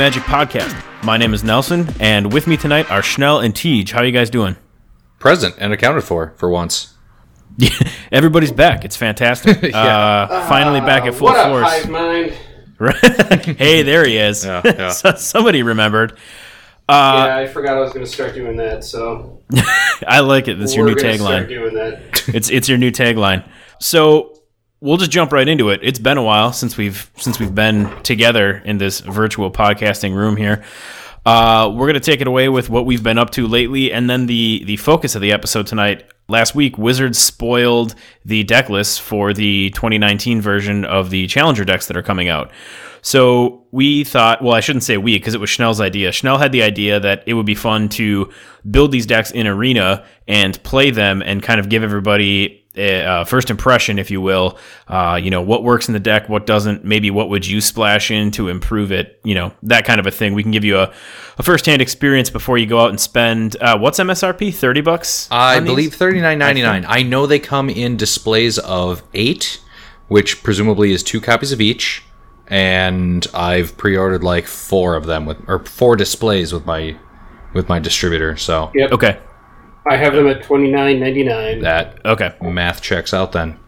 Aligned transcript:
Magic 0.00 0.22
Podcast. 0.22 0.82
My 1.04 1.18
name 1.18 1.34
is 1.34 1.44
Nelson, 1.44 1.86
and 2.00 2.32
with 2.32 2.46
me 2.46 2.56
tonight 2.56 2.90
are 2.90 3.02
Schnell 3.02 3.40
and 3.40 3.54
Tej. 3.54 3.84
How 3.92 3.98
are 3.98 4.04
you 4.06 4.12
guys 4.12 4.30
doing? 4.30 4.56
Present 5.18 5.56
and 5.58 5.74
accounted 5.74 6.04
for 6.04 6.32
for 6.38 6.48
once. 6.48 6.94
Yeah, 7.58 7.68
everybody's 8.10 8.50
back. 8.50 8.86
It's 8.86 8.96
fantastic. 8.96 9.62
uh, 9.74 10.48
finally 10.48 10.80
back 10.80 11.04
at 11.04 11.12
full 11.12 11.26
what 11.26 11.46
force. 11.48 11.68
hive 11.68 11.90
mind? 11.90 12.32
hey, 13.58 13.82
there 13.82 14.06
he 14.06 14.16
is. 14.16 14.42
Yeah, 14.42 14.62
yeah. 14.64 14.88
So- 14.88 15.16
Somebody 15.16 15.62
remembered. 15.62 16.18
yeah, 16.88 17.36
I 17.36 17.46
forgot 17.46 17.76
I 17.76 17.80
was 17.80 17.92
going 17.92 18.06
to 18.06 18.10
start 18.10 18.32
doing 18.32 18.56
that. 18.56 18.84
So 18.84 19.42
I 20.08 20.20
like 20.20 20.48
it. 20.48 20.58
That's 20.58 20.74
your 20.74 20.86
we're 20.86 20.94
new 20.94 20.96
gonna 21.02 21.18
start 21.18 21.44
tagline. 21.44 21.48
doing 21.50 21.74
that. 21.74 22.28
It's 22.34 22.48
it's 22.48 22.70
your 22.70 22.78
new 22.78 22.90
tagline. 22.90 23.46
So 23.80 24.39
we'll 24.80 24.96
just 24.96 25.10
jump 25.10 25.32
right 25.32 25.48
into 25.48 25.70
it. 25.70 25.80
It's 25.82 25.98
been 25.98 26.18
a 26.18 26.22
while 26.22 26.52
since 26.52 26.76
we've 26.76 27.10
since 27.16 27.38
we've 27.38 27.54
been 27.54 28.02
together 28.02 28.62
in 28.64 28.78
this 28.78 29.00
virtual 29.00 29.50
podcasting 29.50 30.14
room 30.14 30.36
here. 30.36 30.64
Uh, 31.26 31.70
we're 31.74 31.86
gonna 31.86 32.00
take 32.00 32.20
it 32.20 32.26
away 32.26 32.48
with 32.48 32.70
what 32.70 32.86
we've 32.86 33.02
been 33.02 33.18
up 33.18 33.30
to 33.30 33.46
lately, 33.46 33.92
and 33.92 34.08
then 34.08 34.26
the 34.26 34.64
the 34.64 34.76
focus 34.76 35.14
of 35.14 35.22
the 35.22 35.32
episode 35.32 35.66
tonight. 35.66 36.04
Last 36.28 36.54
week, 36.54 36.78
Wizards 36.78 37.18
spoiled 37.18 37.96
the 38.24 38.44
deck 38.44 38.70
list 38.70 39.02
for 39.02 39.34
the 39.34 39.70
2019 39.70 40.40
version 40.40 40.84
of 40.84 41.10
the 41.10 41.26
Challenger 41.26 41.64
decks 41.64 41.86
that 41.88 41.96
are 41.96 42.02
coming 42.02 42.28
out. 42.28 42.52
So 43.02 43.66
we 43.72 44.04
thought, 44.04 44.40
well, 44.40 44.54
I 44.54 44.60
shouldn't 44.60 44.84
say 44.84 44.96
we 44.96 45.18
because 45.18 45.34
it 45.34 45.40
was 45.40 45.50
Schnell's 45.50 45.80
idea. 45.80 46.12
Schnell 46.12 46.38
had 46.38 46.52
the 46.52 46.62
idea 46.62 47.00
that 47.00 47.24
it 47.26 47.34
would 47.34 47.46
be 47.46 47.56
fun 47.56 47.88
to 47.90 48.30
build 48.70 48.92
these 48.92 49.06
decks 49.06 49.32
in 49.32 49.46
Arena 49.46 50.04
and 50.28 50.62
play 50.62 50.90
them 50.90 51.20
and 51.20 51.42
kind 51.42 51.58
of 51.58 51.68
give 51.68 51.82
everybody 51.82 52.59
uh, 52.76 53.24
first 53.24 53.50
impression, 53.50 53.98
if 53.98 54.10
you 54.10 54.20
will. 54.20 54.58
Uh, 54.86 55.18
you 55.20 55.30
know, 55.30 55.42
what 55.42 55.64
works 55.64 55.88
in 55.88 55.92
the 55.92 56.00
deck, 56.00 56.28
what 56.28 56.46
doesn't, 56.46 56.84
maybe 56.84 57.10
what 57.10 57.28
would 57.28 57.46
you 57.46 57.60
splash 57.60 58.10
in 58.10 58.30
to 58.32 58.48
improve 58.48 58.92
it, 58.92 59.20
you 59.24 59.34
know, 59.34 59.52
that 59.64 59.84
kind 59.84 59.98
of 59.98 60.06
a 60.06 60.10
thing. 60.10 60.34
We 60.34 60.42
can 60.42 60.52
give 60.52 60.64
you 60.64 60.78
a, 60.78 60.92
a 61.38 61.42
first 61.42 61.66
hand 61.66 61.82
experience 61.82 62.30
before 62.30 62.58
you 62.58 62.66
go 62.66 62.78
out 62.80 62.90
and 62.90 63.00
spend, 63.00 63.56
uh, 63.60 63.76
what's 63.78 63.98
MSRP? 63.98 64.54
30 64.54 64.80
bucks? 64.82 65.28
I 65.30 65.60
believe 65.60 65.94
thirty 65.94 66.20
nine 66.20 66.38
ninety 66.38 66.62
nine. 66.62 66.84
I 66.86 67.02
know 67.02 67.26
they 67.26 67.38
come 67.38 67.68
in 67.70 67.96
displays 67.96 68.58
of 68.58 69.02
eight, 69.14 69.60
which 70.08 70.42
presumably 70.42 70.92
is 70.92 71.02
two 71.02 71.20
copies 71.20 71.52
of 71.52 71.60
each, 71.60 72.04
and 72.46 73.26
I've 73.34 73.76
pre 73.76 73.96
ordered 73.96 74.22
like 74.22 74.46
four 74.46 74.94
of 74.94 75.06
them 75.06 75.26
with 75.26 75.38
or 75.48 75.64
four 75.64 75.96
displays 75.96 76.52
with 76.52 76.66
my 76.66 76.96
with 77.52 77.68
my 77.68 77.78
distributor. 77.78 78.36
So 78.36 78.70
Yep. 78.74 78.92
Okay. 78.92 79.18
I 79.86 79.96
have 79.96 80.14
them 80.14 80.26
at 80.28 80.42
twenty 80.42 80.70
nine 80.70 81.00
ninety 81.00 81.22
nine. 81.24 81.60
that 81.60 82.04
Okay. 82.04 82.34
math 82.42 82.82
checks 82.82 83.14
out 83.14 83.32
then. 83.32 83.58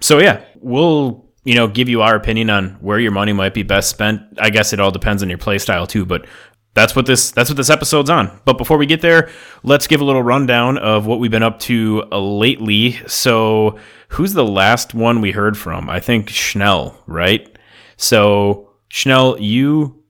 So 0.00 0.18
yeah, 0.18 0.44
we'll 0.60 1.24
you 1.44 1.54
know 1.54 1.68
give 1.68 1.88
you 1.88 2.02
our 2.02 2.16
opinion 2.16 2.50
on 2.50 2.70
where 2.80 2.98
your 2.98 3.12
money 3.12 3.32
might 3.32 3.54
be 3.54 3.62
best 3.62 3.90
spent. 3.90 4.20
I 4.38 4.50
guess 4.50 4.72
it 4.72 4.80
all 4.80 4.90
depends 4.90 5.22
on 5.22 5.28
your 5.28 5.38
play 5.38 5.58
style 5.58 5.86
too, 5.86 6.04
but 6.04 6.26
that's 6.74 6.96
what 6.96 7.06
this 7.06 7.30
that's 7.30 7.48
what 7.48 7.56
this 7.56 7.70
episode's 7.70 8.10
on. 8.10 8.40
But 8.44 8.58
before 8.58 8.78
we 8.78 8.86
get 8.86 9.00
there, 9.00 9.30
let's 9.62 9.86
give 9.86 10.00
a 10.00 10.04
little 10.04 10.22
rundown 10.24 10.76
of 10.78 11.06
what 11.06 11.20
we've 11.20 11.30
been 11.30 11.42
up 11.44 11.60
to 11.60 12.04
uh, 12.10 12.18
lately. 12.20 12.98
So 13.06 13.78
who's 14.08 14.32
the 14.32 14.44
last 14.44 14.92
one 14.94 15.20
we 15.20 15.30
heard 15.30 15.56
from? 15.56 15.88
I 15.88 16.00
think 16.00 16.28
Schnell, 16.30 17.00
right? 17.06 17.56
So 17.96 18.70
Schnell, 18.88 19.40
you 19.40 20.02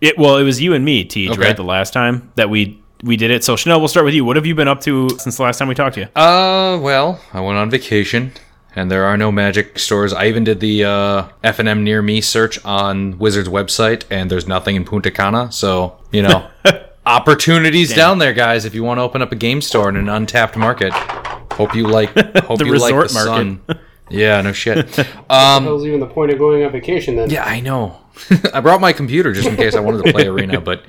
it 0.00 0.16
well, 0.16 0.38
it 0.38 0.44
was 0.44 0.60
you 0.62 0.72
and 0.72 0.84
me, 0.84 1.04
Tej, 1.04 1.28
Okay. 1.30 1.40
right? 1.40 1.56
The 1.56 1.62
last 1.64 1.92
time 1.92 2.32
that 2.36 2.48
we 2.48 2.82
we 3.02 3.16
did 3.16 3.30
it. 3.30 3.44
So 3.44 3.56
Schnell, 3.56 3.78
we'll 3.80 3.88
start 3.88 4.04
with 4.04 4.14
you. 4.14 4.24
What 4.24 4.36
have 4.36 4.46
you 4.46 4.54
been 4.54 4.68
up 4.68 4.80
to 4.82 5.08
since 5.18 5.36
the 5.36 5.42
last 5.42 5.58
time 5.58 5.68
we 5.68 5.74
talked 5.74 5.94
to 5.94 6.00
you? 6.00 6.06
Uh, 6.20 6.78
well, 6.80 7.20
I 7.32 7.40
went 7.40 7.58
on 7.58 7.70
vacation, 7.70 8.32
and 8.74 8.90
there 8.90 9.04
are 9.04 9.16
no 9.16 9.30
magic 9.32 9.78
stores. 9.78 10.12
I 10.12 10.26
even 10.26 10.44
did 10.44 10.60
the 10.60 10.84
uh, 10.84 11.28
F 11.44 11.58
and 11.58 11.68
M 11.68 11.84
near 11.84 12.02
me 12.02 12.20
search 12.20 12.62
on 12.64 13.18
Wizards 13.18 13.48
website, 13.48 14.04
and 14.10 14.30
there's 14.30 14.46
nothing 14.48 14.76
in 14.76 14.84
Punta 14.84 15.10
Cana. 15.10 15.50
So 15.52 15.96
you 16.12 16.22
know, 16.22 16.48
opportunities 17.06 17.94
down 17.94 18.18
there, 18.18 18.32
guys. 18.32 18.64
If 18.64 18.74
you 18.74 18.84
want 18.84 18.98
to 18.98 19.02
open 19.02 19.22
up 19.22 19.32
a 19.32 19.36
game 19.36 19.60
store 19.60 19.88
in 19.88 19.96
an 19.96 20.08
untapped 20.08 20.56
market, 20.56 20.92
hope 21.52 21.74
you 21.74 21.86
like 21.86 22.10
hope 22.44 22.58
The 22.58 22.66
you 22.66 22.78
like 22.78 22.90
the 22.90 22.94
market. 22.96 23.10
sun. 23.10 23.60
Yeah, 24.10 24.40
no 24.40 24.52
shit. 24.54 24.90
That 24.94 25.62
was 25.64 25.84
even 25.84 26.00
the 26.00 26.06
point 26.06 26.32
of 26.32 26.38
going 26.38 26.64
on 26.64 26.72
vacation 26.72 27.14
then. 27.16 27.28
Yeah, 27.28 27.44
I 27.44 27.60
know. 27.60 28.00
I 28.54 28.60
brought 28.62 28.80
my 28.80 28.94
computer 28.94 29.34
just 29.34 29.46
in 29.46 29.54
case 29.54 29.74
I 29.74 29.80
wanted 29.80 30.02
to 30.02 30.12
play 30.14 30.26
Arena, 30.26 30.62
but 30.62 30.82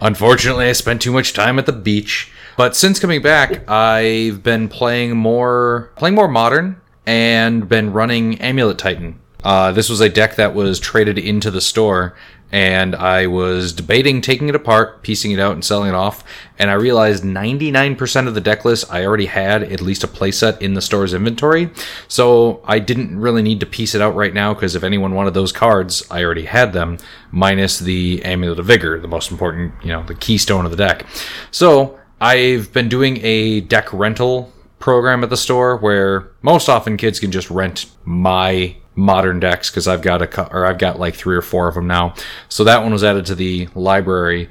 unfortunately, 0.00 0.68
I 0.68 0.72
spent 0.72 1.02
too 1.02 1.12
much 1.12 1.32
time 1.32 1.58
at 1.58 1.66
the 1.66 1.72
beach. 1.72 2.30
But 2.56 2.74
since 2.74 2.98
coming 2.98 3.22
back, 3.22 3.68
I've 3.68 4.42
been 4.42 4.68
playing 4.68 5.16
more, 5.16 5.92
playing 5.96 6.14
more 6.14 6.28
modern, 6.28 6.80
and 7.06 7.68
been 7.68 7.92
running 7.92 8.40
Amulet 8.40 8.78
Titan. 8.78 9.20
Uh, 9.44 9.70
this 9.72 9.88
was 9.88 10.00
a 10.00 10.08
deck 10.08 10.36
that 10.36 10.54
was 10.54 10.80
traded 10.80 11.18
into 11.18 11.50
the 11.50 11.60
store, 11.60 12.16
and 12.50 12.94
I 12.94 13.26
was 13.26 13.72
debating 13.72 14.20
taking 14.20 14.48
it 14.48 14.54
apart, 14.54 15.02
piecing 15.02 15.32
it 15.32 15.38
out, 15.38 15.52
and 15.52 15.64
selling 15.64 15.90
it 15.90 15.94
off. 15.94 16.24
And 16.58 16.70
I 16.70 16.74
realized 16.74 17.22
99% 17.22 18.26
of 18.26 18.34
the 18.34 18.40
deck 18.40 18.64
list 18.64 18.92
I 18.92 19.04
already 19.04 19.26
had 19.26 19.62
at 19.62 19.80
least 19.80 20.04
a 20.04 20.08
playset 20.08 20.60
in 20.62 20.74
the 20.74 20.80
store's 20.80 21.12
inventory. 21.12 21.70
So 22.08 22.62
I 22.64 22.78
didn't 22.78 23.18
really 23.18 23.42
need 23.42 23.60
to 23.60 23.66
piece 23.66 23.94
it 23.94 24.00
out 24.00 24.14
right 24.14 24.32
now 24.32 24.54
because 24.54 24.74
if 24.74 24.82
anyone 24.82 25.14
wanted 25.14 25.34
those 25.34 25.52
cards, 25.52 26.02
I 26.10 26.24
already 26.24 26.46
had 26.46 26.72
them, 26.72 26.98
minus 27.30 27.78
the 27.78 28.22
Amulet 28.24 28.58
of 28.58 28.66
Vigor, 28.66 28.98
the 28.98 29.08
most 29.08 29.30
important, 29.30 29.74
you 29.82 29.92
know, 29.92 30.02
the 30.02 30.14
keystone 30.14 30.64
of 30.64 30.70
the 30.70 30.76
deck. 30.76 31.04
So 31.50 31.98
I've 32.20 32.72
been 32.72 32.88
doing 32.88 33.18
a 33.22 33.60
deck 33.60 33.92
rental 33.92 34.52
program 34.78 35.22
at 35.22 35.30
the 35.30 35.36
store 35.36 35.76
where 35.76 36.30
most 36.42 36.68
often 36.68 36.96
kids 36.96 37.20
can 37.20 37.30
just 37.30 37.50
rent 37.50 37.86
my 38.04 38.76
modern 38.98 39.38
decks 39.40 39.70
because 39.70 39.86
I've 39.86 40.02
got 40.02 40.20
a 40.20 40.52
or 40.52 40.66
I've 40.66 40.78
got 40.78 40.98
like 40.98 41.14
three 41.14 41.36
or 41.36 41.42
four 41.42 41.68
of 41.68 41.74
them 41.74 41.86
now. 41.86 42.14
So 42.48 42.64
that 42.64 42.82
one 42.82 42.92
was 42.92 43.04
added 43.04 43.24
to 43.26 43.34
the 43.34 43.68
library. 43.74 44.50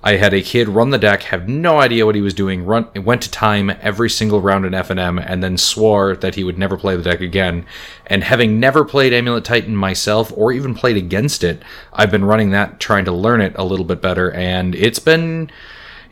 I 0.00 0.12
had 0.12 0.32
a 0.32 0.42
kid 0.42 0.68
run 0.68 0.90
the 0.90 0.98
deck, 0.98 1.24
have 1.24 1.48
no 1.48 1.80
idea 1.80 2.06
what 2.06 2.14
he 2.14 2.20
was 2.20 2.32
doing. 2.32 2.64
Run 2.64 2.88
went 2.94 3.20
to 3.22 3.30
time 3.30 3.72
every 3.80 4.08
single 4.08 4.40
round 4.40 4.64
in 4.64 4.72
F 4.72 4.90
and 4.90 5.00
M, 5.00 5.18
and 5.18 5.42
then 5.42 5.58
swore 5.58 6.14
that 6.16 6.36
he 6.36 6.44
would 6.44 6.56
never 6.56 6.76
play 6.76 6.94
the 6.94 7.02
deck 7.02 7.20
again. 7.20 7.66
And 8.06 8.22
having 8.22 8.60
never 8.60 8.84
played 8.84 9.12
Amulet 9.12 9.44
Titan 9.44 9.74
myself, 9.74 10.32
or 10.36 10.52
even 10.52 10.76
played 10.76 10.96
against 10.96 11.42
it, 11.42 11.60
I've 11.92 12.12
been 12.12 12.24
running 12.24 12.50
that, 12.50 12.78
trying 12.78 13.06
to 13.06 13.12
learn 13.12 13.40
it 13.40 13.54
a 13.56 13.64
little 13.64 13.84
bit 13.84 14.00
better, 14.00 14.30
and 14.30 14.76
it's 14.76 15.00
been 15.00 15.50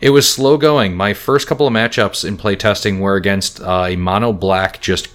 it 0.00 0.10
was 0.10 0.28
slow 0.28 0.56
going. 0.56 0.94
My 0.94 1.14
first 1.14 1.46
couple 1.46 1.66
of 1.66 1.72
matchups 1.72 2.24
in 2.24 2.36
playtesting 2.36 2.98
were 2.98 3.14
against 3.14 3.60
uh, 3.60 3.86
a 3.88 3.96
mono 3.96 4.32
black 4.32 4.80
just 4.80 5.08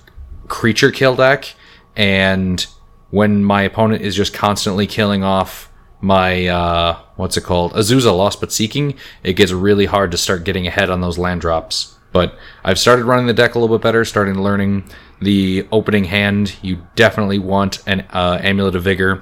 creature 0.47 0.91
kill 0.91 1.17
deck, 1.17 1.55
and 1.95 2.65
when 3.09 3.43
my 3.43 3.63
opponent 3.63 4.01
is 4.01 4.15
just 4.15 4.33
constantly 4.33 4.87
killing 4.87 5.23
off 5.23 5.71
my 5.99 6.47
uh, 6.47 6.99
what's 7.15 7.37
it 7.37 7.43
called 7.43 7.73
Azusa 7.73 8.15
Lost 8.15 8.39
but 8.39 8.51
Seeking, 8.51 8.95
it 9.23 9.33
gets 9.33 9.51
really 9.51 9.85
hard 9.85 10.11
to 10.11 10.17
start 10.17 10.43
getting 10.43 10.65
ahead 10.65 10.89
on 10.89 11.01
those 11.01 11.17
land 11.17 11.41
drops. 11.41 11.95
But 12.11 12.37
I've 12.63 12.79
started 12.79 13.05
running 13.05 13.27
the 13.27 13.33
deck 13.33 13.55
a 13.55 13.59
little 13.59 13.77
bit 13.77 13.83
better, 13.83 14.03
starting 14.03 14.41
learning 14.41 14.89
the 15.21 15.67
opening 15.71 16.05
hand. 16.05 16.55
You 16.61 16.85
definitely 16.95 17.39
want 17.39 17.83
an 17.87 18.01
uh, 18.09 18.39
Amulet 18.41 18.75
of 18.75 18.83
Vigor. 18.83 19.21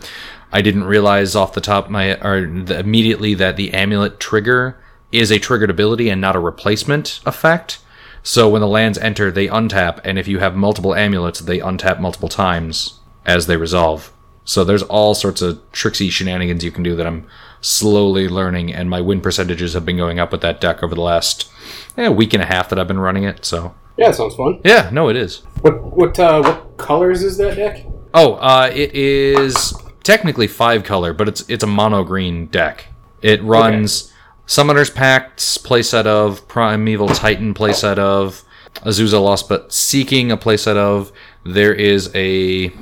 I 0.51 0.61
didn't 0.61 0.85
realize 0.85 1.35
off 1.35 1.53
the 1.53 1.61
top 1.61 1.89
my 1.89 2.19
or 2.21 2.47
the, 2.47 2.79
immediately 2.79 3.35
that 3.35 3.57
the 3.57 3.73
amulet 3.73 4.19
trigger 4.19 4.81
is 5.11 5.31
a 5.31 5.37
triggered 5.37 5.69
ability 5.69 6.09
and 6.09 6.19
not 6.19 6.35
a 6.35 6.39
replacement 6.39 7.19
effect. 7.25 7.79
So 8.29 8.47
when 8.47 8.61
the 8.61 8.67
lands 8.67 8.99
enter, 8.99 9.31
they 9.31 9.47
untap, 9.47 10.01
and 10.03 10.19
if 10.19 10.27
you 10.27 10.37
have 10.37 10.55
multiple 10.55 10.93
amulets, 10.93 11.39
they 11.39 11.57
untap 11.57 11.99
multiple 11.99 12.29
times 12.29 12.99
as 13.25 13.47
they 13.47 13.57
resolve. 13.57 14.13
So 14.45 14.63
there's 14.63 14.83
all 14.83 15.15
sorts 15.15 15.41
of 15.41 15.59
tricksy 15.71 16.11
shenanigans 16.11 16.63
you 16.63 16.69
can 16.69 16.83
do 16.83 16.95
that 16.95 17.07
I'm 17.07 17.25
slowly 17.61 18.27
learning, 18.29 18.71
and 18.71 18.87
my 18.87 19.01
win 19.01 19.19
percentages 19.19 19.73
have 19.73 19.83
been 19.83 19.97
going 19.97 20.19
up 20.19 20.31
with 20.31 20.41
that 20.41 20.61
deck 20.61 20.83
over 20.83 20.93
the 20.93 21.01
last 21.01 21.49
eh, 21.97 22.07
week 22.07 22.35
and 22.35 22.43
a 22.43 22.45
half 22.45 22.69
that 22.69 22.77
I've 22.77 22.87
been 22.87 22.99
running 22.99 23.23
it. 23.23 23.45
So 23.45 23.73
Yeah, 23.97 24.11
sounds 24.11 24.35
fun. 24.35 24.61
yeah, 24.63 24.91
no, 24.93 25.09
it 25.09 25.15
is. 25.15 25.37
What 25.61 25.81
what 25.81 26.19
uh, 26.19 26.43
what 26.43 26.77
colors 26.77 27.23
is 27.23 27.35
that 27.37 27.55
deck? 27.55 27.83
Oh, 28.13 28.35
uh, 28.35 28.69
it 28.71 28.93
is 28.93 29.73
technically 30.03 30.45
five 30.45 30.83
color, 30.83 31.13
but 31.13 31.27
it's 31.27 31.49
it's 31.49 31.63
a 31.63 31.67
mono 31.67 32.03
green 32.03 32.45
deck. 32.45 32.89
It 33.23 33.41
runs 33.41 34.13
Summoner's 34.49 34.89
Pacts 34.89 35.59
playset 35.59 36.07
of 36.07 36.47
Primeval 36.47 37.09
Titan 37.09 37.53
playset 37.53 37.99
of 37.99 38.43
Azusa 38.77 39.21
Lost 39.21 39.47
but 39.47 39.71
Seeking 39.71 40.31
a 40.31 40.37
playset 40.37 40.75
of. 40.75 41.11
There 41.45 41.71
is 41.71 42.09
a 42.15 42.73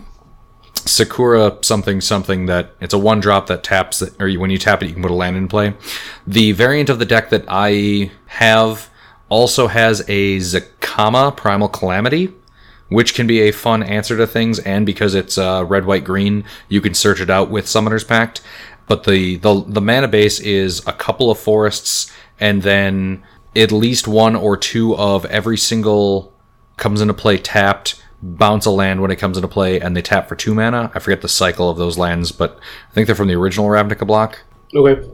Sakura 0.75 1.57
something 1.63 1.99
something 1.99 2.45
that 2.45 2.71
it's 2.79 2.93
a 2.93 2.97
one 2.97 3.19
drop 3.19 3.47
that 3.47 3.65
taps 3.65 4.01
or 4.17 4.31
when 4.35 4.49
you 4.49 4.57
tap 4.57 4.81
it 4.81 4.85
you 4.87 4.93
can 4.93 5.01
put 5.01 5.11
a 5.11 5.13
land 5.13 5.35
in 5.35 5.49
play. 5.49 5.73
The 6.25 6.53
variant 6.53 6.87
of 6.89 6.99
the 6.99 7.05
deck 7.05 7.31
that 7.31 7.43
I 7.49 8.11
have 8.27 8.89
also 9.27 9.67
has 9.67 9.99
a 10.07 10.37
Zacama 10.37 11.35
Primal 11.35 11.67
Calamity, 11.67 12.33
which 12.87 13.13
can 13.13 13.27
be 13.27 13.41
a 13.41 13.51
fun 13.51 13.83
answer 13.83 14.15
to 14.15 14.25
things, 14.25 14.59
and 14.59 14.85
because 14.85 15.13
it's 15.13 15.37
uh, 15.37 15.65
red, 15.67 15.83
white, 15.83 16.05
green, 16.05 16.45
you 16.69 16.79
can 16.79 16.93
search 16.93 17.19
it 17.19 17.29
out 17.29 17.49
with 17.49 17.67
Summoner's 17.67 18.05
Pact. 18.05 18.39
But 18.87 19.03
the, 19.03 19.35
the 19.37 19.63
the 19.67 19.81
mana 19.81 20.07
base 20.07 20.39
is 20.39 20.85
a 20.87 20.93
couple 20.93 21.29
of 21.29 21.37
forests, 21.37 22.11
and 22.39 22.63
then 22.63 23.23
at 23.55 23.71
least 23.71 24.07
one 24.07 24.35
or 24.35 24.55
two 24.55 24.95
of 24.95 25.25
every 25.25 25.57
single 25.57 26.33
comes 26.77 27.01
into 27.01 27.13
play 27.13 27.37
tapped 27.37 28.01
bounce 28.21 28.65
a 28.65 28.71
land 28.71 29.01
when 29.01 29.11
it 29.11 29.17
comes 29.17 29.37
into 29.37 29.47
play, 29.47 29.79
and 29.79 29.95
they 29.95 30.01
tap 30.01 30.27
for 30.27 30.35
two 30.35 30.55
mana. 30.55 30.91
I 30.95 30.99
forget 30.99 31.21
the 31.21 31.29
cycle 31.29 31.69
of 31.69 31.77
those 31.77 31.97
lands, 31.97 32.31
but 32.31 32.59
I 32.89 32.93
think 32.93 33.07
they're 33.07 33.15
from 33.15 33.27
the 33.27 33.35
original 33.35 33.67
Ravnica 33.67 34.07
block. 34.07 34.39
Okay. 34.73 35.07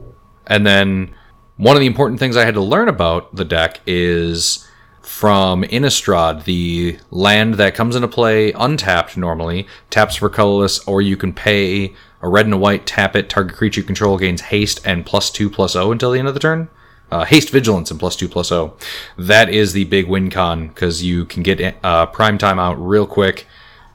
And 0.46 0.66
then 0.66 1.14
one 1.56 1.76
of 1.76 1.80
the 1.80 1.86
important 1.86 2.18
things 2.18 2.36
I 2.36 2.44
had 2.44 2.54
to 2.54 2.60
learn 2.60 2.88
about 2.88 3.34
the 3.34 3.44
deck 3.44 3.80
is 3.86 4.66
from 5.02 5.62
Innistrad, 5.64 6.44
the 6.44 6.98
land 7.10 7.54
that 7.54 7.74
comes 7.74 7.94
into 7.94 8.08
play 8.08 8.52
untapped 8.52 9.16
normally, 9.16 9.66
taps 9.90 10.16
for 10.16 10.30
colorless, 10.30 10.80
or 10.86 11.02
you 11.02 11.16
can 11.16 11.32
pay 11.32 11.94
a 12.24 12.28
red 12.28 12.46
and 12.46 12.54
a 12.54 12.58
white, 12.58 12.86
tap 12.86 13.14
it, 13.14 13.28
target 13.28 13.54
creature 13.54 13.82
you 13.82 13.86
control 13.86 14.16
gains 14.16 14.40
haste 14.40 14.80
and 14.86 15.04
plus 15.04 15.30
2 15.30 15.50
plus 15.50 15.74
0 15.74 15.92
until 15.92 16.10
the 16.10 16.18
end 16.18 16.26
of 16.26 16.32
the 16.32 16.40
turn. 16.40 16.68
Uh, 17.10 17.24
haste 17.24 17.50
vigilance 17.50 17.90
and 17.90 18.00
plus 18.00 18.16
2 18.16 18.28
plus 18.28 18.48
0. 18.48 18.74
That 19.18 19.50
is 19.50 19.74
the 19.74 19.84
big 19.84 20.08
win 20.08 20.30
con 20.30 20.68
because 20.68 21.04
you 21.04 21.26
can 21.26 21.42
get 21.42 21.76
uh, 21.84 22.06
prime 22.06 22.38
time 22.38 22.58
out 22.58 22.74
real 22.74 23.06
quick. 23.06 23.46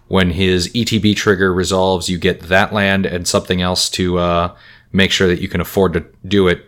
When 0.07 0.29
his 0.29 0.69
ETB 0.73 1.15
trigger 1.15 1.51
resolves, 1.51 2.07
you 2.07 2.19
get 2.19 2.41
that 2.41 2.71
land 2.71 3.07
and 3.07 3.27
something 3.27 3.61
else 3.63 3.89
to 3.91 4.19
uh, 4.19 4.55
make 4.91 5.11
sure 5.11 5.27
that 5.27 5.41
you 5.41 5.47
can 5.47 5.59
afford 5.59 5.93
to 5.93 6.05
do 6.27 6.47
it. 6.47 6.65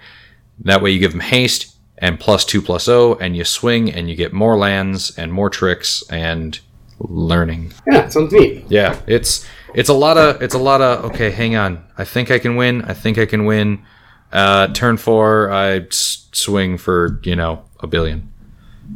That 0.61 0.81
way, 0.81 0.91
you 0.91 0.99
give 0.99 1.13
him 1.13 1.19
haste 1.19 1.75
and 1.99 2.19
plus 2.19 2.43
2 2.43 2.63
plus 2.63 2.85
0, 2.85 3.17
and 3.19 3.37
you 3.37 3.43
swing 3.43 3.91
and 3.91 4.09
you 4.09 4.15
get 4.15 4.33
more 4.33 4.57
lands 4.57 5.15
and 5.15 5.31
more 5.31 5.51
tricks 5.51 6.03
and 6.09 6.59
learning. 6.97 7.73
Yeah, 7.87 8.09
sounds 8.09 8.33
neat. 8.33 8.65
Yeah, 8.67 8.99
it's 9.05 9.45
it's 9.73 9.89
a 9.89 9.93
lot 9.93 10.17
of 10.17 10.41
it's 10.41 10.53
a 10.55 10.59
lot 10.59 10.81
of 10.81 11.05
okay. 11.11 11.31
Hang 11.31 11.55
on, 11.55 11.83
I 11.97 12.03
think 12.05 12.31
I 12.31 12.39
can 12.39 12.55
win. 12.55 12.81
I 12.83 12.93
think 12.93 13.17
I 13.17 13.25
can 13.25 13.45
win. 13.45 13.83
Uh, 14.31 14.67
turn 14.67 14.95
four, 14.97 15.51
I 15.51 15.79
s- 15.79 16.27
swing 16.31 16.77
for 16.77 17.19
you 17.23 17.35
know 17.35 17.63
a 17.81 17.87
billion 17.87 18.31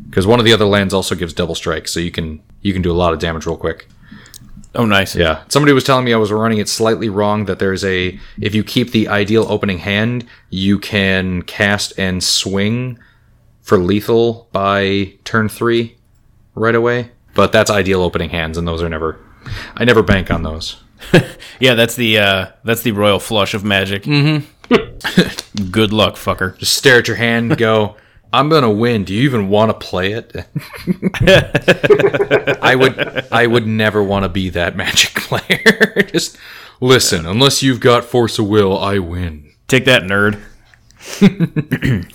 because 0.10 0.26
one 0.26 0.40
of 0.40 0.46
the 0.46 0.54
other 0.54 0.66
lands 0.66 0.94
also 0.94 1.16
gives 1.16 1.34
double 1.34 1.56
strike, 1.56 1.88
so 1.88 2.00
you 2.00 2.12
can 2.12 2.42
you 2.62 2.74
can 2.74 2.82
do 2.82 2.92
a 2.92 2.96
lot 2.96 3.14
of 3.14 3.20
damage 3.20 3.46
real 3.46 3.58
quick. 3.58 3.88
Oh, 4.74 4.86
nice. 4.86 5.16
Yeah, 5.16 5.44
somebody 5.48 5.72
was 5.72 5.86
telling 5.86 6.04
me 6.04 6.14
I 6.14 6.18
was 6.18 6.34
running 6.34 6.58
it 6.58 6.68
slightly 6.68 7.08
wrong. 7.08 7.46
That 7.46 7.60
there's 7.60 7.84
a 7.86 8.20
if 8.42 8.54
you 8.54 8.64
keep 8.64 8.92
the 8.92 9.08
ideal 9.08 9.46
opening 9.50 9.78
hand, 9.80 10.26
you 10.50 10.80
can 10.80 11.42
cast 11.44 11.98
and 11.98 12.22
swing 12.24 13.00
for 13.62 13.78
lethal 13.78 14.48
by 14.52 15.14
turn 15.24 15.48
three 15.50 15.96
right 16.56 16.76
away. 16.76 17.12
But 17.34 17.52
that's 17.52 17.70
ideal 17.70 18.02
opening 18.02 18.30
hands, 18.30 18.58
and 18.58 18.68
those 18.68 18.82
are 18.82 18.90
never. 18.90 19.20
I 19.76 19.86
never 19.86 20.04
bank 20.04 20.32
on 20.32 20.44
those. 20.44 20.78
Yeah, 21.60 21.74
that's 21.76 21.96
the 21.96 22.18
uh, 22.18 22.48
that's 22.66 22.82
the 22.82 22.92
royal 22.92 23.20
flush 23.20 23.54
of 23.54 23.64
magic. 23.64 24.04
Mm-hmm. 24.04 24.46
Good 25.72 25.94
luck, 25.94 26.16
fucker. 26.16 26.58
Just 26.58 26.74
stare 26.76 27.00
at 27.00 27.08
your 27.08 27.16
hand, 27.16 27.52
and 27.52 27.58
go. 27.58 27.96
I'm 28.34 28.50
gonna 28.50 28.72
win. 28.72 29.06
Do 29.06 29.14
you 29.14 29.22
even 29.24 29.48
want 29.48 29.70
to 29.70 29.74
play 29.88 30.12
it? 30.12 30.36
I 32.62 32.76
would. 32.76 33.28
I 33.32 33.48
would 33.48 33.66
never 33.66 34.04
want 34.04 34.24
to 34.24 34.30
be 34.30 34.50
that 34.50 34.76
magic 34.76 35.14
player. 35.16 36.02
Just 36.12 36.38
listen. 36.82 37.26
Unless 37.26 37.64
you've 37.64 37.80
got 37.80 38.04
force 38.04 38.38
of 38.38 38.48
will, 38.50 38.78
I 38.78 39.00
win. 39.00 39.50
Take 39.70 39.86
that, 39.86 40.04
nerd. 40.04 40.42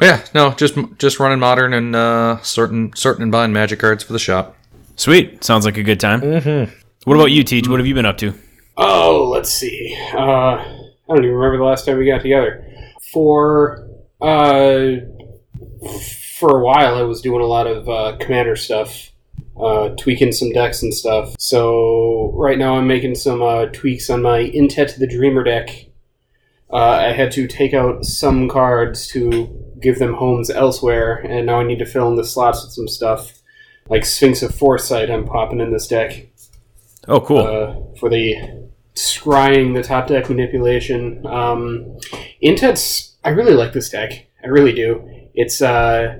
Yeah, 0.00 0.24
no, 0.32 0.52
just 0.52 0.76
just 0.98 1.18
running 1.18 1.40
modern 1.40 1.72
and 1.74 1.96
uh, 1.96 2.40
certain 2.42 2.92
sorting 2.94 3.22
and 3.24 3.32
buying 3.32 3.52
magic 3.52 3.80
cards 3.80 4.04
for 4.04 4.12
the 4.12 4.18
shop. 4.20 4.56
Sweet. 4.98 5.44
Sounds 5.44 5.64
like 5.64 5.76
a 5.76 5.82
good 5.84 6.00
time. 6.00 6.20
Mm-hmm. 6.20 6.74
What 7.04 7.14
about 7.14 7.30
you, 7.30 7.44
Teach? 7.44 7.68
What 7.68 7.78
have 7.78 7.86
you 7.86 7.94
been 7.94 8.04
up 8.04 8.18
to? 8.18 8.34
Oh, 8.76 9.28
let's 9.30 9.48
see. 9.48 9.96
Uh, 10.12 10.18
I 10.18 10.90
don't 11.08 11.18
even 11.24 11.36
remember 11.36 11.58
the 11.58 11.64
last 11.64 11.86
time 11.86 11.98
we 11.98 12.06
got 12.06 12.20
together. 12.20 12.66
For 13.12 13.88
uh, 14.20 14.96
for 16.36 16.58
a 16.58 16.64
while, 16.64 16.96
I 16.96 17.02
was 17.02 17.20
doing 17.20 17.40
a 17.40 17.46
lot 17.46 17.68
of 17.68 17.88
uh, 17.88 18.16
commander 18.18 18.56
stuff, 18.56 19.12
uh, 19.56 19.90
tweaking 19.90 20.32
some 20.32 20.50
decks 20.50 20.82
and 20.82 20.92
stuff. 20.92 21.36
So 21.38 22.32
right 22.34 22.58
now, 22.58 22.76
I'm 22.76 22.88
making 22.88 23.14
some 23.14 23.40
uh, 23.40 23.66
tweaks 23.66 24.10
on 24.10 24.20
my 24.20 24.50
Intet 24.50 24.98
the 24.98 25.06
Dreamer 25.06 25.44
deck. 25.44 25.86
Uh, 26.72 26.76
I 26.76 27.12
had 27.12 27.30
to 27.32 27.46
take 27.46 27.72
out 27.72 28.04
some 28.04 28.48
cards 28.48 29.06
to 29.08 29.48
give 29.80 30.00
them 30.00 30.14
homes 30.14 30.50
elsewhere, 30.50 31.18
and 31.18 31.46
now 31.46 31.60
I 31.60 31.62
need 31.62 31.78
to 31.78 31.86
fill 31.86 32.08
in 32.08 32.16
the 32.16 32.24
slots 32.24 32.64
with 32.64 32.72
some 32.72 32.88
stuff. 32.88 33.37
Like 33.88 34.04
Sphinx 34.04 34.42
of 34.42 34.54
Foresight, 34.54 35.10
I'm 35.10 35.24
popping 35.24 35.60
in 35.60 35.72
this 35.72 35.86
deck 35.86 36.26
Oh, 37.06 37.20
cool. 37.20 37.38
uh, 37.38 37.96
for 37.98 38.08
the 38.10 38.34
scrying 38.94 39.74
the 39.74 39.82
top 39.82 40.08
deck 40.08 40.28
manipulation. 40.28 41.24
Um, 41.26 41.96
Intets, 42.42 43.14
I 43.24 43.30
really 43.30 43.54
like 43.54 43.72
this 43.72 43.88
deck. 43.88 44.26
I 44.42 44.48
really 44.48 44.72
do. 44.72 45.08
It's 45.34 45.62
uh, 45.62 46.18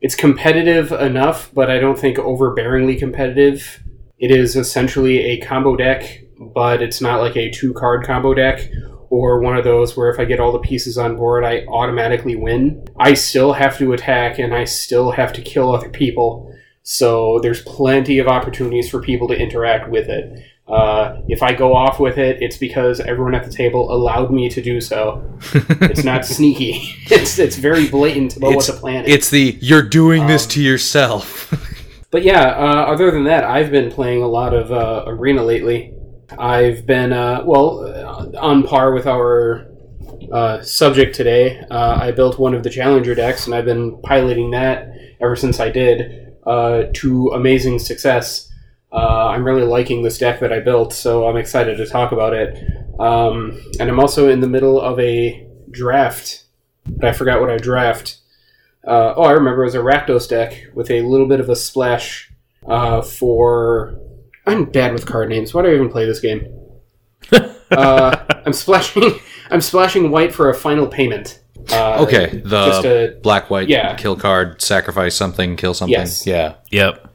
it's 0.00 0.14
competitive 0.14 0.90
enough, 0.92 1.50
but 1.54 1.70
I 1.70 1.78
don't 1.78 1.98
think 1.98 2.16
overbearingly 2.18 2.98
competitive. 2.98 3.82
It 4.18 4.30
is 4.30 4.56
essentially 4.56 5.18
a 5.20 5.40
combo 5.40 5.76
deck, 5.76 6.22
but 6.54 6.80
it's 6.82 7.00
not 7.00 7.20
like 7.20 7.36
a 7.36 7.50
two 7.50 7.72
card 7.74 8.04
combo 8.06 8.34
deck 8.34 8.68
or 9.10 9.40
one 9.40 9.56
of 9.56 9.64
those 9.64 9.96
where 9.96 10.10
if 10.10 10.18
I 10.18 10.24
get 10.24 10.40
all 10.40 10.52
the 10.52 10.58
pieces 10.60 10.96
on 10.96 11.16
board, 11.16 11.44
I 11.44 11.66
automatically 11.66 12.34
win. 12.34 12.86
I 12.98 13.12
still 13.14 13.52
have 13.52 13.76
to 13.78 13.92
attack 13.92 14.38
and 14.38 14.54
I 14.54 14.64
still 14.64 15.10
have 15.10 15.32
to 15.34 15.42
kill 15.42 15.74
other 15.74 15.90
people. 15.90 16.51
So 16.82 17.38
there's 17.40 17.62
plenty 17.62 18.18
of 18.18 18.26
opportunities 18.26 18.90
for 18.90 19.00
people 19.00 19.28
to 19.28 19.34
interact 19.34 19.88
with 19.88 20.08
it. 20.08 20.44
Uh, 20.66 21.20
if 21.28 21.42
I 21.42 21.52
go 21.52 21.74
off 21.74 22.00
with 22.00 22.18
it, 22.18 22.40
it's 22.40 22.56
because 22.56 23.00
everyone 23.00 23.34
at 23.34 23.44
the 23.44 23.50
table 23.52 23.92
allowed 23.92 24.32
me 24.32 24.48
to 24.48 24.62
do 24.62 24.80
so. 24.80 25.22
it's 25.82 26.04
not 26.04 26.24
sneaky. 26.24 26.88
It's 27.12 27.38
it's 27.38 27.56
very 27.56 27.88
blatant 27.88 28.36
about 28.36 28.54
what 28.54 28.66
the 28.66 28.72
plan 28.72 29.04
is. 29.04 29.14
It's 29.14 29.30
the 29.30 29.58
you're 29.60 29.82
doing 29.82 30.26
this 30.26 30.46
to 30.48 30.62
yourself. 30.62 31.52
But 32.12 32.24
yeah, 32.24 32.42
uh, 32.42 32.92
other 32.92 33.10
than 33.10 33.24
that, 33.24 33.44
I've 33.44 33.70
been 33.70 33.90
playing 33.90 34.22
a 34.22 34.26
lot 34.26 34.52
of 34.52 34.70
uh, 34.70 35.04
Arena 35.06 35.42
lately. 35.42 35.94
I've 36.38 36.84
been, 36.84 37.10
uh, 37.10 37.42
well, 37.42 37.86
uh, 37.86 38.38
on 38.38 38.64
par 38.64 38.92
with 38.92 39.06
our 39.06 39.66
uh, 40.30 40.60
subject 40.60 41.14
today. 41.14 41.64
Uh, 41.70 41.98
I 41.98 42.10
built 42.10 42.38
one 42.38 42.52
of 42.52 42.64
the 42.64 42.68
Challenger 42.68 43.14
decks, 43.14 43.46
and 43.46 43.54
I've 43.54 43.64
been 43.64 43.98
piloting 44.02 44.50
that 44.50 44.92
ever 45.22 45.34
since 45.36 45.58
I 45.58 45.70
did 45.70 46.21
uh, 46.46 46.84
to 46.94 47.28
amazing 47.30 47.78
success. 47.78 48.50
Uh, 48.92 49.28
I'm 49.28 49.44
really 49.44 49.62
liking 49.62 50.02
this 50.02 50.18
deck 50.18 50.40
that 50.40 50.52
I 50.52 50.60
built, 50.60 50.92
so 50.92 51.26
I'm 51.26 51.36
excited 51.36 51.76
to 51.78 51.86
talk 51.86 52.12
about 52.12 52.34
it. 52.34 52.62
Um, 53.00 53.60
and 53.80 53.88
I'm 53.88 53.98
also 53.98 54.28
in 54.28 54.40
the 54.40 54.48
middle 54.48 54.80
of 54.80 54.98
a 55.00 55.46
draft, 55.70 56.44
but 56.86 57.06
I 57.06 57.12
forgot 57.12 57.40
what 57.40 57.50
I 57.50 57.56
draft. 57.56 58.18
Uh, 58.86 59.14
oh, 59.16 59.22
I 59.22 59.32
remember 59.32 59.62
it 59.62 59.66
was 59.66 59.74
a 59.74 59.78
Rakdos 59.78 60.28
deck 60.28 60.66
with 60.74 60.90
a 60.90 61.02
little 61.02 61.26
bit 61.26 61.40
of 61.40 61.48
a 61.48 61.56
splash 61.56 62.30
uh, 62.66 63.00
for. 63.02 63.98
I'm 64.44 64.64
bad 64.64 64.92
with 64.92 65.06
card 65.06 65.28
names. 65.28 65.54
Why 65.54 65.62
do 65.62 65.68
I 65.68 65.74
even 65.74 65.88
play 65.88 66.04
this 66.04 66.20
game? 66.20 66.52
uh, 67.70 68.16
I'm 68.44 68.52
splashing. 68.52 69.20
I'm 69.50 69.60
splashing 69.60 70.10
white 70.10 70.34
for 70.34 70.50
a 70.50 70.54
final 70.54 70.86
payment. 70.86 71.41
Uh, 71.70 72.02
okay, 72.02 72.40
just 72.44 72.82
the 72.82 73.14
a- 73.16 73.20
black 73.20 73.50
white 73.50 73.68
yeah. 73.68 73.94
kill 73.96 74.16
card, 74.16 74.60
sacrifice 74.62 75.14
something, 75.14 75.56
kill 75.56 75.74
something. 75.74 75.92
Yes. 75.98 76.26
Yeah. 76.26 76.54
yep. 76.70 77.08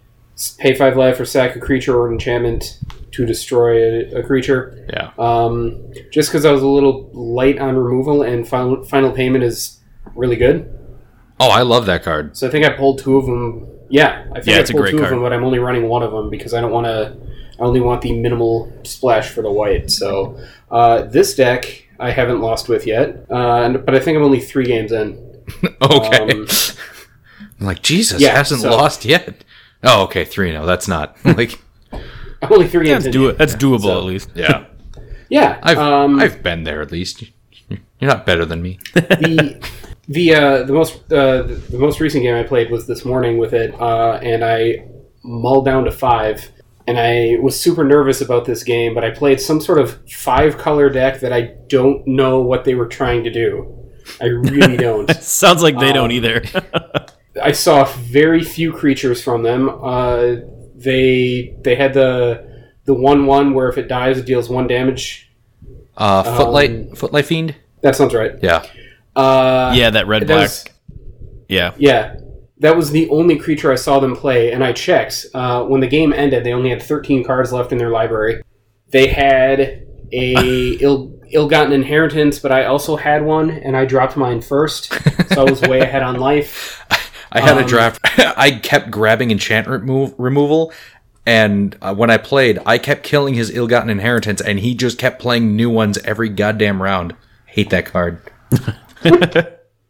pay 0.60 0.74
five 0.76 0.96
life 0.96 1.20
or 1.20 1.26
sack 1.26 1.56
a 1.56 1.60
creature 1.60 1.98
or 2.00 2.12
enchantment 2.12 2.80
to 3.12 3.26
destroy 3.26 3.78
a, 4.16 4.20
a 4.20 4.24
creature. 4.24 4.86
Yeah. 4.94 5.12
Um, 5.18 5.92
just 6.12 6.30
because 6.30 6.46
I 6.46 6.52
was 6.52 6.62
a 6.62 6.68
little 6.68 7.10
light 7.14 7.58
on 7.60 7.76
removal 7.76 8.22
and 8.22 8.48
final, 8.48 8.84
final 8.84 9.12
payment 9.12 9.44
is 9.44 9.80
really 10.16 10.36
good. 10.36 10.74
Oh, 11.40 11.50
I 11.50 11.62
love 11.64 11.86
that 11.88 12.04
card. 12.04 12.36
So 12.38 12.48
I 12.48 12.52
think 12.52 12.66
I 12.66 12.70
pulled 12.70 13.00
two 13.00 13.18
of 13.18 13.26
them. 13.26 13.68
Yeah, 13.90 14.26
I 14.32 14.36
think 14.36 14.48
Yeah, 14.48 14.58
I 14.58 14.60
it's 14.60 14.70
a 14.70 14.74
pulled 14.74 14.84
great 14.84 14.92
two 14.92 14.98
card. 14.98 15.12
of 15.14 15.16
them, 15.18 15.22
but 15.24 15.34
I'm 15.34 15.44
only 15.44 15.60
running 15.60 15.88
one 15.88 16.04
of 16.04 16.12
them 16.12 16.30
because 16.30 16.54
I 16.54 16.62
don't 16.62 16.72
want 16.72 16.86
to. 16.88 17.16
I 17.60 17.64
only 17.64 17.80
want 17.82 18.02
the 18.04 18.14
minimal 18.20 18.72
splash 18.84 19.30
for 19.30 19.42
the 19.42 19.52
white. 19.52 19.90
So 19.90 20.40
uh, 20.70 21.04
this 21.04 21.34
deck 21.36 21.87
I 22.00 22.12
haven't 22.12 22.42
lost 22.42 22.70
with 22.70 22.86
yet, 22.88 23.26
uh, 23.30 23.70
but 23.70 23.96
I 23.96 24.00
think 24.00 24.18
I'm 24.18 24.24
only 24.24 24.40
three 24.40 24.66
games 24.66 24.92
in. 24.92 25.18
okay. 25.82 26.32
Um, 26.32 26.48
I'm 27.60 27.66
like 27.66 27.82
Jesus 27.82 28.22
yeah, 28.22 28.36
hasn't 28.36 28.62
so- 28.62 28.70
lost 28.72 29.06
yet. 29.06 29.44
Oh, 29.84 30.04
okay, 30.04 30.26
three. 30.26 30.52
No, 30.52 30.66
that's 30.66 30.88
not 30.88 31.18
like. 31.26 31.60
I'm 32.42 32.52
only 32.54 32.68
three 32.68 32.86
games 32.86 33.04
That's, 33.06 33.16
in. 33.16 33.22
do- 33.22 33.32
that's 33.34 33.56
doable 33.56 33.82
So- 33.82 33.98
at 34.00 34.04
least. 34.06 34.30
Yeah. 34.36 34.66
Yeah, 35.30 35.60
I've 35.62 35.78
um, 35.78 36.22
I've 36.22 36.42
been 36.42 36.64
there 36.64 36.82
at 36.82 36.90
least. 36.90 37.22
You're 37.70 37.80
not 38.10 38.26
better 38.26 38.46
than 38.46 38.62
me. 38.62 38.80
the 38.94 39.62
the 40.08 40.34
uh, 40.36 40.64
the 40.64 40.72
most 40.72 41.12
uh, 41.12 41.42
the 41.44 41.78
most 41.78 42.00
recent 42.00 42.24
game 42.24 42.34
I 42.34 42.44
played 42.44 42.72
was 42.72 42.88
this 42.88 43.04
morning 43.04 43.38
with 43.38 43.52
it, 43.54 43.76
uh, 43.78 44.20
and 44.24 44.46
I 44.46 44.88
mulled 45.24 45.66
down 45.66 45.84
to 45.84 45.92
five. 45.92 46.50
And 46.88 46.98
I 46.98 47.36
was 47.42 47.60
super 47.60 47.84
nervous 47.84 48.22
about 48.22 48.46
this 48.46 48.64
game, 48.64 48.94
but 48.94 49.04
I 49.04 49.10
played 49.12 49.42
some 49.42 49.60
sort 49.60 49.78
of 49.80 50.00
five 50.10 50.58
color 50.58 50.90
deck 50.90 51.20
that 51.20 51.34
I 51.34 51.54
don't 51.68 52.08
know 52.08 52.40
what 52.42 52.64
they 52.64 52.76
were 52.76 52.88
trying 52.88 53.26
to 53.26 53.30
do. 53.30 53.90
I 54.22 54.26
really 54.28 54.78
don't. 54.88 55.10
Sounds 55.22 55.62
like 55.62 55.78
they 55.80 55.92
don't 55.92 56.06
Um, 56.06 56.12
either. 56.12 56.44
I 57.44 57.52
saw 57.52 57.84
very 57.86 58.42
few 58.44 58.72
creatures 58.72 59.22
from 59.22 59.44
them. 59.44 59.70
Uh, 59.70 60.36
they 60.76 61.56
they 61.62 61.76
had 61.76 61.94
the 61.94 62.48
the 62.86 62.94
one 62.94 63.26
one 63.26 63.54
where 63.54 63.68
if 63.68 63.78
it 63.78 63.88
dies 63.90 64.18
it 64.18 64.26
deals 64.26 64.48
one 64.50 64.66
damage. 64.68 65.30
Uh, 65.98 66.24
footlight, 66.38 66.72
Um, 66.72 66.96
footlight 66.96 67.26
fiend. 67.26 67.56
That 67.82 67.96
sounds 67.96 68.14
right. 68.14 68.32
Yeah. 68.42 68.66
Uh, 69.16 69.74
yeah, 69.76 69.90
that 69.90 70.08
red 70.08 70.22
that 70.22 70.28
black. 70.28 70.42
was- 70.44 70.66
Yeah. 71.50 71.74
Yeah. 71.78 72.16
That 72.60 72.76
was 72.76 72.92
the 72.92 73.08
only 73.10 73.38
creature 73.38 73.72
I 73.72 73.76
saw 73.76 74.00
them 74.00 74.16
play, 74.16 74.52
and 74.52 74.64
I 74.64 74.74
checked. 74.74 75.26
Uh, 75.34 75.64
when 75.64 75.82
the 75.82 75.88
game 75.88 76.12
ended, 76.14 76.44
they 76.44 76.54
only 76.54 76.70
had 76.70 76.82
13 76.82 77.24
cards 77.24 77.54
left 77.54 77.72
in 77.72 77.78
their 77.78 77.90
library. 77.92 78.42
They 78.90 79.08
had 79.08 79.86
a 80.12 80.72
ill, 80.82 81.20
ill-gotten 81.32 81.74
inheritance, 81.74 82.40
but 82.40 82.52
I 82.52 82.66
also 82.66 82.96
had 82.96 83.24
one, 83.26 83.50
and 83.52 83.76
I 83.78 83.86
dropped 83.86 84.18
mine 84.18 84.42
first, 84.42 84.92
so 85.34 85.46
I 85.46 85.50
was 85.50 85.62
way 85.62 85.82
ahead 85.82 86.02
on 86.04 86.16
life. 86.20 86.84
I 87.32 87.42
had 87.42 87.58
a 87.58 87.62
Um, 87.62 87.68
draft. 87.68 88.00
I 88.38 88.52
kept 88.52 88.90
grabbing 88.90 89.32
enchantment 89.32 89.84
move, 89.84 90.16
removal, 90.18 90.72
and 91.26 91.78
uh, 91.82 91.94
when 91.94 92.10
I 92.10 92.18
played, 92.18 92.58
I 92.66 92.78
kept 92.78 93.04
killing 93.04 93.34
his 93.34 93.50
ill-gotten 93.56 93.90
inheritance, 93.90 94.40
and 94.42 94.60
he 94.60 94.74
just 94.74 94.98
kept 94.98 95.22
playing 95.22 95.56
new 95.56 95.70
ones 95.70 95.98
every 96.06 96.30
goddamn 96.30 96.82
round. 96.82 97.16
Hate 97.46 97.70
that 97.72 97.86
card. 97.86 98.22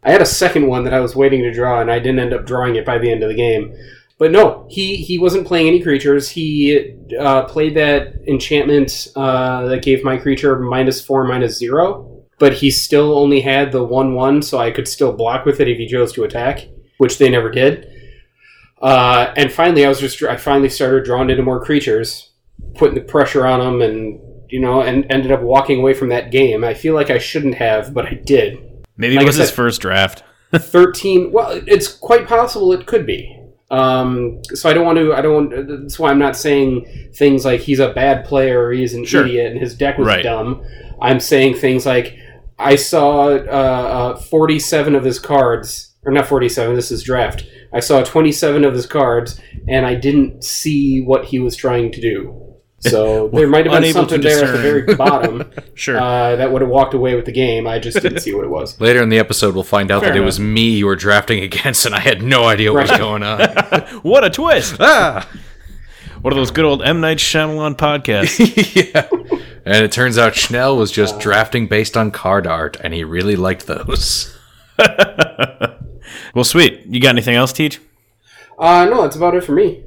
I 0.02 0.12
had 0.12 0.22
a 0.22 0.26
second 0.26 0.66
one 0.66 0.84
that 0.84 0.94
I 0.94 1.00
was 1.00 1.16
waiting 1.16 1.42
to 1.42 1.52
draw, 1.52 1.80
and 1.80 1.90
I 1.90 1.98
didn't 1.98 2.20
end 2.20 2.32
up 2.32 2.46
drawing 2.46 2.76
it 2.76 2.86
by 2.86 2.98
the 2.98 3.10
end 3.10 3.22
of 3.22 3.28
the 3.28 3.34
game. 3.34 3.76
But 4.18 4.32
no, 4.32 4.66
he, 4.68 4.96
he 4.96 5.18
wasn't 5.18 5.46
playing 5.46 5.68
any 5.68 5.80
creatures. 5.80 6.28
He 6.28 6.96
uh, 7.18 7.44
played 7.44 7.76
that 7.76 8.14
enchantment 8.26 9.08
uh, 9.14 9.66
that 9.66 9.82
gave 9.82 10.02
my 10.02 10.16
creature 10.16 10.58
minus 10.58 11.00
four, 11.00 11.24
minus 11.24 11.56
zero. 11.56 12.24
But 12.38 12.54
he 12.54 12.70
still 12.70 13.18
only 13.18 13.40
had 13.40 13.72
the 13.72 13.82
one 13.82 14.14
one, 14.14 14.42
so 14.42 14.58
I 14.58 14.70
could 14.70 14.86
still 14.86 15.12
block 15.12 15.44
with 15.44 15.60
it 15.60 15.68
if 15.68 15.78
he 15.78 15.88
chose 15.88 16.12
to 16.12 16.24
attack, 16.24 16.68
which 16.98 17.18
they 17.18 17.28
never 17.28 17.50
did. 17.50 17.92
Uh, 18.80 19.32
and 19.36 19.52
finally, 19.52 19.84
I 19.84 19.88
was 19.88 19.98
just 19.98 20.22
I 20.22 20.36
finally 20.36 20.68
started 20.68 21.04
drawing 21.04 21.30
into 21.30 21.42
more 21.42 21.64
creatures, 21.64 22.30
putting 22.74 22.94
the 22.94 23.00
pressure 23.00 23.44
on 23.44 23.58
them, 23.58 23.82
and 23.82 24.20
you 24.48 24.60
know, 24.60 24.82
and 24.82 25.04
ended 25.10 25.32
up 25.32 25.42
walking 25.42 25.80
away 25.80 25.94
from 25.94 26.10
that 26.10 26.30
game. 26.30 26.62
I 26.62 26.74
feel 26.74 26.94
like 26.94 27.10
I 27.10 27.18
shouldn't 27.18 27.56
have, 27.56 27.92
but 27.92 28.06
I 28.06 28.14
did. 28.14 28.67
Maybe 28.98 29.14
Like 29.14 29.22
it 29.22 29.26
was 29.26 29.36
his 29.36 29.50
first 29.50 29.80
draft. 29.80 30.22
13 30.54 31.30
well 31.32 31.50
it's 31.66 31.88
quite 31.88 32.26
possible 32.26 32.72
it 32.72 32.86
could 32.86 33.04
be 33.06 33.34
um, 33.70 34.40
so 34.54 34.70
i 34.70 34.72
don't 34.72 34.86
want 34.86 34.96
to 34.96 35.12
i 35.12 35.20
don't 35.20 35.34
want 35.50 35.82
that's 35.82 35.98
why 35.98 36.10
i'm 36.10 36.18
not 36.18 36.34
saying 36.34 36.86
things 37.14 37.44
like 37.44 37.60
he's 37.60 37.80
a 37.80 37.92
bad 37.92 38.24
player 38.24 38.64
or 38.64 38.72
he's 38.72 38.94
an 38.94 39.04
Sure. 39.04 39.26
idiot 39.26 39.52
and 39.52 39.60
his 39.60 39.74
deck 39.74 39.98
was 39.98 40.06
Right. 40.08 40.22
dumb 40.22 40.64
i'm 41.02 41.20
saying 41.20 41.56
things 41.56 41.84
like 41.84 42.16
i 42.58 42.76
saw 42.76 43.28
uh, 43.28 44.14
uh, 44.14 44.16
47 44.16 44.94
of 44.94 45.04
his 45.04 45.18
cards 45.18 45.92
or 46.04 46.12
not 46.12 46.26
47 46.26 46.74
this 46.74 46.90
is 46.90 47.02
draft 47.02 47.44
i 47.74 47.80
saw 47.80 48.02
27 48.02 48.64
of 48.64 48.72
his 48.72 48.86
cards 48.86 49.38
and 49.68 49.84
i 49.84 49.94
didn't 49.94 50.42
see 50.42 51.02
what 51.02 51.26
he 51.26 51.38
was 51.38 51.56
trying 51.56 51.92
to 51.92 52.00
do 52.00 52.47
so 52.80 53.28
there 53.32 53.48
might 53.48 53.66
have 53.66 53.72
been 53.72 53.82
Unable 53.84 54.06
to 54.06 54.10
something 54.14 54.20
there 54.20 54.44
at 54.44 54.52
the 54.52 54.58
very 54.62 54.94
bottom 54.94 55.50
Sure. 55.74 55.98
uh, 56.00 56.36
that 56.36 56.52
would 56.52 56.62
have 56.62 56.70
walked 56.70 56.94
away 56.94 57.14
with 57.16 57.24
the 57.24 57.32
game 57.32 57.66
i 57.66 57.78
just 57.78 58.00
didn't 58.00 58.20
see 58.20 58.32
what 58.34 58.44
it 58.44 58.48
was 58.50 58.80
Later 58.80 59.02
in 59.02 59.08
the 59.08 59.18
episode, 59.18 59.54
we'll 59.54 59.64
find 59.64 59.90
out 59.90 60.02
Fair 60.02 60.12
that 60.12 60.18
it 60.18 60.24
was 60.24 60.38
me 60.38 60.70
you 60.70 60.86
were 60.86 60.96
drafting 60.96 61.42
against, 61.48 61.86
and 61.86 61.94
I 61.94 62.00
had 62.00 62.22
no 62.22 62.44
idea 62.44 62.72
what 62.72 62.88
was 62.88 62.98
going 62.98 63.22
on. 63.22 63.40
what 64.02 64.24
a 64.24 64.30
twist! 64.30 64.76
ah, 64.80 65.28
One 66.22 66.32
of 66.32 66.36
those 66.36 66.50
good 66.50 66.64
old 66.64 66.82
M 66.82 67.00
Night 67.00 67.18
Shyamalan 67.18 67.76
podcasts. 67.76 68.38
yeah. 68.74 69.08
And 69.64 69.84
it 69.84 69.92
turns 69.92 70.16
out 70.16 70.34
Schnell 70.34 70.76
was 70.76 70.90
just 70.90 71.20
drafting 71.20 71.66
based 71.66 71.96
on 71.96 72.10
card 72.10 72.46
art, 72.46 72.76
and 72.82 72.94
he 72.94 73.04
really 73.04 73.36
liked 73.36 73.66
those. 73.66 74.34
well, 76.34 76.44
sweet. 76.44 76.84
You 76.86 77.00
got 77.00 77.10
anything 77.10 77.34
else, 77.34 77.52
Teach? 77.52 77.80
uh, 78.58 78.84
no 78.86 79.02
that's 79.02 79.16
about 79.16 79.34
it 79.34 79.44
for 79.44 79.52
me 79.52 79.84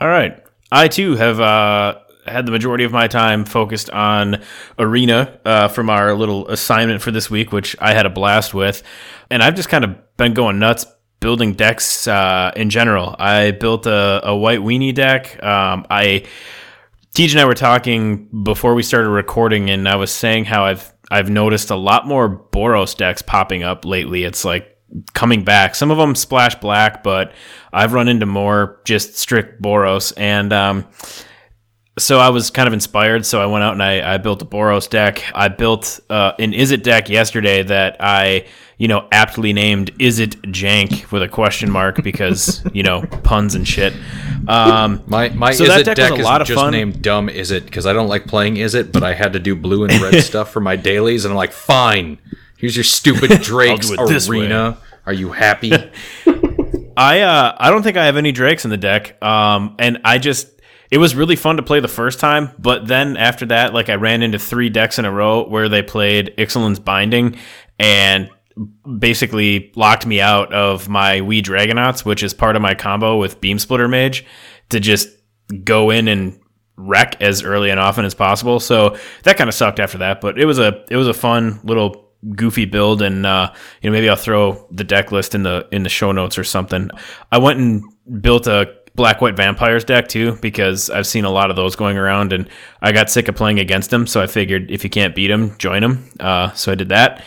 All 0.00 0.08
right. 0.08 0.42
I 0.72 0.88
too 0.88 1.16
have 1.16 1.40
uh, 1.40 1.98
had 2.26 2.46
the 2.46 2.52
majority 2.52 2.84
of 2.84 2.92
my 2.92 3.08
time 3.08 3.44
focused 3.44 3.90
on 3.90 4.42
Arena 4.78 5.38
uh, 5.44 5.68
from 5.68 5.90
our 5.90 6.14
little 6.14 6.48
assignment 6.48 7.02
for 7.02 7.10
this 7.10 7.30
week, 7.30 7.52
which 7.52 7.76
I 7.80 7.94
had 7.94 8.06
a 8.06 8.10
blast 8.10 8.54
with. 8.54 8.82
And 9.30 9.42
I've 9.42 9.54
just 9.54 9.68
kind 9.68 9.84
of 9.84 10.16
been 10.16 10.34
going 10.34 10.58
nuts 10.58 10.86
building 11.20 11.54
decks 11.54 12.06
uh, 12.06 12.52
in 12.54 12.70
general. 12.70 13.16
I 13.18 13.52
built 13.52 13.86
a, 13.86 14.20
a 14.24 14.36
white 14.36 14.60
weenie 14.60 14.94
deck. 14.94 15.42
Um, 15.42 15.86
I. 15.90 16.26
Tej 17.14 17.30
and 17.30 17.40
I 17.40 17.44
were 17.44 17.54
talking 17.54 18.26
before 18.42 18.74
we 18.74 18.82
started 18.82 19.08
recording, 19.08 19.70
and 19.70 19.88
I 19.88 19.94
was 19.94 20.10
saying 20.10 20.46
how 20.46 20.64
I've 20.64 20.92
I've 21.12 21.30
noticed 21.30 21.70
a 21.70 21.76
lot 21.76 22.08
more 22.08 22.28
Boros 22.28 22.96
decks 22.96 23.22
popping 23.22 23.62
up 23.62 23.84
lately. 23.84 24.24
It's 24.24 24.44
like 24.44 24.76
coming 25.12 25.44
back. 25.44 25.76
Some 25.76 25.92
of 25.92 25.96
them 25.96 26.16
splash 26.16 26.56
black, 26.56 27.04
but 27.04 27.32
I've 27.72 27.92
run 27.92 28.08
into 28.08 28.26
more 28.26 28.80
just 28.84 29.16
strict 29.16 29.62
Boros, 29.62 30.12
and 30.16 30.52
um, 30.52 30.86
so 31.98 32.18
I 32.18 32.30
was 32.30 32.50
kind 32.50 32.66
of 32.66 32.72
inspired. 32.72 33.24
So 33.24 33.40
I 33.40 33.46
went 33.46 33.64
out 33.64 33.72
and 33.72 33.82
I, 33.82 34.14
I 34.14 34.18
built 34.18 34.42
a 34.42 34.44
Boros 34.44 34.88
deck. 34.88 35.22
I 35.34 35.48
built 35.48 36.00
uh, 36.10 36.32
an 36.38 36.52
Izzet 36.52 36.82
deck 36.82 37.08
yesterday 37.08 37.62
that 37.62 37.96
I, 38.00 38.46
you 38.78 38.88
know, 38.88 39.06
aptly 39.12 39.52
named 39.52 39.92
Is 40.00 40.18
It 40.18 40.40
Jank 40.42 41.12
with 41.12 41.22
a 41.22 41.28
question 41.28 41.70
mark 41.70 42.02
because 42.02 42.64
you 42.72 42.82
know 42.82 43.02
puns 43.22 43.54
and 43.54 43.66
shit. 43.66 43.92
Um, 44.48 45.02
My 45.06 45.28
my 45.30 45.52
So 45.52 45.64
is 45.64 45.70
it 45.76 45.84
deck 45.84 45.96
deck, 45.96 46.10
was 46.10 46.18
a 46.18 46.22
is 46.22 46.26
lot 46.26 46.40
of 46.40 46.48
just 46.48 46.58
fun. 46.60 46.72
named 46.72 47.00
dumb 47.00 47.28
is 47.28 47.50
it 47.50 47.64
because 47.64 47.86
I 47.86 47.92
don't 47.92 48.08
like 48.08 48.26
playing 48.26 48.56
Izzet, 48.56 48.90
but 48.92 49.02
I 49.02 49.14
had 49.14 49.32
to 49.34 49.38
do 49.38 49.54
blue 49.54 49.84
and 49.84 49.92
red 50.02 50.22
stuff 50.24 50.50
for 50.50 50.60
my 50.60 50.76
dailies, 50.76 51.24
and 51.24 51.32
I'm 51.32 51.36
like, 51.36 51.52
fine, 51.52 52.18
here's 52.58 52.76
your 52.76 52.84
stupid 52.84 53.30
Drake's 53.42 53.90
arena. 54.28 54.78
Are 55.06 55.12
you 55.12 55.32
happy? 55.32 55.72
I 56.96 57.20
uh, 57.20 57.56
I 57.58 57.70
don't 57.70 57.82
think 57.82 57.96
I 57.96 58.06
have 58.06 58.16
any 58.16 58.32
Drakes 58.32 58.64
in 58.64 58.70
the 58.70 58.76
deck. 58.76 59.22
Um, 59.22 59.76
and 59.78 59.98
I 60.04 60.18
just 60.18 60.53
it 60.90 60.98
was 60.98 61.14
really 61.14 61.36
fun 61.36 61.56
to 61.56 61.62
play 61.62 61.80
the 61.80 61.88
first 61.88 62.20
time, 62.20 62.50
but 62.58 62.86
then 62.86 63.16
after 63.16 63.46
that, 63.46 63.74
like 63.74 63.88
I 63.88 63.94
ran 63.94 64.22
into 64.22 64.38
three 64.38 64.68
decks 64.68 64.98
in 64.98 65.04
a 65.04 65.12
row 65.12 65.46
where 65.48 65.68
they 65.68 65.82
played 65.82 66.34
Ixalan's 66.38 66.78
Binding 66.78 67.36
and 67.78 68.30
basically 68.98 69.72
locked 69.74 70.06
me 70.06 70.20
out 70.20 70.52
of 70.52 70.88
my 70.88 71.20
Wee 71.20 71.42
Dragonauts, 71.42 72.04
which 72.04 72.22
is 72.22 72.34
part 72.34 72.56
of 72.56 72.62
my 72.62 72.74
combo 72.74 73.18
with 73.18 73.40
Beamsplitter 73.40 73.90
Mage, 73.90 74.24
to 74.68 74.80
just 74.80 75.08
go 75.64 75.90
in 75.90 76.08
and 76.08 76.38
wreck 76.76 77.20
as 77.20 77.42
early 77.42 77.70
and 77.70 77.80
often 77.80 78.04
as 78.04 78.14
possible. 78.14 78.60
So 78.60 78.96
that 79.24 79.36
kind 79.36 79.48
of 79.48 79.54
sucked 79.54 79.80
after 79.80 79.98
that, 79.98 80.20
but 80.20 80.38
it 80.38 80.44
was 80.44 80.58
a 80.58 80.84
it 80.90 80.96
was 80.96 81.08
a 81.08 81.14
fun 81.14 81.60
little 81.64 82.04
goofy 82.34 82.64
build 82.64 83.02
and 83.02 83.26
uh, 83.26 83.52
you 83.82 83.90
know 83.90 83.94
maybe 83.94 84.08
I'll 84.08 84.16
throw 84.16 84.66
the 84.70 84.84
deck 84.84 85.12
list 85.12 85.34
in 85.34 85.42
the 85.42 85.68
in 85.70 85.82
the 85.82 85.88
show 85.88 86.12
notes 86.12 86.38
or 86.38 86.44
something. 86.44 86.90
I 87.30 87.38
went 87.38 87.58
and 87.58 87.82
built 88.22 88.46
a 88.46 88.74
black 88.94 89.20
white 89.20 89.36
vampires 89.36 89.84
deck 89.84 90.08
too 90.08 90.32
because 90.40 90.88
I've 90.88 91.06
seen 91.06 91.24
a 91.24 91.30
lot 91.30 91.50
of 91.50 91.56
those 91.56 91.74
going 91.76 91.98
around 91.98 92.32
and 92.32 92.48
I 92.80 92.92
got 92.92 93.10
sick 93.10 93.28
of 93.28 93.34
playing 93.34 93.58
against 93.58 93.90
them 93.90 94.06
so 94.06 94.20
I 94.20 94.26
figured 94.26 94.70
if 94.70 94.84
you 94.84 94.90
can't 94.90 95.14
beat 95.14 95.28
them 95.28 95.56
join 95.58 95.82
them 95.82 96.08
uh, 96.20 96.52
so 96.52 96.72
I 96.72 96.74
did 96.74 96.90
that 96.90 97.24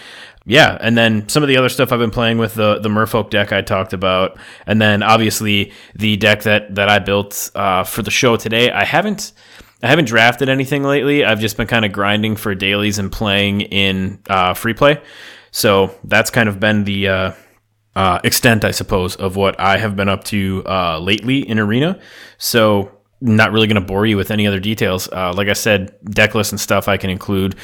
yeah, 0.50 0.78
and 0.80 0.98
then 0.98 1.28
some 1.28 1.44
of 1.44 1.50
the 1.50 1.58
other 1.58 1.68
stuff 1.68 1.92
I've 1.92 2.00
been 2.00 2.10
playing 2.10 2.38
with 2.38 2.54
the 2.54 2.80
the 2.80 2.88
Merfolk 2.88 3.30
deck 3.30 3.52
I 3.52 3.62
talked 3.62 3.92
about, 3.92 4.38
and 4.66 4.82
then 4.82 5.04
obviously 5.04 5.74
the 5.94 6.16
deck 6.16 6.44
that 6.44 6.74
that 6.76 6.88
I 6.88 7.00
built 7.00 7.52
uh, 7.54 7.84
for 7.84 8.02
the 8.02 8.12
show 8.12 8.38
today. 8.38 8.72
I 8.72 8.86
haven't 8.86 9.34
I 9.84 9.88
haven't 9.88 10.06
drafted 10.06 10.48
anything 10.48 10.84
lately. 10.84 11.26
I've 11.26 11.42
just 11.42 11.58
been 11.58 11.68
kind 11.68 11.84
of 11.84 11.92
grinding 11.92 12.38
for 12.38 12.56
dailies 12.56 12.98
and 12.98 13.12
playing 13.12 13.62
in 13.62 14.20
uh, 14.30 14.54
free 14.54 14.74
play. 14.74 15.02
So 15.52 15.94
that's 16.06 16.32
kind 16.32 16.48
of 16.48 16.62
been 16.62 16.86
the 16.86 17.10
uh, 17.98 18.20
extent, 18.24 18.64
I 18.64 18.70
suppose, 18.70 19.16
of 19.16 19.36
what 19.36 19.60
I 19.60 19.78
have 19.78 19.96
been 19.96 20.08
up 20.08 20.24
to 20.26 20.62
uh, 20.68 21.00
lately 21.00 21.40
in 21.40 21.58
Arena. 21.58 22.00
So 22.38 22.92
not 23.22 23.52
really 23.52 23.66
going 23.66 23.82
to 23.82 23.88
bore 23.88 24.06
you 24.06 24.16
with 24.18 24.30
any 24.30 24.46
other 24.46 24.60
details. 24.60 25.10
Uh, 25.12 25.34
like 25.34 25.48
I 25.48 25.54
said, 25.54 25.98
deck 26.06 26.36
lists 26.36 26.54
and 26.54 26.62
stuff 26.62 26.88
I 26.88 26.98
can 26.98 27.10
include 27.10 27.56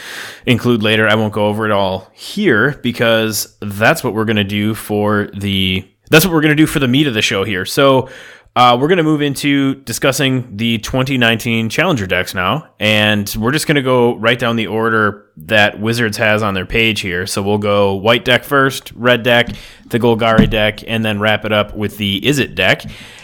include 0.47 0.81
later. 0.81 1.07
I 1.07 1.13
won't 1.13 1.33
go 1.33 1.45
over 1.45 1.65
it 1.65 1.71
all 1.71 2.09
here 2.13 2.71
because 2.81 3.55
that's 3.61 4.03
what 4.03 4.15
we're 4.15 4.25
going 4.25 4.37
to 4.37 4.43
do 4.43 4.73
for 4.73 5.29
the 5.37 5.87
that's 6.09 6.25
what 6.25 6.33
we're 6.33 6.41
going 6.41 6.49
to 6.49 6.55
do 6.55 6.65
for 6.65 6.79
the 6.79 6.87
meat 6.87 7.05
of 7.05 7.13
the 7.13 7.21
show 7.21 7.43
here. 7.43 7.63
So 7.63 8.09
uh, 8.55 8.77
we're 8.79 8.87
going 8.87 8.97
to 8.97 9.03
move 9.03 9.23
into 9.23 9.75
discussing 9.75 10.57
the 10.57 10.77
2019 10.79 11.69
Challenger 11.69 12.05
decks 12.05 12.35
now, 12.35 12.69
and 12.79 13.35
we're 13.39 13.51
just 13.51 13.65
going 13.65 13.75
to 13.75 13.81
go 13.81 14.15
right 14.17 14.37
down 14.37 14.57
the 14.57 14.67
order 14.67 15.25
that 15.37 15.79
Wizards 15.79 16.17
has 16.17 16.43
on 16.43 16.53
their 16.53 16.65
page 16.65 17.01
here. 17.01 17.25
So 17.25 17.41
we'll 17.41 17.57
go 17.57 17.95
white 17.95 18.23
deck 18.23 18.43
first, 18.43 18.91
red 18.91 19.23
deck, 19.23 19.49
the 19.87 19.97
Golgari 19.97 20.47
deck, 20.47 20.81
and 20.87 21.03
then 21.03 21.19
wrap 21.19 21.45
it 21.45 21.51
up 21.51 21.75
with 21.75 21.97
the 21.97 22.21
Izzet 22.21 22.53
deck. 22.53 22.83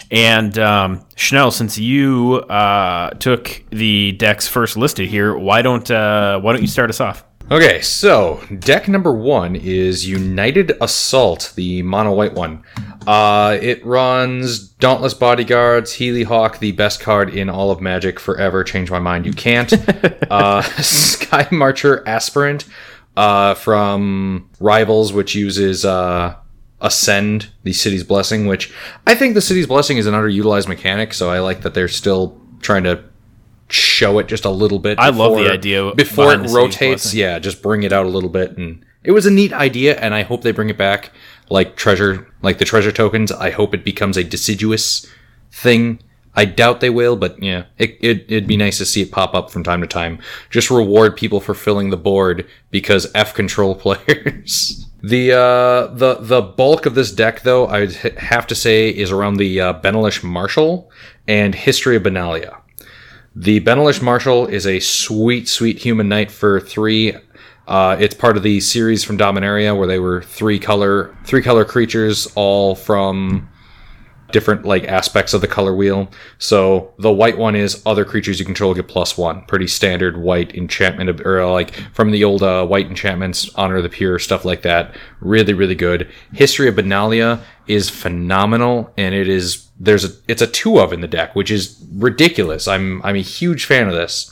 And 0.09 0.57
um, 0.57 1.05
Schnell, 1.15 1.51
since 1.51 1.77
you 1.77 2.38
uh, 2.50 3.12
took 3.12 3.63
the 3.69 4.13
decks 4.13 4.48
first 4.48 4.77
listed 4.77 5.09
here, 5.09 5.38
why 5.38 5.62
don't 5.62 5.89
uh, 5.91 6.39
why 6.39 6.53
don't 6.53 6.62
you 6.62 6.67
start 6.67 6.89
us 6.89 7.00
off? 7.00 7.24
Okay, 7.51 7.82
so 7.82 8.44
deck 8.60 8.88
number 8.88 9.12
one 9.12 9.56
is 9.56 10.08
United 10.08 10.72
Assault, 10.82 11.51
the 11.56 11.82
mono 11.82 12.13
white 12.13 12.34
one. 12.34 12.63
Uh, 13.08 13.58
it 13.60 13.84
runs 13.84 14.60
Dauntless 14.60 15.15
Bodyguards, 15.15 15.94
Healy 15.94 16.22
Hawk, 16.22 16.60
the 16.60 16.74
best 16.74 17.00
card 17.00 17.34
in 17.34 17.50
all 17.50 17.72
of 17.72 17.82
Magic 17.82 18.20
forever. 18.20 18.63
Change 18.63 18.91
my 18.91 19.00
mind, 19.00 19.25
you 19.25 19.34
can't. 19.34 19.74
uh, 20.29 20.62
Skymarcher 20.62 22.03
Aspirant 22.06 22.65
uh, 23.18 23.56
from 23.56 24.48
Rivals, 24.60 25.12
which 25.12 25.34
uses 25.34 25.86
uh, 25.86 26.36
Ascend, 26.82 27.50
the 27.63 27.74
City's 27.74 28.03
Blessing, 28.03 28.46
which 28.46 28.72
I 29.08 29.15
think 29.15 29.34
the 29.34 29.41
City's 29.41 29.65
Blessing 29.65 29.98
is 29.98 30.06
an 30.06 30.13
underutilized 30.13 30.68
mechanic, 30.68 31.15
so 31.15 31.32
I 31.32 31.39
like 31.39 31.62
that 31.62 31.74
they're 31.74 31.88
still 31.88 32.39
trying 32.62 32.84
to 32.84 33.03
show 33.71 34.19
it 34.19 34.27
just 34.27 34.45
a 34.45 34.49
little 34.49 34.79
bit. 34.79 34.99
I 34.99 35.09
love 35.09 35.35
the 35.38 35.49
idea 35.51 35.93
before 35.95 36.33
it 36.33 36.49
rotates. 36.49 37.13
Yeah, 37.13 37.39
just 37.39 37.61
bring 37.61 37.83
it 37.83 37.93
out 37.93 38.05
a 38.05 38.09
little 38.09 38.29
bit 38.29 38.57
and 38.57 38.85
it 39.03 39.11
was 39.11 39.25
a 39.25 39.31
neat 39.31 39.53
idea, 39.53 39.97
and 39.97 40.13
I 40.13 40.23
hope 40.23 40.41
they 40.41 40.51
bring 40.51 40.69
it 40.69 40.77
back 40.77 41.11
like 41.49 41.75
treasure, 41.75 42.27
like 42.41 42.57
the 42.57 42.65
treasure 42.65 42.91
tokens. 42.91 43.31
I 43.31 43.49
hope 43.49 43.73
it 43.73 43.83
becomes 43.85 44.17
a 44.17 44.23
deciduous 44.23 45.05
thing. 45.51 45.99
I 46.35 46.45
doubt 46.45 46.79
they 46.79 46.89
will, 46.89 47.15
but 47.15 47.41
yeah, 47.41 47.65
it, 47.77 47.97
it, 48.01 48.25
it'd 48.27 48.47
be 48.47 48.57
nice 48.57 48.77
to 48.77 48.85
see 48.85 49.01
it 49.01 49.11
pop 49.11 49.33
up 49.33 49.49
from 49.49 49.63
time 49.63 49.81
to 49.81 49.88
time. 49.88 50.19
Just 50.49 50.69
reward 50.69 51.17
people 51.17 51.39
for 51.39 51.53
filling 51.53 51.89
the 51.89 51.97
board 51.97 52.47
because 52.71 53.07
F 53.15 53.33
control 53.33 53.73
players. 53.83 54.85
the 55.01 55.31
uh, 55.31 55.88
the 55.93 56.17
the 56.19 56.41
bulk 56.41 56.85
of 56.85 56.93
this 56.93 57.11
deck, 57.11 57.41
though, 57.41 57.67
I'd 57.67 57.93
have 57.93 58.47
to 58.47 58.55
say, 58.55 58.89
is 58.89 59.11
around 59.11 59.38
the 59.38 59.59
uh, 59.61 59.73
Benalish 59.81 60.23
Marshal 60.23 60.91
and 61.27 61.55
History 61.55 61.95
of 61.95 62.03
Benalia. 62.03 62.59
The 63.36 63.62
Benalish 63.62 64.01
Marshal 64.01 64.48
is 64.48 64.65
a 64.65 64.79
sweet, 64.79 65.48
sweet 65.48 65.77
human 65.77 66.09
knight 66.09 66.31
for 66.31 66.59
three. 66.59 67.15
Uh, 67.67 67.95
it's 68.00 68.15
part 68.15 68.38
of 68.38 68.43
the 68.43 68.59
series 68.59 69.03
from 69.03 69.17
Dominaria 69.17 69.77
where 69.77 69.88
they 69.88 70.00
were 70.00 70.24
three 70.24 70.57
color, 70.57 71.15
three 71.25 71.43
color 71.43 71.63
creatures, 71.63 72.27
all 72.36 72.74
from 72.74 73.48
different 74.31 74.65
like 74.65 74.83
aspects 74.86 75.33
of 75.33 75.41
the 75.41 75.48
color 75.48 75.75
wheel. 75.75 76.09
So 76.39 76.93
the 76.98 77.12
white 77.12 77.38
one 77.38 77.55
is 77.55 77.81
other 77.86 78.05
creatures 78.05 78.39
you 78.39 78.45
control 78.45 78.74
get 78.74 78.88
plus 78.88 79.15
one. 79.15 79.43
Pretty 79.45 79.67
standard 79.67 80.17
white 80.17 80.55
enchantment 80.55 81.21
or 81.21 81.45
like 81.51 81.74
from 81.93 82.09
the 82.09 82.24
old 82.24 82.41
uh, 82.41 82.65
white 82.65 82.88
enchantments, 82.88 83.53
Honor 83.55 83.77
of 83.77 83.83
the 83.83 83.89
Pure, 83.89 84.19
stuff 84.19 84.43
like 84.43 84.63
that. 84.63 84.95
Really, 85.19 85.53
really 85.53 85.75
good. 85.75 86.12
History 86.33 86.67
of 86.67 86.75
Benalia 86.75 87.41
is 87.67 87.91
phenomenal, 87.91 88.91
and 88.98 89.13
it 89.13 89.27
is 89.27 89.68
there's 89.79 90.03
a 90.03 90.09
it's 90.27 90.41
a 90.41 90.48
two 90.48 90.79
of 90.79 90.91
in 90.91 91.01
the 91.01 91.07
deck, 91.07 91.36
which 91.36 91.50
is 91.50 91.83
ridiculous. 91.93 92.67
I'm 92.67 93.01
I'm 93.03 93.15
a 93.15 93.21
huge 93.21 93.65
fan 93.65 93.88
of 93.88 93.93
this. 93.93 94.31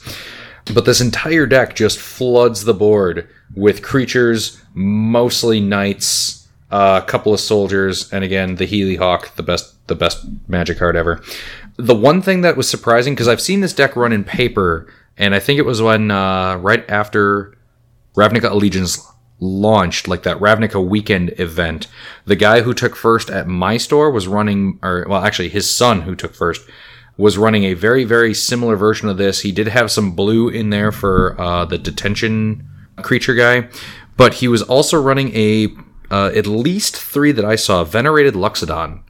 But 0.73 0.83
this 0.83 0.99
entire 0.99 1.45
deck 1.45 1.75
just 1.75 1.97
floods 1.97 2.65
the 2.65 2.73
board 2.73 3.29
with 3.55 3.81
creatures, 3.81 4.61
mostly 4.73 5.61
knights, 5.61 6.45
a 6.69 7.01
couple 7.07 7.33
of 7.33 7.39
soldiers, 7.39 8.11
and 8.11 8.23
again 8.23 8.55
the 8.55 8.65
Healy 8.65 8.97
Hawk, 8.97 9.35
the 9.35 9.43
best 9.43 9.75
the 9.87 9.95
best 9.95 10.25
magic 10.47 10.77
card 10.77 10.97
ever. 10.97 11.21
The 11.77 11.95
one 11.95 12.21
thing 12.21 12.41
that 12.41 12.57
was 12.57 12.69
surprising 12.69 13.13
because 13.13 13.27
I've 13.27 13.41
seen 13.41 13.61
this 13.61 13.73
deck 13.73 13.95
run 13.95 14.11
in 14.11 14.23
paper, 14.23 14.91
and 15.17 15.33
I 15.33 15.39
think 15.39 15.59
it 15.59 15.65
was 15.65 15.81
when 15.81 16.11
uh, 16.11 16.57
right 16.57 16.87
after 16.89 17.57
Ravnica 18.15 18.51
Allegiance 18.51 18.99
launched, 19.39 20.07
like 20.07 20.23
that 20.23 20.37
Ravnica 20.37 20.85
weekend 20.85 21.33
event, 21.39 21.87
the 22.25 22.35
guy 22.35 22.61
who 22.61 22.73
took 22.73 22.95
first 22.95 23.29
at 23.29 23.47
my 23.47 23.77
store 23.77 24.11
was 24.11 24.27
running, 24.27 24.79
or 24.81 25.05
well, 25.07 25.23
actually 25.23 25.49
his 25.49 25.69
son 25.69 26.01
who 26.01 26.15
took 26.15 26.33
first 26.33 26.67
was 27.17 27.37
running 27.37 27.63
a 27.63 27.73
very 27.73 28.03
very 28.03 28.33
similar 28.33 28.75
version 28.75 29.09
of 29.09 29.17
this. 29.17 29.41
He 29.41 29.51
did 29.51 29.67
have 29.67 29.91
some 29.91 30.11
blue 30.11 30.49
in 30.49 30.69
there 30.69 30.91
for 30.91 31.39
uh, 31.39 31.65
the 31.65 31.77
detention 31.77 32.67
creature 33.01 33.35
guy, 33.35 33.69
but 34.15 34.35
he 34.35 34.47
was 34.47 34.61
also 34.61 35.01
running 35.01 35.35
a 35.35 35.69
uh, 36.09 36.31
at 36.35 36.47
least 36.47 36.95
three 36.95 37.31
that 37.31 37.45
I 37.45 37.55
saw 37.55 37.83
venerated 37.83 38.33
Loxodon 38.33 39.01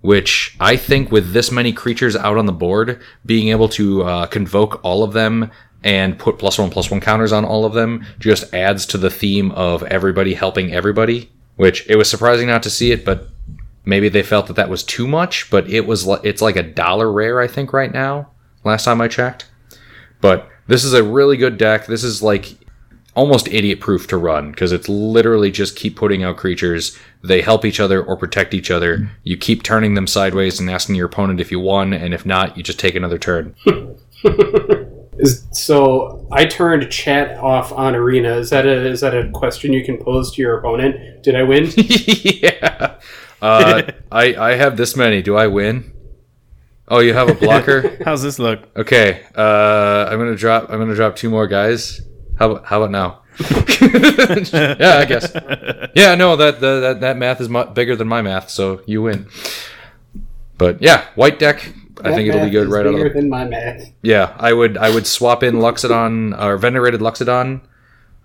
which 0.00 0.56
I 0.58 0.76
think 0.76 1.12
with 1.12 1.32
this 1.32 1.50
many 1.50 1.72
creatures 1.72 2.16
out 2.16 2.38
on 2.38 2.46
the 2.46 2.52
board, 2.52 3.00
being 3.26 3.48
able 3.48 3.68
to 3.70 4.02
uh, 4.02 4.26
convoke 4.26 4.80
all 4.82 5.04
of 5.04 5.12
them 5.12 5.50
and 5.82 6.18
put 6.18 6.38
plus 6.38 6.58
one 6.58 6.70
plus 6.70 6.90
one 6.90 7.00
counters 7.00 7.32
on 7.32 7.44
all 7.44 7.64
of 7.64 7.72
them 7.72 8.04
just 8.18 8.52
adds 8.52 8.86
to 8.86 8.98
the 8.98 9.10
theme 9.10 9.50
of 9.52 9.82
everybody 9.84 10.34
helping 10.34 10.72
everybody. 10.72 11.30
Which 11.56 11.88
it 11.90 11.96
was 11.96 12.08
surprising 12.08 12.48
not 12.48 12.62
to 12.62 12.70
see 12.70 12.90
it, 12.90 13.04
but 13.04 13.28
maybe 13.84 14.08
they 14.08 14.22
felt 14.22 14.46
that 14.46 14.56
that 14.56 14.70
was 14.70 14.82
too 14.82 15.06
much. 15.06 15.50
But 15.50 15.68
it 15.68 15.86
was 15.86 16.06
it's 16.22 16.42
like 16.42 16.56
a 16.56 16.62
dollar 16.62 17.12
rare, 17.12 17.40
I 17.40 17.46
think, 17.46 17.72
right 17.72 17.92
now. 17.92 18.30
Last 18.64 18.84
time 18.84 19.00
I 19.00 19.08
checked, 19.08 19.50
but 20.20 20.48
this 20.66 20.84
is 20.84 20.92
a 20.92 21.02
really 21.02 21.36
good 21.36 21.58
deck. 21.58 21.86
This 21.86 22.04
is 22.04 22.22
like 22.22 22.56
almost 23.14 23.48
idiot 23.48 23.80
proof 23.80 24.06
to 24.06 24.16
run 24.16 24.50
because 24.50 24.72
it's 24.72 24.88
literally 24.88 25.50
just 25.50 25.76
keep 25.76 25.96
putting 25.96 26.22
out 26.22 26.36
creatures. 26.36 26.96
They 27.22 27.42
help 27.42 27.64
each 27.64 27.80
other 27.80 28.02
or 28.02 28.16
protect 28.16 28.54
each 28.54 28.70
other. 28.70 29.10
You 29.24 29.36
keep 29.36 29.62
turning 29.62 29.94
them 29.94 30.06
sideways 30.06 30.60
and 30.60 30.70
asking 30.70 30.94
your 30.94 31.06
opponent 31.06 31.40
if 31.40 31.50
you 31.50 31.60
won, 31.60 31.92
and 31.92 32.14
if 32.14 32.24
not, 32.24 32.56
you 32.56 32.62
just 32.62 32.78
take 32.78 32.94
another 32.94 33.18
turn. 33.18 33.54
Is, 35.20 35.46
so 35.52 36.26
I 36.32 36.46
turned 36.46 36.90
chat 36.90 37.36
off 37.38 37.72
on 37.72 37.94
Arena. 37.94 38.36
Is 38.36 38.50
that 38.50 38.66
a 38.66 38.86
is 38.86 39.00
that 39.02 39.14
a 39.14 39.30
question 39.30 39.72
you 39.72 39.84
can 39.84 39.98
pose 39.98 40.32
to 40.32 40.42
your 40.42 40.58
opponent? 40.58 41.22
Did 41.22 41.36
I 41.36 41.42
win? 41.42 41.70
yeah. 41.76 42.98
Uh, 43.42 43.82
I 44.12 44.34
I 44.34 44.54
have 44.54 44.76
this 44.76 44.96
many. 44.96 45.22
Do 45.22 45.36
I 45.36 45.46
win? 45.46 45.92
Oh, 46.88 47.00
you 47.00 47.12
have 47.14 47.28
a 47.28 47.34
blocker. 47.34 47.98
How's 48.04 48.22
this 48.22 48.38
look? 48.38 48.60
Okay. 48.76 49.22
Uh, 49.36 50.08
I'm 50.10 50.18
gonna 50.18 50.36
drop. 50.36 50.70
I'm 50.70 50.78
gonna 50.78 50.94
drop 50.94 51.16
two 51.16 51.30
more 51.30 51.46
guys. 51.46 52.00
How 52.38 52.50
about 52.50 52.66
how 52.66 52.82
about 52.82 52.90
now? 52.90 53.22
yeah, 53.80 54.98
I 54.98 55.04
guess. 55.04 55.32
Yeah, 55.94 56.14
no, 56.14 56.36
that 56.36 56.60
the, 56.60 56.80
that 56.80 57.00
that 57.00 57.16
math 57.16 57.40
is 57.40 57.48
mu- 57.48 57.66
bigger 57.66 57.94
than 57.94 58.08
my 58.08 58.22
math, 58.22 58.50
so 58.50 58.82
you 58.86 59.02
win. 59.02 59.28
But 60.58 60.82
yeah, 60.82 61.06
white 61.14 61.38
deck. 61.38 61.72
I 62.04 62.14
think 62.14 62.28
it'll 62.28 62.44
be 62.44 62.50
good 62.50 62.68
right 62.68 62.86
out 62.86 62.94
of 62.94 63.00
the 63.00 63.08
than 63.10 63.28
my 63.28 63.44
math. 63.44 63.92
Yeah, 64.02 64.34
I 64.38 64.52
would 64.52 64.76
I 64.76 64.90
would 64.90 65.06
swap 65.06 65.42
in 65.42 65.56
Loxodon 65.56 66.40
or 66.40 66.56
venerated 66.56 67.00
Loxodon 67.00 67.60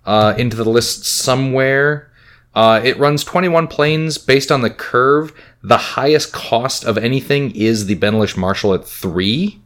uh, 0.05 0.33
into 0.37 0.55
the 0.55 0.69
list 0.69 1.05
somewhere. 1.05 2.11
Uh, 2.53 2.79
it 2.83 2.97
runs 2.97 3.23
21 3.23 3.67
plains 3.67 4.17
based 4.17 4.51
on 4.51 4.61
the 4.61 4.69
curve. 4.69 5.33
The 5.61 5.77
highest 5.77 6.31
cost 6.31 6.85
of 6.85 6.97
anything 6.97 7.53
is 7.53 7.87
the 7.87 7.97
Benalish 7.97 8.37
Marshal 8.37 8.73
at 8.73 8.87
three, 8.87 9.59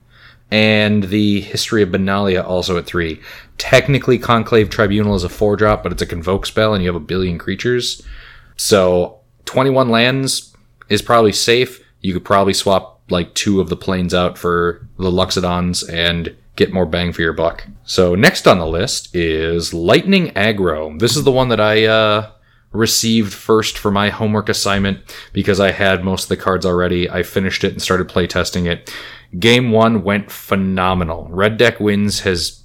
and 0.49 1.03
the 1.03 1.41
History 1.41 1.83
of 1.83 1.89
Benalia 1.89 2.43
also 2.43 2.77
at 2.77 2.87
three. 2.87 3.21
Technically, 3.59 4.17
Conclave 4.17 4.71
Tribunal 4.71 5.13
is 5.13 5.23
a 5.23 5.29
four 5.29 5.55
drop, 5.55 5.83
but 5.83 5.91
it's 5.91 6.01
a 6.01 6.07
convoke 6.07 6.47
spell, 6.47 6.73
and 6.73 6.83
you 6.83 6.89
have 6.89 6.95
a 6.95 7.05
billion 7.05 7.37
creatures. 7.37 8.01
So 8.57 9.19
21 9.45 9.89
lands 9.89 10.55
is 10.89 11.03
probably 11.03 11.33
safe. 11.33 11.85
You 12.01 12.13
could 12.13 12.25
probably 12.25 12.53
swap 12.53 12.98
like 13.11 13.33
two 13.33 13.61
of 13.61 13.69
the 13.69 13.77
plains 13.77 14.13
out 14.13 14.37
for 14.37 14.87
the 14.97 15.11
Loxodons 15.11 15.87
and 15.91 16.35
get 16.55 16.73
more 16.73 16.85
bang 16.85 17.13
for 17.13 17.21
your 17.21 17.33
buck. 17.33 17.65
So 17.85 18.15
next 18.15 18.47
on 18.47 18.59
the 18.59 18.67
list 18.67 19.15
is 19.15 19.73
Lightning 19.73 20.27
Aggro. 20.31 20.99
This 20.99 21.15
is 21.15 21.23
the 21.23 21.31
one 21.31 21.49
that 21.49 21.61
I 21.61 21.85
uh, 21.85 22.31
received 22.71 23.33
first 23.33 23.77
for 23.77 23.91
my 23.91 24.09
homework 24.09 24.49
assignment 24.49 24.99
because 25.33 25.59
I 25.59 25.71
had 25.71 26.03
most 26.03 26.23
of 26.23 26.29
the 26.29 26.37
cards 26.37 26.65
already. 26.65 27.09
I 27.09 27.23
finished 27.23 27.63
it 27.63 27.71
and 27.71 27.81
started 27.81 28.09
playtesting 28.09 28.65
it. 28.65 28.93
Game 29.39 29.71
one 29.71 30.03
went 30.03 30.31
phenomenal. 30.31 31.27
Red 31.29 31.57
Deck 31.57 31.79
Wins 31.79 32.21
has 32.21 32.63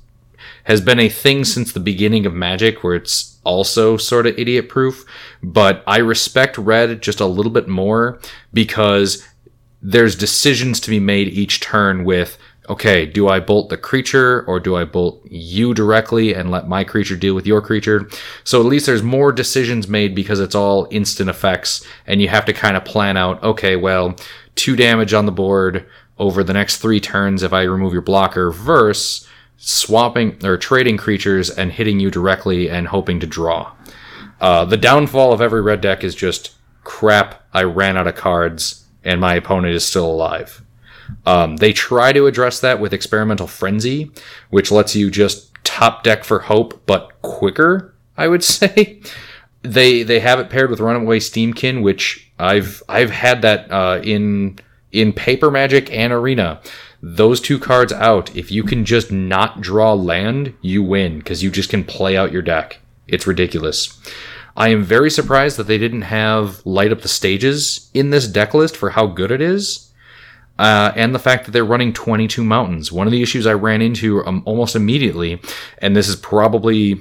has 0.64 0.80
been 0.80 0.98
a 0.98 1.10
thing 1.10 1.44
since 1.44 1.72
the 1.72 1.80
beginning 1.80 2.24
of 2.24 2.32
Magic 2.32 2.82
where 2.82 2.94
it's 2.94 3.38
also 3.44 3.98
sort 3.98 4.26
of 4.26 4.38
idiot 4.38 4.68
proof, 4.68 5.04
but 5.42 5.84
I 5.86 5.98
respect 5.98 6.56
Red 6.56 7.02
just 7.02 7.20
a 7.20 7.26
little 7.26 7.52
bit 7.52 7.68
more 7.68 8.18
because 8.52 9.26
there's 9.84 10.16
decisions 10.16 10.80
to 10.80 10.88
be 10.88 10.98
made 10.98 11.28
each 11.28 11.60
turn 11.60 12.04
with 12.04 12.38
okay, 12.70 13.04
do 13.04 13.28
I 13.28 13.40
bolt 13.40 13.68
the 13.68 13.76
creature 13.76 14.42
or 14.46 14.58
do 14.58 14.74
I 14.74 14.86
bolt 14.86 15.20
you 15.30 15.74
directly 15.74 16.34
and 16.34 16.50
let 16.50 16.66
my 16.66 16.82
creature 16.82 17.14
deal 17.14 17.34
with 17.34 17.46
your 17.46 17.60
creature? 17.60 18.08
So 18.42 18.58
at 18.58 18.64
least 18.64 18.86
there's 18.86 19.02
more 19.02 19.32
decisions 19.32 19.86
made 19.86 20.14
because 20.14 20.40
it's 20.40 20.54
all 20.54 20.88
instant 20.90 21.28
effects 21.28 21.86
and 22.06 22.22
you 22.22 22.28
have 22.28 22.46
to 22.46 22.54
kind 22.54 22.74
of 22.74 22.86
plan 22.86 23.18
out, 23.18 23.42
okay, 23.42 23.76
well, 23.76 24.16
two 24.54 24.76
damage 24.76 25.12
on 25.12 25.26
the 25.26 25.30
board 25.30 25.86
over 26.16 26.42
the 26.42 26.54
next 26.54 26.78
three 26.78 27.00
turns 27.00 27.42
if 27.42 27.52
I 27.52 27.64
remove 27.64 27.92
your 27.92 28.00
blocker 28.00 28.50
versus 28.50 29.28
swapping 29.58 30.42
or 30.42 30.56
trading 30.56 30.96
creatures 30.96 31.50
and 31.50 31.70
hitting 31.70 32.00
you 32.00 32.10
directly 32.10 32.70
and 32.70 32.88
hoping 32.88 33.20
to 33.20 33.26
draw. 33.26 33.72
Uh, 34.40 34.64
the 34.64 34.78
downfall 34.78 35.34
of 35.34 35.42
every 35.42 35.60
red 35.60 35.82
deck 35.82 36.02
is 36.02 36.14
just 36.14 36.54
crap. 36.82 37.42
I 37.52 37.64
ran 37.64 37.98
out 37.98 38.06
of 38.06 38.14
cards 38.14 38.83
and 39.04 39.20
my 39.20 39.34
opponent 39.34 39.74
is 39.74 39.84
still 39.84 40.06
alive. 40.06 40.62
Um, 41.26 41.56
they 41.56 41.72
try 41.72 42.12
to 42.12 42.26
address 42.26 42.60
that 42.60 42.80
with 42.80 42.92
experimental 42.92 43.46
frenzy, 43.46 44.10
which 44.50 44.70
lets 44.70 44.96
you 44.96 45.10
just 45.10 45.52
top 45.64 46.02
deck 46.02 46.24
for 46.24 46.40
hope, 46.40 46.82
but 46.86 47.10
quicker. 47.22 47.94
I 48.16 48.28
would 48.28 48.44
say 48.54 49.00
they 49.62 50.02
they 50.02 50.20
have 50.20 50.38
it 50.38 50.50
paired 50.50 50.70
with 50.70 50.80
Runaway 50.80 51.18
Steamkin, 51.18 51.82
which 51.82 52.30
I've 52.38 52.82
I've 52.88 53.10
had 53.10 53.42
that 53.42 53.70
uh, 53.70 54.00
in 54.02 54.58
in 54.92 55.12
Paper 55.12 55.50
Magic 55.50 55.92
and 55.92 56.12
Arena. 56.12 56.60
Those 57.02 57.40
two 57.40 57.58
cards 57.58 57.92
out, 57.92 58.34
if 58.34 58.50
you 58.50 58.62
can 58.62 58.86
just 58.86 59.12
not 59.12 59.60
draw 59.60 59.92
land, 59.92 60.54
you 60.62 60.82
win 60.82 61.18
because 61.18 61.42
you 61.42 61.50
just 61.50 61.68
can 61.68 61.84
play 61.84 62.16
out 62.16 62.32
your 62.32 62.40
deck. 62.40 62.80
It's 63.06 63.26
ridiculous. 63.26 64.00
I 64.56 64.68
am 64.68 64.84
very 64.84 65.10
surprised 65.10 65.56
that 65.56 65.66
they 65.66 65.78
didn't 65.78 66.02
have 66.02 66.64
light 66.64 66.92
up 66.92 67.02
the 67.02 67.08
stages 67.08 67.90
in 67.92 68.10
this 68.10 68.28
deck 68.28 68.54
list 68.54 68.76
for 68.76 68.90
how 68.90 69.06
good 69.06 69.30
it 69.30 69.40
is 69.40 69.92
uh, 70.58 70.92
and 70.94 71.14
the 71.14 71.18
fact 71.18 71.44
that 71.44 71.50
they're 71.50 71.64
running 71.64 71.92
22 71.92 72.44
mountains. 72.44 72.92
One 72.92 73.06
of 73.06 73.10
the 73.10 73.22
issues 73.22 73.46
I 73.46 73.54
ran 73.54 73.82
into 73.82 74.24
um, 74.24 74.42
almost 74.44 74.76
immediately, 74.76 75.40
and 75.78 75.96
this 75.96 76.08
is 76.08 76.16
probably 76.16 77.00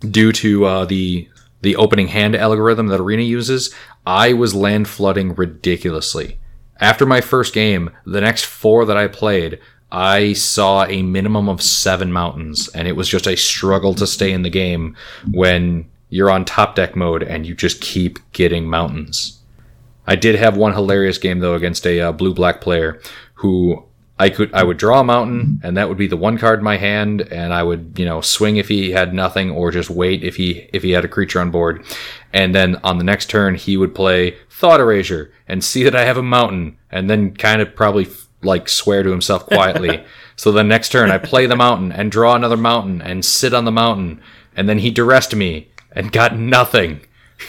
due 0.00 0.32
to 0.32 0.64
uh, 0.64 0.84
the 0.84 1.28
the 1.62 1.76
opening 1.76 2.08
hand 2.08 2.34
algorithm 2.34 2.88
that 2.88 3.00
Arena 3.00 3.22
uses, 3.22 3.72
I 4.04 4.32
was 4.32 4.52
land 4.52 4.88
flooding 4.88 5.32
ridiculously. 5.36 6.40
After 6.80 7.06
my 7.06 7.20
first 7.20 7.54
game, 7.54 7.90
the 8.04 8.20
next 8.20 8.46
four 8.46 8.84
that 8.84 8.96
I 8.96 9.06
played, 9.06 9.60
I 9.92 10.32
saw 10.32 10.84
a 10.84 11.02
minimum 11.02 11.48
of 11.48 11.62
seven 11.62 12.12
mountains, 12.12 12.68
and 12.70 12.88
it 12.88 12.96
was 12.96 13.08
just 13.08 13.28
a 13.28 13.36
struggle 13.36 13.94
to 13.94 14.08
stay 14.08 14.32
in 14.32 14.42
the 14.42 14.50
game 14.50 14.96
when 15.30 15.88
you're 16.12 16.30
on 16.30 16.44
top 16.44 16.74
deck 16.74 16.94
mode 16.94 17.22
and 17.22 17.46
you 17.46 17.54
just 17.54 17.80
keep 17.80 18.18
getting 18.32 18.66
mountains. 18.66 19.40
I 20.06 20.14
did 20.14 20.34
have 20.34 20.58
one 20.58 20.74
hilarious 20.74 21.16
game 21.16 21.38
though 21.38 21.54
against 21.54 21.86
a 21.86 22.00
uh, 22.00 22.12
blue 22.12 22.34
black 22.34 22.60
player 22.60 23.00
who 23.36 23.82
I 24.18 24.28
could 24.28 24.52
I 24.52 24.62
would 24.62 24.76
draw 24.76 25.00
a 25.00 25.04
mountain 25.04 25.58
and 25.64 25.74
that 25.78 25.88
would 25.88 25.96
be 25.96 26.06
the 26.06 26.18
one 26.18 26.36
card 26.36 26.58
in 26.58 26.64
my 26.66 26.76
hand 26.76 27.22
and 27.22 27.54
I 27.54 27.62
would 27.62 27.94
you 27.98 28.04
know 28.04 28.20
swing 28.20 28.58
if 28.58 28.68
he 28.68 28.90
had 28.90 29.14
nothing 29.14 29.50
or 29.50 29.70
just 29.70 29.88
wait 29.88 30.22
if 30.22 30.36
he 30.36 30.68
if 30.74 30.82
he 30.82 30.90
had 30.90 31.06
a 31.06 31.08
creature 31.08 31.40
on 31.40 31.50
board 31.50 31.82
and 32.30 32.54
then 32.54 32.76
on 32.84 32.98
the 32.98 33.04
next 33.04 33.30
turn 33.30 33.54
he 33.54 33.78
would 33.78 33.94
play 33.94 34.36
thought 34.50 34.80
erasure 34.80 35.32
and 35.48 35.64
see 35.64 35.82
that 35.84 35.96
I 35.96 36.04
have 36.04 36.18
a 36.18 36.22
mountain 36.22 36.76
and 36.90 37.08
then 37.08 37.34
kind 37.34 37.62
of 37.62 37.74
probably 37.74 38.06
like 38.42 38.68
swear 38.68 39.02
to 39.02 39.10
himself 39.10 39.46
quietly 39.46 40.04
so 40.36 40.52
the 40.52 40.62
next 40.62 40.92
turn 40.92 41.10
I 41.10 41.16
play 41.16 41.46
the 41.46 41.56
mountain 41.56 41.90
and 41.90 42.12
draw 42.12 42.34
another 42.34 42.58
mountain 42.58 43.00
and 43.00 43.24
sit 43.24 43.54
on 43.54 43.64
the 43.64 43.72
mountain 43.72 44.20
and 44.54 44.68
then 44.68 44.80
he 44.80 44.90
duressed 44.90 45.34
me 45.34 45.71
and 45.94 46.12
got 46.12 46.36
nothing 46.36 47.00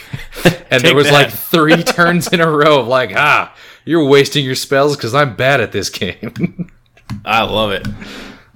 and 0.70 0.82
there 0.82 0.94
was 0.94 1.06
that. 1.06 1.12
like 1.12 1.30
three 1.30 1.82
turns 1.82 2.32
in 2.32 2.40
a 2.40 2.50
row 2.50 2.80
of 2.80 2.86
like 2.86 3.12
ah 3.14 3.54
you're 3.84 4.04
wasting 4.04 4.44
your 4.44 4.54
spells 4.54 4.96
because 4.96 5.14
I'm 5.14 5.36
bad 5.36 5.60
at 5.60 5.72
this 5.72 5.90
game. 5.90 6.70
I 7.24 7.42
love 7.42 7.72
it. 7.72 7.86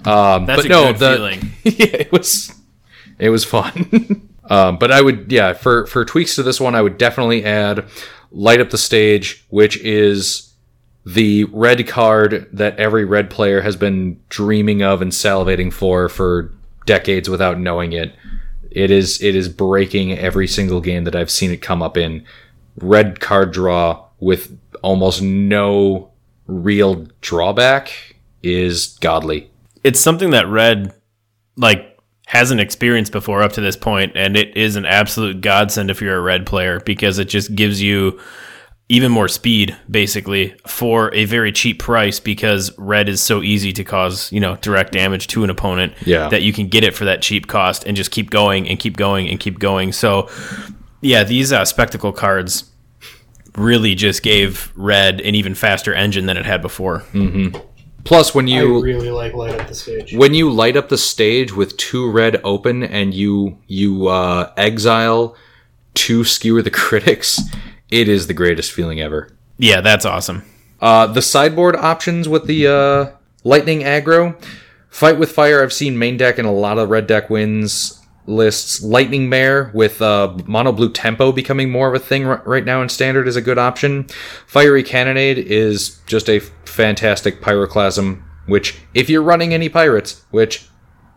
Um, 0.07 0.46
That's 0.46 0.62
but 0.62 0.66
a 0.66 0.68
no, 0.68 0.92
good 0.92 0.98
the, 0.98 1.14
feeling. 1.14 1.40
yeah, 1.64 1.96
it 2.01 2.12
was 2.12 2.55
it 3.18 3.31
was 3.31 3.44
fun. 3.44 4.29
um, 4.48 4.79
but 4.79 4.90
I 4.90 5.03
would 5.03 5.31
yeah 5.31 5.53
for 5.53 5.87
for 5.87 6.05
tweaks 6.05 6.35
to 6.37 6.42
this 6.42 6.61
one, 6.61 6.74
I 6.74 6.83
would 6.83 6.98
definitely 6.98 7.44
add 7.44 7.87
light 8.31 8.61
up 8.61 8.70
the 8.70 8.79
stage, 8.79 9.44
which 9.51 9.77
is 9.79 10.53
the 11.05 11.44
red 11.44 11.87
card 11.87 12.48
that 12.53 12.79
every 12.79 13.05
red 13.05 13.31
player 13.31 13.62
has 13.62 13.77
been 13.77 14.20
dreaming 14.29 14.83
of 14.83 15.03
and 15.03 15.12
salivating 15.12 15.72
for 15.72 16.09
for 16.09 16.55
decades 16.87 17.29
without 17.29 17.59
knowing 17.59 17.92
it. 17.92 18.14
It 18.70 18.90
is 18.90 19.22
it 19.22 19.35
is 19.35 19.48
breaking 19.48 20.12
every 20.12 20.46
single 20.46 20.81
game 20.81 21.04
that 21.04 21.16
I've 21.16 21.31
seen 21.31 21.50
it 21.50 21.62
come 21.62 21.83
up 21.83 21.96
in. 21.96 22.24
Red 22.81 23.20
card 23.20 23.52
draw 23.52 24.04
with 24.20 24.57
almost 24.83 25.22
no 25.22 26.11
real 26.46 27.07
drawback 27.20 28.16
is 28.42 28.98
godly. 29.00 29.50
It's 29.85 30.00
something 30.00 30.31
that 30.31 30.48
Red 30.48 30.94
like 31.57 31.98
hasn't 32.26 32.61
experienced 32.61 33.11
before 33.11 33.42
up 33.42 33.52
to 33.54 33.61
this 33.61 33.76
point, 33.76 34.12
and 34.14 34.37
it 34.37 34.57
is 34.57 34.76
an 34.76 34.85
absolute 34.85 35.40
godsend 35.40 35.90
if 35.90 36.02
you're 36.02 36.16
a 36.16 36.20
Red 36.20 36.46
player 36.46 36.81
because 36.81 37.18
it 37.18 37.28
just 37.28 37.54
gives 37.54 37.81
you 37.81 38.20
even 38.90 39.12
more 39.12 39.29
speed 39.29 39.77
basically 39.90 40.55
for 40.66 41.14
a 41.14 41.24
very 41.27 41.53
cheap 41.53 41.79
price 41.79 42.20
because 42.20 42.77
red 42.79 43.09
is 43.09 43.20
so 43.20 43.42
easy 43.42 43.72
to 43.72 43.85
cause 43.85 44.33
you 44.33 44.40
know 44.40 44.57
direct 44.57 44.92
damage 44.92 45.27
to 45.27 45.44
an 45.44 45.51
opponent 45.51 45.92
Yeah. 46.07 46.29
that 46.29 46.42
you 46.42 46.53
can 46.53 46.68
get 46.68 46.85
it 46.85 46.94
for 46.94 47.05
that 47.05 47.20
cheap 47.20 47.46
cost 47.48 47.85
and 47.85 47.96
just 47.96 48.11
keep 48.11 48.31
going 48.31 48.68
and 48.68 48.79
keep 48.79 48.96
going 48.96 49.29
and 49.29 49.38
keep 49.38 49.59
going 49.59 49.92
so 49.92 50.29
yeah 51.03 51.22
these 51.24 51.53
uh, 51.53 51.64
spectacle 51.64 52.12
cards 52.12 52.70
really 53.57 53.94
just 53.94 54.22
gave 54.22 54.72
red 54.77 55.20
an 55.20 55.35
even 55.35 55.55
faster 55.55 55.92
engine 55.92 56.27
than 56.27 56.37
it 56.37 56.46
had 56.46 56.62
before 56.62 57.05
Plus, 58.05 58.35
when 58.35 58.46
I 58.46 58.53
you 58.53 58.81
really 58.83 59.11
like 59.11 59.35
light 59.35 59.61
up 59.61 59.68
the 59.68 59.74
stage. 59.74 60.14
when 60.14 60.33
you 60.33 60.51
light 60.51 60.77
up 60.79 60.88
the 60.88 60.96
stage 60.96 61.53
with 61.53 61.77
two 61.77 62.11
red 62.11 62.40
open 62.42 62.83
and 62.83 63.12
you 63.12 63.59
you 63.66 64.07
uh, 64.07 64.51
exile 64.57 65.37
two 65.94 66.24
skewer 66.24 66.62
the 66.62 66.70
critics, 66.87 67.40
it 67.90 68.09
is 68.09 68.27
the 68.27 68.35
greatest 68.35 68.72
feeling 68.72 69.01
ever. 69.01 69.29
yeah 69.59 69.81
that's 69.81 70.05
awesome 70.05 70.42
Uh, 70.81 71.07
the 71.09 71.22
sideboard 71.22 71.74
options 71.74 72.29
with 72.29 72.46
the 72.46 72.66
uh, 72.68 73.11
lightning 73.42 73.81
aggro, 73.81 74.37
fight 74.88 75.18
with 75.18 75.33
fire. 75.33 75.61
I've 75.61 75.72
seen 75.72 75.98
main 75.98 76.16
deck 76.16 76.38
and 76.38 76.46
a 76.46 76.53
lot 76.53 76.79
of 76.79 76.88
red 76.88 77.09
deck 77.09 77.29
wins 77.29 78.01
lists. 78.27 78.81
Lightning 78.81 79.29
mare 79.29 79.72
with 79.74 80.01
uh, 80.01 80.37
mono 80.46 80.70
blue 80.70 80.92
tempo 80.92 81.33
becoming 81.33 81.68
more 81.70 81.88
of 81.88 81.94
a 81.94 81.98
thing 81.98 82.27
r- 82.27 82.42
right 82.46 82.64
now 82.64 82.81
in 82.81 82.88
standard 82.88 83.27
is 83.27 83.35
a 83.35 83.42
good 83.42 83.59
option. 83.59 84.07
Fiery 84.46 84.85
cannonade 84.85 85.38
is 85.38 85.98
just 86.07 86.29
a 86.31 86.38
fantastic 86.64 87.40
pyroclasm. 87.42 88.22
Which, 88.46 88.79
if 88.94 89.11
you're 89.11 89.20
running 89.22 89.53
any 89.53 89.68
pirates, 89.68 90.24
which 90.31 90.68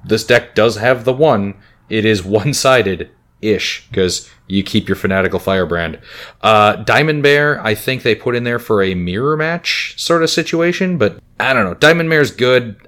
this 0.04 0.26
deck 0.26 0.56
does 0.56 0.78
have 0.78 1.06
the 1.06 1.14
one, 1.14 1.54
it 1.88 2.04
is 2.04 2.24
one 2.40 2.54
sided 2.56 3.10
ish 3.42 3.88
because 3.90 4.30
you 4.48 4.64
keep 4.64 4.88
your 4.88 4.96
fanatical 4.96 5.40
firebrand. 5.40 6.00
Uh, 6.42 6.76
Diamond 6.78 7.22
Mare, 7.22 7.60
I 7.66 7.76
think 7.76 8.04
they 8.04 8.16
put 8.16 8.36
in 8.36 8.44
there 8.44 8.60
for 8.60 8.84
a 8.84 8.96
mirror 8.96 9.38
match 9.38 9.96
sort 9.98 10.24
of 10.24 10.30
situation, 10.30 10.98
but 10.98 11.20
I 11.40 11.54
don't 11.54 11.66
know. 11.66 11.74
Diamond 11.74 12.10
Mare's 12.10 12.32
good. 12.32 12.88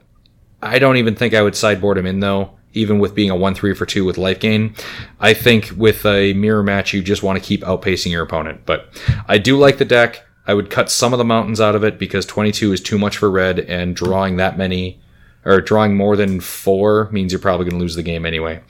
I 0.62 0.80
don't 0.80 0.98
even 0.98 1.16
think 1.16 1.34
I 1.34 1.42
would 1.42 1.56
sideboard 1.56 1.98
him 1.98 2.06
in 2.06 2.20
though, 2.20 2.52
even 2.74 3.00
with 3.00 3.16
being 3.16 3.30
a 3.30 3.36
1 3.36 3.56
3 3.56 3.74
for 3.74 3.86
2 3.86 4.06
with 4.06 4.18
life 4.18 4.40
gain. 4.40 4.76
I 5.20 5.34
think 5.34 5.72
with 5.76 6.06
a 6.06 6.34
mirror 6.34 6.64
match, 6.64 6.94
you 6.94 7.02
just 7.02 7.24
want 7.24 7.42
to 7.42 7.46
keep 7.46 7.62
outpacing 7.62 8.12
your 8.12 8.24
opponent. 8.24 8.62
But 8.66 8.90
I 9.28 9.38
do 9.38 9.58
like 9.58 9.78
the 9.78 9.86
deck. 9.86 10.26
I 10.46 10.54
would 10.54 10.70
cut 10.70 10.92
some 10.92 11.14
of 11.14 11.20
the 11.20 11.26
mountains 11.26 11.62
out 11.62 11.76
of 11.76 11.86
it 11.86 11.98
because 11.98 12.26
22 12.26 12.74
is 12.74 12.82
too 12.82 12.98
much 12.98 13.18
for 13.18 13.32
red, 13.32 13.60
and 13.60 13.96
drawing 13.96 14.36
that 14.38 14.58
many 14.58 15.00
or 15.46 15.62
drawing 15.62 15.96
more 15.96 16.16
than 16.16 16.40
four 16.40 17.10
means 17.12 17.32
you're 17.32 17.40
probably 17.40 17.66
going 17.66 17.80
to 17.80 17.82
lose 17.82 17.96
the 17.96 18.04
game 18.04 18.26
anyway. 18.26 18.62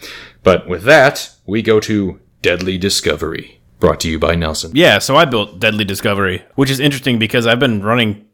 But 0.44 0.68
with 0.68 0.84
that, 0.84 1.30
we 1.46 1.62
go 1.62 1.80
to 1.82 2.20
Deadly 2.42 2.78
Discovery, 2.78 3.60
brought 3.80 4.00
to 4.02 4.10
you 4.10 4.20
by 4.20 4.36
Nelson. 4.36 4.72
Yeah, 4.74 5.00
so 5.00 5.16
I 5.16 5.26
built 5.26 5.60
Deadly 5.60 5.86
Discovery, 5.86 6.44
which 6.56 6.70
is 6.70 6.80
interesting 6.80 7.20
because 7.20 7.48
I've 7.48 7.60
been 7.60 7.84
running 7.84 8.26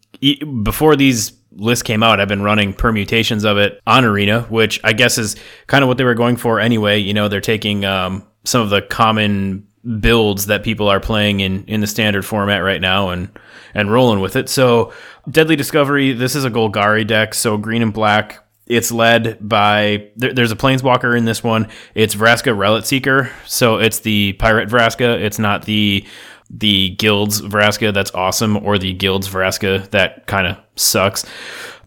before 0.64 0.96
these 0.96 1.34
lists 1.52 1.84
came 1.84 2.04
out. 2.04 2.20
I've 2.20 2.28
been 2.28 2.42
running 2.42 2.74
permutations 2.74 3.44
of 3.44 3.58
it 3.58 3.82
on 3.86 4.06
Arena, 4.06 4.42
which 4.44 4.80
I 4.84 4.94
guess 4.94 5.18
is 5.18 5.36
kind 5.68 5.84
of 5.84 5.88
what 5.88 5.98
they 5.98 6.04
were 6.04 6.16
going 6.16 6.38
for 6.38 6.60
anyway. 6.60 6.98
You 6.98 7.14
know, 7.14 7.28
they're 7.28 7.42
taking 7.42 7.86
um, 7.86 8.26
some 8.44 8.62
of 8.62 8.70
the 8.70 8.82
common 8.82 9.68
builds 10.00 10.48
that 10.48 10.64
people 10.64 10.90
are 10.90 11.00
playing 11.00 11.40
in 11.40 11.64
in 11.66 11.82
the 11.82 11.88
standard 11.88 12.26
format 12.26 12.64
right 12.64 12.82
now 12.82 13.10
and 13.10 13.30
and 13.74 13.92
rolling 13.92 14.20
with 14.20 14.36
it. 14.36 14.50
So 14.50 14.94
Deadly 15.30 15.56
Discovery, 15.56 16.14
this 16.14 16.36
is 16.36 16.46
a 16.46 16.50
Golgari 16.50 17.06
deck, 17.06 17.34
so 17.34 17.58
green 17.58 17.82
and 17.82 17.94
black. 17.94 18.44
It's 18.68 18.92
led 18.92 19.38
by 19.42 20.10
there, 20.16 20.34
there's 20.34 20.52
a 20.52 20.56
planeswalker 20.56 21.18
in 21.18 21.26
this 21.26 21.44
one. 21.44 21.68
It's 21.96 22.14
Vraska 22.14 22.56
Relic 22.56 22.86
Seeker, 22.86 23.32
so 23.48 23.78
it's 23.78 24.00
the 24.00 24.34
pirate 24.34 24.70
Vraska. 24.70 25.20
It's 25.20 25.40
not 25.40 25.66
the 25.66 26.06
the 26.52 26.90
guild's 26.92 27.42
Vraska 27.42 27.94
that's 27.94 28.12
awesome 28.14 28.58
or 28.58 28.78
the 28.78 28.94
guild's 28.94 29.28
Vraska 29.28 29.90
that 29.92 30.28
kind 30.28 30.48
of 30.48 30.58
sucks. 30.76 31.26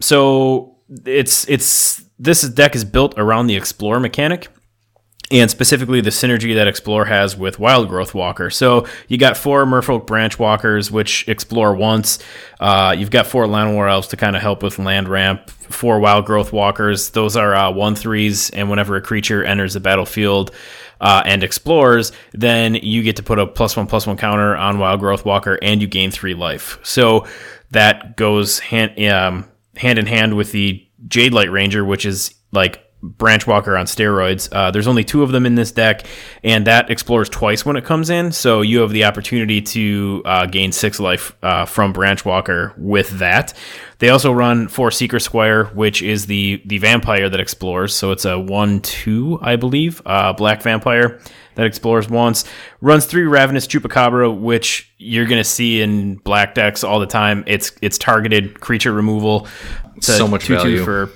So 0.00 0.76
it's 1.04 1.48
it's 1.48 2.04
this 2.18 2.42
deck 2.42 2.74
is 2.74 2.84
built 2.84 3.14
around 3.16 3.46
the 3.46 3.56
explore 3.56 3.98
mechanic 3.98 4.48
and 5.32 5.50
specifically 5.50 6.02
the 6.02 6.10
synergy 6.10 6.54
that 6.54 6.68
Explore 6.68 7.06
has 7.06 7.36
with 7.36 7.56
Wildgrowth 7.56 8.12
Walker. 8.12 8.50
So 8.50 8.86
you 9.08 9.16
got 9.16 9.38
four 9.38 9.64
Merfolk 9.64 10.06
Branchwalkers, 10.06 10.90
which 10.90 11.26
explore 11.26 11.74
once. 11.74 12.18
Uh, 12.60 12.94
you've 12.96 13.10
got 13.10 13.26
four 13.26 13.46
Llanowar 13.46 13.90
Elves 13.90 14.08
to 14.08 14.16
kind 14.18 14.36
of 14.36 14.42
help 14.42 14.62
with 14.62 14.78
land 14.78 15.08
ramp. 15.08 15.48
Four 15.48 16.00
Wildgrowth 16.00 16.52
Walkers. 16.52 17.10
Those 17.10 17.34
are 17.36 17.54
uh, 17.54 17.72
one 17.72 17.94
threes, 17.94 18.50
and 18.50 18.68
whenever 18.68 18.94
a 18.96 19.00
creature 19.00 19.42
enters 19.42 19.72
the 19.72 19.80
battlefield 19.80 20.50
uh, 21.00 21.22
and 21.24 21.42
explores, 21.42 22.12
then 22.32 22.74
you 22.74 23.02
get 23.02 23.16
to 23.16 23.22
put 23.22 23.38
a 23.38 23.46
plus 23.46 23.74
one 23.74 23.86
plus 23.86 24.06
one 24.06 24.18
counter 24.18 24.54
on 24.54 24.76
Wildgrowth 24.76 25.24
Walker, 25.24 25.58
and 25.62 25.80
you 25.80 25.88
gain 25.88 26.10
three 26.10 26.34
life. 26.34 26.78
So 26.82 27.26
that 27.70 28.18
goes 28.18 28.58
hand 28.58 29.02
um, 29.10 29.48
hand 29.76 29.98
in 29.98 30.04
hand 30.04 30.36
with 30.36 30.52
the 30.52 30.86
Jadelight 31.08 31.50
Ranger, 31.50 31.86
which 31.86 32.04
is 32.04 32.34
like 32.52 32.84
Branchwalker 33.02 33.78
on 33.78 33.86
steroids. 33.86 34.48
Uh, 34.52 34.70
there's 34.70 34.86
only 34.86 35.02
two 35.02 35.22
of 35.22 35.32
them 35.32 35.44
in 35.44 35.56
this 35.56 35.72
deck, 35.72 36.06
and 36.44 36.66
that 36.68 36.88
explores 36.90 37.28
twice 37.28 37.66
when 37.66 37.76
it 37.76 37.84
comes 37.84 38.10
in. 38.10 38.30
So 38.30 38.60
you 38.60 38.78
have 38.80 38.90
the 38.90 39.04
opportunity 39.04 39.60
to 39.60 40.22
uh, 40.24 40.46
gain 40.46 40.70
six 40.70 41.00
life 41.00 41.36
uh, 41.42 41.64
from 41.64 41.92
Branchwalker 41.92 42.76
with 42.78 43.18
that. 43.18 43.54
They 43.98 44.08
also 44.10 44.32
run 44.32 44.68
four 44.68 44.90
Seeker 44.90 45.18
Squire, 45.18 45.64
which 45.66 46.00
is 46.02 46.26
the 46.26 46.62
the 46.66 46.78
vampire 46.78 47.28
that 47.28 47.40
explores. 47.40 47.94
So 47.94 48.12
it's 48.12 48.24
a 48.24 48.38
one 48.38 48.80
two, 48.80 49.38
I 49.42 49.56
believe, 49.56 50.00
uh, 50.06 50.32
black 50.32 50.62
vampire 50.62 51.20
that 51.54 51.66
explores 51.66 52.08
once. 52.08 52.44
Runs 52.80 53.04
three 53.06 53.24
Ravenous 53.24 53.66
Chupacabra, 53.66 54.36
which 54.40 54.92
you're 54.98 55.26
gonna 55.26 55.44
see 55.44 55.82
in 55.82 56.16
black 56.16 56.54
decks 56.54 56.82
all 56.84 57.00
the 57.00 57.06
time. 57.06 57.42
It's 57.46 57.72
it's 57.82 57.98
targeted 57.98 58.60
creature 58.60 58.92
removal. 58.92 59.46
It's 59.96 60.06
So 60.06 60.26
much 60.26 60.46
2-2 60.46 60.48
value. 60.56 60.84
for 60.84 61.10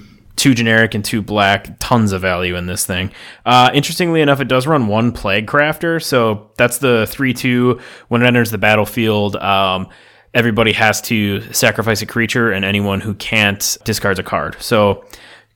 two 0.47 0.55
generic 0.55 0.95
and 0.95 1.05
two 1.05 1.21
black. 1.21 1.77
Tons 1.81 2.13
of 2.13 2.21
value 2.21 2.55
in 2.55 2.67
this 2.67 2.87
thing. 2.87 3.11
Uh, 3.45 3.69
interestingly 3.75 4.21
enough, 4.21 4.41
it 4.41 4.47
does 4.47 4.65
run 4.65 4.87
one 4.87 5.11
Plaguecrafter, 5.11 6.01
so 6.01 6.53
that's 6.57 6.79
the 6.79 7.05
three 7.09 7.35
two. 7.35 7.81
When 8.07 8.23
it 8.23 8.27
enters 8.27 8.53
the 8.53 8.59
battlefield, 8.59 9.35
um, 9.35 9.89
everybody 10.35 10.71
has 10.71 11.01
to 11.03 11.41
sacrifice 11.53 12.01
a 12.01 12.07
creature, 12.07 12.53
and 12.53 12.65
anyone 12.65 13.01
who 13.01 13.15
can't 13.15 13.77
discards 13.83 14.21
a 14.21 14.23
card. 14.23 14.57
So 14.61 15.05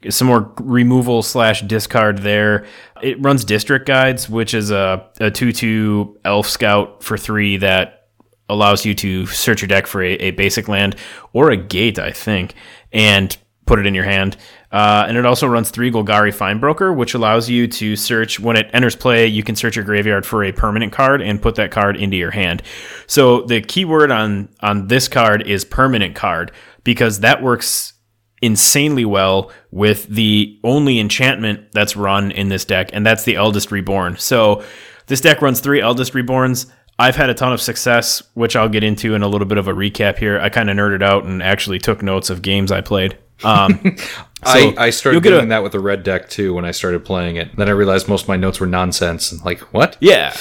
some 0.08 0.26
more 0.26 0.52
removal 0.58 1.22
slash 1.22 1.62
discard 1.62 2.18
there. 2.18 2.66
It 3.00 3.22
runs 3.22 3.44
District 3.44 3.86
Guides, 3.86 4.28
which 4.28 4.54
is 4.54 4.72
a, 4.72 5.08
a 5.20 5.30
2 5.30 5.52
2 5.52 6.18
Elf 6.24 6.48
Scout 6.48 7.04
for 7.04 7.16
three 7.16 7.58
that 7.58 8.08
allows 8.48 8.84
you 8.84 8.94
to 8.94 9.26
search 9.26 9.62
your 9.62 9.68
deck 9.68 9.86
for 9.86 10.02
a, 10.02 10.14
a 10.14 10.30
basic 10.32 10.66
land 10.66 10.96
or 11.32 11.52
a 11.52 11.56
gate, 11.56 12.00
I 12.00 12.10
think, 12.10 12.54
and 12.92 13.36
put 13.70 13.78
it 13.78 13.86
in 13.86 13.94
your 13.94 14.04
hand. 14.04 14.36
Uh, 14.72 15.04
and 15.06 15.16
it 15.16 15.24
also 15.24 15.46
runs 15.46 15.70
three 15.70 15.92
Golgari 15.92 16.34
Findbroker, 16.34 16.92
which 16.92 17.14
allows 17.14 17.48
you 17.48 17.68
to 17.68 17.94
search 17.94 18.40
when 18.40 18.56
it 18.56 18.68
enters 18.72 18.96
play. 18.96 19.28
You 19.28 19.44
can 19.44 19.54
search 19.54 19.76
your 19.76 19.84
graveyard 19.84 20.26
for 20.26 20.42
a 20.42 20.50
permanent 20.50 20.92
card 20.92 21.22
and 21.22 21.40
put 21.40 21.54
that 21.54 21.70
card 21.70 21.96
into 21.96 22.16
your 22.16 22.32
hand. 22.32 22.64
So 23.06 23.42
the 23.42 23.60
keyword 23.60 24.10
on 24.10 24.48
on 24.58 24.88
this 24.88 25.06
card 25.06 25.46
is 25.46 25.64
permanent 25.64 26.16
card 26.16 26.50
because 26.82 27.20
that 27.20 27.44
works 27.44 27.92
insanely 28.42 29.04
well 29.04 29.52
with 29.70 30.08
the 30.08 30.58
only 30.64 30.98
enchantment 30.98 31.70
that's 31.72 31.94
run 31.94 32.32
in 32.32 32.48
this 32.48 32.64
deck, 32.64 32.90
and 32.92 33.06
that's 33.06 33.22
the 33.22 33.36
Eldest 33.36 33.70
Reborn. 33.70 34.16
So 34.16 34.64
this 35.06 35.20
deck 35.20 35.42
runs 35.42 35.60
three 35.60 35.80
Eldest 35.80 36.14
Reborns. 36.14 36.68
I've 37.00 37.16
had 37.16 37.30
a 37.30 37.34
ton 37.34 37.52
of 37.52 37.60
success, 37.62 38.22
which 38.34 38.54
I'll 38.56 38.68
get 38.68 38.84
into 38.84 39.14
in 39.14 39.22
a 39.22 39.28
little 39.28 39.46
bit 39.46 39.56
of 39.58 39.66
a 39.68 39.72
recap 39.72 40.18
here. 40.18 40.38
I 40.38 40.50
kind 40.50 40.68
of 40.68 40.76
nerded 40.76 41.02
out 41.02 41.24
and 41.24 41.42
actually 41.42 41.78
took 41.78 42.02
notes 42.02 42.28
of 42.28 42.42
games 42.42 42.70
I 42.70 42.82
played. 42.82 43.16
Um, 43.42 43.96
I, 44.42 44.74
I 44.76 44.90
started 44.90 45.22
doing 45.22 45.44
a- 45.44 45.48
that 45.48 45.62
with 45.62 45.72
the 45.72 45.80
red 45.80 46.02
deck 46.02 46.28
too 46.28 46.52
when 46.54 46.64
I 46.66 46.70
started 46.72 47.04
playing 47.04 47.36
it. 47.36 47.56
Then 47.56 47.68
I 47.68 47.72
realized 47.72 48.06
most 48.06 48.22
of 48.22 48.28
my 48.28 48.36
notes 48.36 48.60
were 48.60 48.66
nonsense. 48.66 49.32
And 49.32 49.42
like, 49.44 49.60
what? 49.72 49.96
Yeah. 50.00 50.34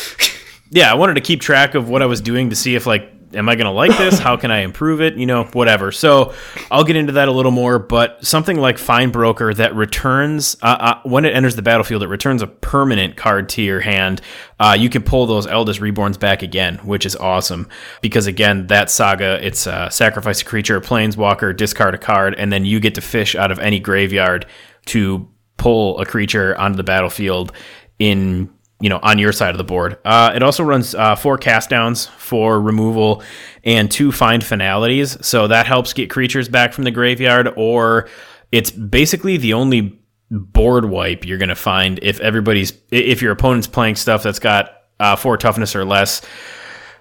Yeah, 0.69 0.91
I 0.91 0.95
wanted 0.95 1.13
to 1.15 1.21
keep 1.21 1.41
track 1.41 1.75
of 1.75 1.89
what 1.89 2.01
I 2.01 2.05
was 2.05 2.21
doing 2.21 2.49
to 2.49 2.55
see 2.55 2.75
if 2.75 2.85
like 2.85 3.09
am 3.33 3.49
I 3.49 3.55
going 3.55 3.65
to 3.65 3.71
like 3.71 3.97
this? 3.97 4.19
How 4.19 4.37
can 4.37 4.51
I 4.51 4.59
improve 4.59 5.01
it? 5.01 5.15
You 5.15 5.25
know, 5.25 5.43
whatever. 5.45 5.91
So, 5.91 6.33
I'll 6.71 6.83
get 6.83 6.95
into 6.95 7.13
that 7.13 7.27
a 7.27 7.31
little 7.31 7.51
more, 7.51 7.79
but 7.79 8.25
something 8.25 8.57
like 8.57 8.77
Findbroker 8.77 9.55
that 9.55 9.75
returns 9.75 10.57
uh, 10.61 10.77
uh, 10.79 11.01
when 11.03 11.25
it 11.25 11.35
enters 11.35 11.55
the 11.55 11.61
battlefield, 11.61 12.03
it 12.03 12.07
returns 12.07 12.41
a 12.41 12.47
permanent 12.47 13.15
card 13.15 13.49
to 13.49 13.61
your 13.61 13.81
hand. 13.81 14.21
Uh, 14.59 14.75
you 14.77 14.89
can 14.89 15.03
pull 15.03 15.25
those 15.25 15.47
Eldest 15.47 15.79
Reborns 15.79 16.19
back 16.19 16.41
again, 16.41 16.77
which 16.77 17.05
is 17.05 17.15
awesome 17.15 17.67
because 18.01 18.27
again, 18.27 18.67
that 18.67 18.89
saga, 18.89 19.45
it's 19.45 19.67
uh, 19.67 19.89
sacrifice 19.89 20.41
a 20.41 20.45
creature, 20.45 20.79
planeswalker, 20.81 21.55
discard 21.55 21.95
a 21.95 21.97
card, 21.97 22.35
and 22.35 22.51
then 22.51 22.65
you 22.65 22.79
get 22.79 22.95
to 22.95 23.01
fish 23.01 23.35
out 23.35 23.51
of 23.51 23.59
any 23.59 23.79
graveyard 23.79 24.45
to 24.85 25.27
pull 25.57 25.99
a 25.99 26.05
creature 26.05 26.57
onto 26.57 26.77
the 26.77 26.83
battlefield 26.83 27.51
in 27.99 28.49
you 28.79 28.89
know 28.89 28.99
on 29.03 29.19
your 29.19 29.31
side 29.31 29.51
of 29.51 29.57
the 29.57 29.63
board. 29.63 29.97
Uh, 30.05 30.31
it 30.35 30.43
also 30.43 30.63
runs 30.63 30.95
uh, 30.95 31.15
four 31.15 31.37
cast 31.37 31.69
downs 31.69 32.05
for 32.05 32.61
removal 32.61 33.23
and 33.63 33.91
two 33.91 34.11
find 34.11 34.43
finalities, 34.43 35.17
so 35.25 35.47
that 35.47 35.65
helps 35.65 35.93
get 35.93 36.09
creatures 36.09 36.49
back 36.49 36.73
from 36.73 36.83
the 36.83 36.91
graveyard. 36.91 37.53
Or 37.55 38.07
it's 38.51 38.71
basically 38.71 39.37
the 39.37 39.53
only 39.53 39.99
board 40.31 40.85
wipe 40.85 41.25
you're 41.25 41.37
going 41.37 41.49
to 41.49 41.55
find 41.55 41.99
if 42.01 42.19
everybody's 42.19 42.73
if 42.91 43.21
your 43.21 43.31
opponent's 43.31 43.67
playing 43.67 43.95
stuff 43.95 44.23
that's 44.23 44.39
got 44.39 44.71
uh, 44.99 45.15
four 45.15 45.37
toughness 45.37 45.75
or 45.75 45.85
less. 45.85 46.21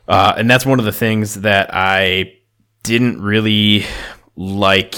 Uh, 0.07 0.33
and 0.37 0.51
that's 0.51 0.65
one 0.65 0.79
of 0.79 0.87
the 0.87 0.93
things 0.93 1.35
that 1.35 1.69
I 1.73 2.33
didn't 2.83 3.21
really 3.21 3.85
like 4.37 4.95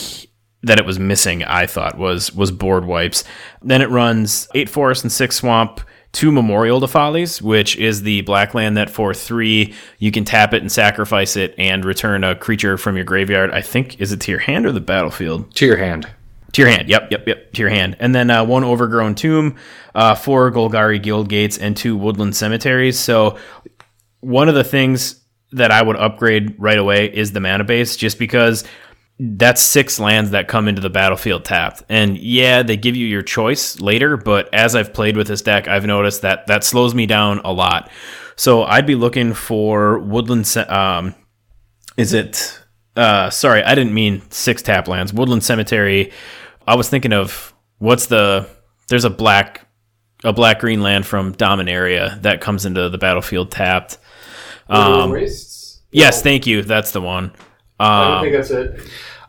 that 0.63 0.79
it 0.79 0.87
was 0.87 0.99
missing. 0.99 1.43
I 1.43 1.67
thought 1.67 1.99
was 1.99 2.33
was 2.35 2.51
board 2.53 2.85
wipes. 2.85 3.25
Then 3.63 3.83
it 3.83 3.91
runs 3.91 4.47
eight 4.55 4.69
forest 4.69 5.03
and 5.03 5.11
six 5.11 5.37
swamp, 5.37 5.81
two 6.13 6.33
memorial 6.33 6.85
follies, 6.87 7.41
which 7.41 7.77
is 7.77 8.03
the 8.03 8.23
black 8.23 8.55
land 8.55 8.77
that 8.77 8.91
for 8.91 9.15
three 9.15 9.75
you 9.99 10.11
can 10.11 10.25
tap 10.25 10.53
it 10.53 10.63
and 10.63 10.71
sacrifice 10.71 11.37
it 11.37 11.55
and 11.57 11.85
return 11.85 12.25
a 12.25 12.35
creature 12.35 12.77
from 12.77 12.97
your 12.97 13.05
graveyard. 13.05 13.51
I 13.53 13.63
think 13.63 14.01
is 14.01 14.13
it 14.13 14.21
to 14.23 14.33
your 14.33 14.41
hand 14.41 14.67
or 14.67 14.73
the 14.73 14.81
battlefield? 14.81 15.55
To 15.57 15.67
your 15.67 15.77
hand. 15.77 16.09
To 16.53 16.63
your 16.63 16.71
hand. 16.71 16.89
Yep, 16.89 17.13
yep, 17.13 17.29
yep. 17.29 17.53
To 17.53 17.63
your 17.63 17.71
hand. 17.71 17.97
And 18.01 18.15
then 18.15 18.29
uh, 18.29 18.45
one 18.45 18.65
overgrown 18.65 19.15
tomb, 19.15 19.57
uh, 19.95 20.17
four 20.17 20.51
Golgari 20.51 21.01
guild 21.01 21.29
gates, 21.29 21.59
and 21.59 21.77
two 21.77 21.97
woodland 21.97 22.35
cemeteries. 22.35 22.99
So 22.99 23.39
one 24.19 24.49
of 24.49 24.57
the 24.57 24.65
things 24.65 25.23
that 25.53 25.71
I 25.71 25.83
would 25.83 25.97
upgrade 25.97 26.57
right 26.59 26.79
away 26.79 27.07
is 27.07 27.33
the 27.33 27.41
mana 27.41 27.65
base, 27.65 27.97
just 27.97 28.19
because 28.19 28.65
that's 29.23 29.61
six 29.61 30.01
lands 30.01 30.31
that 30.31 30.49
come 30.49 30.67
into 30.67 30.81
the 30.81 30.89
battlefield 30.89 31.45
tapped. 31.45 31.83
And 31.91 32.17
yeah, 32.17 32.63
they 32.63 32.79
give 32.79 32.97
you 32.97 33.07
your 33.07 33.21
choice 33.21 33.79
later, 33.79 34.17
but 34.17 34.53
as 34.55 34.75
I've 34.75 34.95
played 34.95 35.15
with 35.15 35.29
this 35.29 35.43
deck, 35.43 35.69
I've 35.69 35.85
noticed 35.85 36.23
that 36.23 36.47
that 36.47 36.65
slows 36.65 36.95
me 36.95 37.05
down 37.05 37.41
a 37.45 37.53
lot. 37.53 37.91
So 38.37 38.63
I'd 38.63 38.87
be 38.87 38.95
looking 38.95 39.35
for 39.35 39.99
woodland. 39.99 40.51
Um, 40.57 41.15
is 41.99 42.15
it? 42.15 42.59
Uh, 42.97 43.29
sorry, 43.29 43.63
I 43.63 43.75
didn't 43.75 43.93
mean 43.93 44.23
six 44.31 44.63
tap 44.63 44.89
lands. 44.89 45.13
Woodland 45.13 45.45
Cemetery. 45.45 46.13
I 46.67 46.75
was 46.77 46.89
thinking 46.89 47.13
of 47.13 47.53
what's 47.77 48.07
the? 48.07 48.49
There's 48.89 49.05
a 49.05 49.11
black, 49.11 49.67
a 50.25 50.33
black 50.33 50.61
green 50.61 50.81
land 50.81 51.07
from 51.07 51.35
Dominaria 51.35 52.21
that 52.23 52.41
comes 52.41 52.65
into 52.65 52.89
the 52.89 52.99
battlefield 52.99 53.51
tapped. 53.51 53.99
Um, 54.69 55.11
Yes, 55.91 56.23
thank 56.23 56.47
you. 56.47 56.63
That's 56.63 56.93
the 56.93 57.03
one. 57.03 57.33
I 57.81 58.05
don't 58.05 58.15
Um, 58.17 58.23
think 58.25 58.35
that's 58.37 58.51
it. 58.51 58.81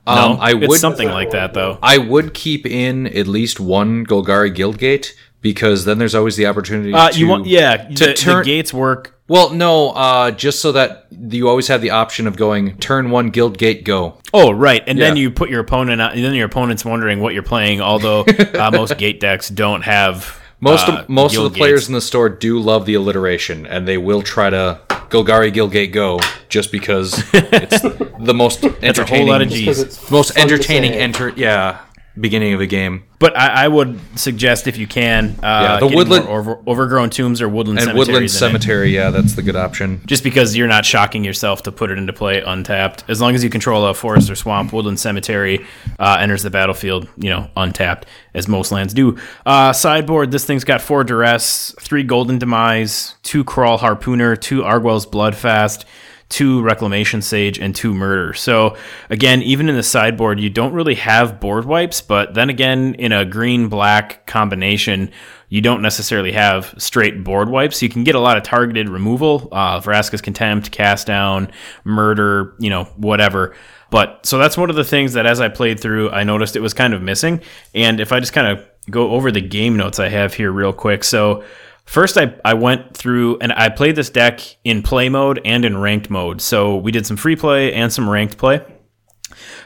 Um, 0.07 0.15
no, 0.15 0.37
I 0.41 0.53
it's 0.55 0.79
something 0.79 1.09
like 1.09 1.31
that 1.31 1.53
though. 1.53 1.77
I 1.81 1.97
would 1.97 2.33
keep 2.33 2.65
in 2.65 3.07
at 3.07 3.27
least 3.27 3.59
one 3.59 4.05
Golgari 4.05 4.53
Guildgate 4.55 5.13
because 5.41 5.85
then 5.85 5.97
there's 5.99 6.15
always 6.15 6.35
the 6.35 6.47
opportunity 6.47 6.93
Uh, 6.93 7.09
to 7.09 7.19
you 7.19 7.27
want 7.27 7.45
yeah 7.45 7.77
to 7.89 8.05
the, 8.07 8.13
turn- 8.13 8.37
the 8.39 8.43
gates 8.43 8.73
work. 8.73 9.17
Well, 9.27 9.51
no, 9.51 9.91
uh, 9.91 10.31
just 10.31 10.59
so 10.59 10.73
that 10.73 11.05
you 11.17 11.47
always 11.47 11.69
have 11.69 11.81
the 11.81 11.91
option 11.91 12.27
of 12.27 12.35
going 12.35 12.75
turn 12.79 13.11
one 13.11 13.31
Guildgate 13.31 13.85
go. 13.85 14.17
Oh 14.33 14.51
right, 14.51 14.83
and 14.87 14.99
then 14.99 15.15
you 15.15 15.31
put 15.31 15.49
your 15.49 15.61
opponent 15.61 16.01
out, 16.01 16.13
and 16.15 16.23
then 16.23 16.33
your 16.33 16.47
opponent's 16.47 16.83
wondering 16.83 17.21
what 17.21 17.33
you're 17.33 17.41
playing. 17.43 17.79
Although 17.79 18.21
uh, 18.55 18.71
most 18.71 18.97
gate 18.97 19.19
decks 19.21 19.47
don't 19.49 19.83
have 19.83 20.37
Most 20.59 20.89
uh, 20.89 20.93
of 21.03 21.09
most 21.09 21.33
of 21.33 21.37
guild 21.41 21.53
the 21.53 21.57
players 21.59 21.81
gates. 21.81 21.87
in 21.89 21.93
the 21.93 22.01
store 22.01 22.27
do 22.27 22.59
love 22.59 22.85
the 22.85 22.95
alliteration, 22.95 23.65
and 23.67 23.87
they 23.87 23.97
will 23.97 24.21
try 24.21 24.49
to 24.49 24.81
Golgari 25.09 25.53
Guildgate 25.53 25.93
go 25.93 26.19
just 26.49 26.71
because 26.71 27.23
it's 27.33 27.81
the 28.23 28.33
most 28.33 28.63
entertaining, 28.63 28.81
That's 28.81 28.99
a 28.99 29.05
whole 29.17 29.27
lot 29.27 29.41
of 29.41 29.49
Just 29.49 29.57
G's. 29.59 29.65
'cause 29.67 29.79
it's 29.81 30.11
most 30.11 30.37
entertaining 30.37 30.93
enter. 30.93 31.29
Yeah, 31.35 31.79
beginning 32.19 32.53
of 32.53 32.59
a 32.61 32.65
game. 32.67 33.03
But 33.19 33.37
I, 33.37 33.65
I 33.65 33.67
would 33.67 33.99
suggest 34.15 34.67
if 34.67 34.77
you 34.77 34.87
can, 34.87 35.35
uh, 35.43 35.79
the 35.79 35.85
woodland- 35.87 36.25
more 36.25 36.39
over, 36.39 36.57
overgrown 36.67 37.09
tombs 37.11 37.39
or 37.41 37.47
woodland 37.47 37.79
And 37.79 37.93
Woodland 37.97 38.17
in 38.17 38.25
it. 38.25 38.29
Cemetery, 38.29 38.93
yeah, 38.93 39.11
that's 39.11 39.33
the 39.33 39.43
good 39.43 39.55
option. 39.55 40.01
Just 40.07 40.23
because 40.23 40.57
you're 40.57 40.67
not 40.67 40.85
shocking 40.85 41.23
yourself 41.23 41.61
to 41.63 41.71
put 41.71 41.91
it 41.91 41.97
into 41.99 42.11
play 42.11 42.41
untapped, 42.41 43.03
as 43.07 43.21
long 43.21 43.35
as 43.35 43.43
you 43.43 43.49
control 43.51 43.85
a 43.85 43.93
forest 43.93 44.29
or 44.29 44.35
swamp, 44.35 44.73
woodland 44.73 44.99
cemetery 44.99 45.63
uh, 45.99 46.17
enters 46.19 46.41
the 46.43 46.49
battlefield, 46.49 47.07
you 47.15 47.29
know, 47.29 47.47
untapped, 47.55 48.07
as 48.33 48.47
most 48.47 48.71
lands 48.71 48.93
do. 48.93 49.17
Uh, 49.45 49.71
sideboard, 49.71 50.31
this 50.31 50.43
thing's 50.43 50.63
got 50.63 50.81
four 50.81 51.03
duress, 51.03 51.73
three 51.79 52.03
golden 52.03 52.39
demise, 52.39 53.13
two 53.23 53.43
Kraul 53.43 53.77
Harpooner, 53.79 54.35
two 54.39 54.63
Arguel's 54.65 55.05
bloodfast, 55.05 55.85
two 56.31 56.61
reclamation 56.63 57.21
sage, 57.21 57.59
and 57.59 57.75
two 57.75 57.93
murder. 57.93 58.33
So 58.33 58.77
again, 59.09 59.43
even 59.43 59.69
in 59.69 59.75
the 59.75 59.83
sideboard, 59.83 60.39
you 60.39 60.49
don't 60.49 60.73
really 60.73 60.95
have 60.95 61.39
board 61.39 61.65
wipes, 61.65 62.01
but 62.01 62.33
then 62.33 62.49
again, 62.49 62.95
in 62.95 63.11
a 63.11 63.25
green 63.25 63.67
black 63.67 64.25
combination, 64.25 65.11
you 65.49 65.61
don't 65.61 65.81
necessarily 65.81 66.31
have 66.31 66.73
straight 66.77 67.23
board 67.23 67.49
wipes. 67.49 67.81
You 67.81 67.89
can 67.89 68.05
get 68.05 68.15
a 68.15 68.19
lot 68.19 68.37
of 68.37 68.43
targeted 68.43 68.87
removal, 68.87 69.49
uh, 69.51 69.81
Vraska's 69.81 70.21
Contempt, 70.21 70.71
Cast 70.71 71.05
Down, 71.05 71.51
Murder, 71.83 72.55
you 72.57 72.69
know, 72.69 72.85
whatever. 72.95 73.53
But 73.89 74.25
so 74.25 74.37
that's 74.37 74.55
one 74.55 74.69
of 74.69 74.77
the 74.77 74.85
things 74.85 75.13
that 75.13 75.25
as 75.25 75.41
I 75.41 75.49
played 75.49 75.81
through, 75.81 76.09
I 76.11 76.23
noticed 76.23 76.55
it 76.55 76.61
was 76.61 76.73
kind 76.73 76.93
of 76.93 77.01
missing. 77.01 77.41
And 77.75 77.99
if 77.99 78.13
I 78.13 78.21
just 78.21 78.31
kind 78.31 78.47
of 78.47 78.65
go 78.89 79.11
over 79.11 79.31
the 79.31 79.41
game 79.41 79.77
notes 79.77 79.99
I 79.99 80.09
have 80.09 80.33
here 80.33 80.51
real 80.51 80.73
quick. 80.73 81.03
So 81.03 81.43
first 81.85 82.17
I, 82.17 82.35
I 82.43 82.53
went 82.53 82.95
through 82.95 83.39
and 83.39 83.51
I 83.53 83.69
played 83.69 83.95
this 83.95 84.09
deck 84.09 84.41
in 84.63 84.81
play 84.81 85.09
mode 85.09 85.41
and 85.45 85.65
in 85.65 85.77
ranked 85.77 86.09
mode. 86.09 86.41
So 86.41 86.77
we 86.77 86.91
did 86.91 87.05
some 87.05 87.17
free 87.17 87.35
play 87.35 87.73
and 87.73 87.91
some 87.91 88.09
ranked 88.09 88.37
play. 88.37 88.61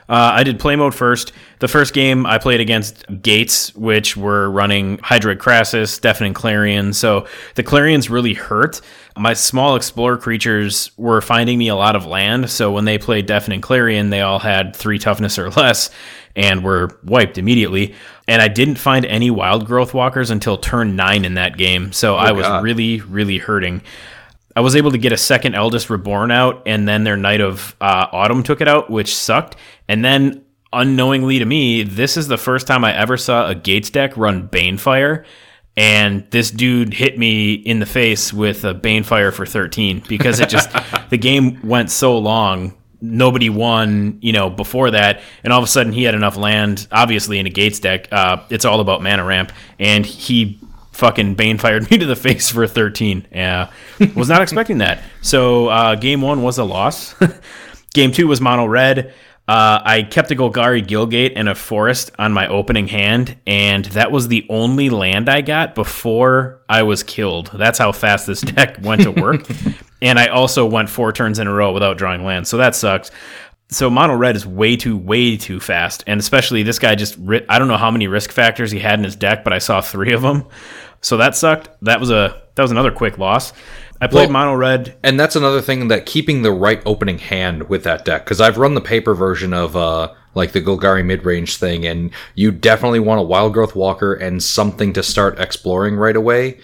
Uh, 0.08 0.32
I 0.34 0.43
did 0.43 0.60
play 0.60 0.75
mode 0.75 0.93
first. 0.93 1.32
The 1.60 1.67
first 1.67 1.93
game 1.93 2.25
I 2.25 2.38
played 2.38 2.60
against 2.60 3.06
Gates, 3.21 3.73
which 3.75 4.15
were 4.15 4.51
running 4.51 4.97
Hydroid 4.99 5.38
Krasis, 5.38 5.99
Deafening 5.99 6.34
Clarion. 6.34 6.93
So 6.93 7.25
the 7.56 7.63
Clarions 7.63 8.10
really 8.10 8.34
hurt. 8.34 8.82
My 9.17 9.34
small 9.34 9.75
explorer 9.75 10.17
creatures 10.17 10.91
were 10.97 11.21
finding 11.21 11.58
me 11.58 11.69
a 11.69 11.75
lot 11.75 11.95
of 11.95 12.06
land. 12.06 12.49
So 12.51 12.71
when 12.71 12.86
they 12.86 12.97
played 12.97 13.25
Deafening 13.25 13.62
Clarion, 13.62 14.10
they 14.10 14.21
all 14.21 14.39
had 14.39 14.75
three 14.75 14.99
toughness 14.99 15.39
or 15.39 15.49
less 15.58 15.89
and 16.36 16.63
were 16.63 16.99
wiped 17.04 17.38
immediately. 17.38 17.95
And 18.27 18.41
I 18.41 18.47
didn't 18.47 18.75
find 18.75 19.05
any 19.05 19.29
wildgrowth 19.29 19.93
walkers 19.93 20.31
until 20.31 20.57
turn 20.57 20.95
nine 20.95 21.25
in 21.25 21.35
that 21.35 21.57
game. 21.57 21.91
So 21.91 22.15
I 22.15 22.31
was 22.31 22.47
God. 22.47 22.63
really, 22.63 23.01
really 23.01 23.38
hurting. 23.38 23.83
I 24.55 24.61
was 24.61 24.75
able 24.75 24.91
to 24.91 24.97
get 24.97 25.11
a 25.11 25.17
second 25.17 25.55
Eldest 25.55 25.89
Reborn 25.89 26.31
out, 26.31 26.63
and 26.65 26.88
then 26.88 27.03
their 27.03 27.17
Knight 27.17 27.41
of 27.41 27.75
uh, 27.81 28.07
Autumn 28.11 28.41
took 28.41 28.61
it 28.61 28.67
out, 28.67 28.89
which 28.89 29.13
sucked. 29.13 29.57
And 29.88 30.03
then, 30.03 30.45
unknowingly 30.71 31.39
to 31.39 31.45
me, 31.45 31.83
this 31.83 32.15
is 32.15 32.27
the 32.27 32.38
first 32.38 32.65
time 32.65 32.85
I 32.85 32.95
ever 32.95 33.17
saw 33.17 33.47
a 33.47 33.55
Gates 33.55 33.89
deck 33.89 34.15
run 34.15 34.47
Banefire. 34.47 35.25
And 35.77 36.25
this 36.31 36.51
dude 36.51 36.93
hit 36.93 37.19
me 37.19 37.53
in 37.53 37.79
the 37.79 37.85
face 37.85 38.31
with 38.31 38.63
a 38.63 38.73
Banefire 38.73 39.33
for 39.33 39.45
13 39.45 40.03
because 40.07 40.39
it 40.39 40.47
just, 40.47 40.69
the 41.09 41.17
game 41.17 41.59
went 41.61 41.91
so 41.91 42.17
long. 42.17 42.77
Nobody 43.12 43.50
won, 43.50 44.18
you 44.22 44.34
know, 44.34 44.50
before 44.50 44.91
that. 44.91 45.22
And 45.44 45.54
all 45.54 45.60
of 45.60 45.65
a 45.65 45.68
sudden, 45.68 45.94
he 45.94 46.04
had 46.04 46.15
enough 46.15 46.38
land, 46.38 46.88
obviously, 46.91 47.39
in 47.39 47.46
a 47.46 47.50
Gates 47.50 47.80
deck. 47.80 48.08
Uh, 48.12 48.44
it's 48.50 48.65
all 48.65 48.80
about 48.80 49.02
mana 49.02 49.24
ramp. 49.24 49.52
And 49.80 50.06
he 50.06 50.60
fucking 50.91 51.36
Bane 51.36 51.58
fired 51.58 51.89
me 51.91 51.98
to 51.98 52.06
the 52.06 52.15
face 52.15 52.50
for 52.50 52.63
a 52.63 52.68
13. 52.68 53.28
Yeah, 53.32 53.72
was 54.15 54.30
not 54.30 54.41
expecting 54.44 54.80
that. 54.80 55.04
So 55.22 55.68
uh, 55.68 55.96
game 55.96 56.22
one 56.22 56.41
was 56.41 56.58
a 56.58 56.63
loss. 56.63 57.15
game 57.94 58.12
two 58.12 58.28
was 58.28 58.41
mono 58.41 58.65
red. 58.65 59.13
Uh, 59.47 59.79
I 59.84 60.01
kept 60.01 60.31
a 60.31 60.36
Golgari 60.36 60.84
Guildgate 60.84 61.34
and 61.36 61.47
a 61.47 61.53
Forest 61.53 62.12
on 62.17 62.34
my 62.34 62.47
opening 62.47 62.88
hand, 62.88 63.38
and 63.45 63.86
that 63.86 64.12
was 64.12 64.27
the 64.27 64.43
only 64.49 64.89
land 64.89 65.29
I 65.29 65.41
got 65.41 65.75
before 65.75 66.62
I 66.67 66.81
was 66.81 67.03
killed. 67.03 67.51
That's 67.53 67.77
how 67.77 67.91
fast 67.91 68.25
this 68.25 68.41
deck 68.55 68.77
went 68.81 69.03
to 69.03 69.12
work. 69.12 69.45
and 70.01 70.17
I 70.17 70.27
also 70.27 70.65
went 70.65 70.89
four 70.89 71.12
turns 71.12 71.38
in 71.38 71.45
a 71.45 71.53
row 71.53 71.73
without 71.73 71.97
drawing 71.99 72.25
land, 72.25 72.47
so 72.47 72.58
that 72.58 72.73
sucks. 72.73 73.12
So 73.69 73.89
mono 73.89 74.15
red 74.15 74.36
is 74.36 74.47
way 74.47 74.77
too, 74.77 74.97
way 74.97 75.38
too 75.38 75.60
fast, 75.60 76.03
and 76.08 76.19
especially 76.19 76.63
this 76.63 76.79
guy 76.79 76.95
just 76.95 77.17
I 77.47 77.60
don't 77.60 77.67
know 77.67 77.77
how 77.77 77.91
many 77.91 78.08
risk 78.08 78.31
factors 78.31 78.71
he 78.71 78.79
had 78.79 78.97
in 78.99 79.03
his 79.03 79.15
deck, 79.15 79.43
but 79.43 79.53
I 79.53 79.60
saw 79.60 79.79
three 79.79 80.13
of 80.13 80.23
them, 80.23 80.45
so 81.01 81.17
that 81.17 81.36
sucked. 81.36 81.69
That 81.84 81.99
was 81.99 82.10
a 82.10 82.41
that 82.55 82.62
was 82.63 82.71
another 82.71 82.91
quick 82.91 83.19
loss. 83.19 83.53
I 84.06 84.08
played 84.08 84.30
well, 84.30 84.46
mono 84.46 84.56
red, 84.56 84.96
and 85.02 85.20
that's 85.20 85.36
another 85.36 85.62
thing 85.62 85.88
that 85.88 86.06
keeping 86.06 86.44
the 86.44 86.52
right 86.52 86.80
opening 86.86 87.18
hand 87.18 87.70
with 87.70 87.84
that 87.86 88.06
deck 88.06 88.24
because 88.24 88.39
I've 88.39 88.58
run 88.58 88.76
the 88.76 88.82
paper 88.82 89.15
version 89.15 89.52
of 89.52 89.76
uh 89.76 90.13
like 90.36 90.52
the 90.52 90.62
Golgari 90.62 91.04
mid 91.04 91.26
range 91.26 91.58
thing, 91.58 91.88
and 91.88 92.12
you 92.36 92.52
definitely 92.52 93.00
want 93.00 93.20
a 93.20 93.24
Wildgrowth 93.24 93.74
Walker 93.74 94.13
and 94.13 94.44
something 94.44 94.94
to 94.94 95.02
start 95.02 95.39
exploring 95.39 95.96
right 95.96 96.15
away. 96.15 96.60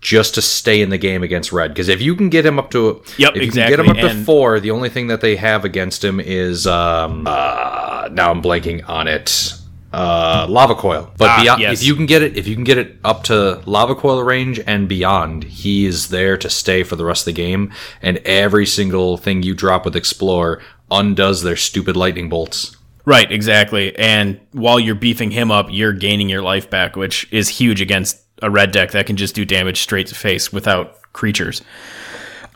Just 0.00 0.34
to 0.36 0.42
stay 0.42 0.82
in 0.82 0.90
the 0.90 0.98
game 0.98 1.22
against 1.22 1.52
red, 1.52 1.72
because 1.72 1.88
if 1.88 2.00
you 2.00 2.14
can 2.14 2.28
get 2.28 2.46
him 2.46 2.58
up 2.58 2.70
to 2.70 3.02
yep, 3.18 3.30
if 3.34 3.36
you 3.36 3.42
exactly. 3.42 3.52
can 3.52 3.70
get 3.70 3.80
him 3.80 3.90
up 3.90 4.10
and 4.10 4.20
to 4.20 4.24
four, 4.24 4.60
the 4.60 4.70
only 4.70 4.88
thing 4.88 5.08
that 5.08 5.20
they 5.20 5.36
have 5.36 5.64
against 5.64 6.04
him 6.04 6.20
is 6.20 6.66
um 6.66 7.24
uh, 7.26 8.08
now 8.12 8.30
I'm 8.30 8.40
blanking 8.40 8.88
on 8.88 9.08
it 9.08 9.54
uh, 9.96 10.46
lava 10.48 10.74
coil. 10.74 11.10
But 11.16 11.30
ah, 11.30 11.42
beyond, 11.42 11.60
yes. 11.62 11.80
if 11.80 11.86
you 11.86 11.96
can 11.96 12.06
get 12.06 12.22
it, 12.22 12.36
if 12.36 12.46
you 12.46 12.54
can 12.54 12.64
get 12.64 12.76
it 12.76 12.96
up 13.02 13.24
to 13.24 13.62
lava 13.64 13.94
coil 13.94 14.22
range 14.22 14.60
and 14.66 14.88
beyond, 14.88 15.44
he 15.44 15.86
is 15.86 16.08
there 16.08 16.36
to 16.36 16.50
stay 16.50 16.82
for 16.82 16.96
the 16.96 17.04
rest 17.04 17.22
of 17.22 17.34
the 17.34 17.42
game. 17.42 17.72
And 18.02 18.18
every 18.18 18.66
single 18.66 19.16
thing 19.16 19.42
you 19.42 19.54
drop 19.54 19.84
with 19.84 19.96
explore 19.96 20.60
undoes 20.90 21.42
their 21.42 21.56
stupid 21.56 21.96
lightning 21.96 22.28
bolts. 22.28 22.76
Right, 23.06 23.30
exactly. 23.30 23.96
And 23.96 24.40
while 24.52 24.78
you're 24.78 24.96
beefing 24.96 25.30
him 25.30 25.50
up, 25.50 25.68
you're 25.70 25.92
gaining 25.92 26.28
your 26.28 26.42
life 26.42 26.68
back, 26.68 26.96
which 26.96 27.26
is 27.32 27.48
huge 27.48 27.80
against 27.80 28.20
a 28.42 28.50
red 28.50 28.72
deck 28.72 28.90
that 28.90 29.06
can 29.06 29.16
just 29.16 29.34
do 29.34 29.44
damage 29.44 29.80
straight 29.80 30.08
to 30.08 30.14
face 30.14 30.52
without 30.52 31.00
creatures. 31.12 31.62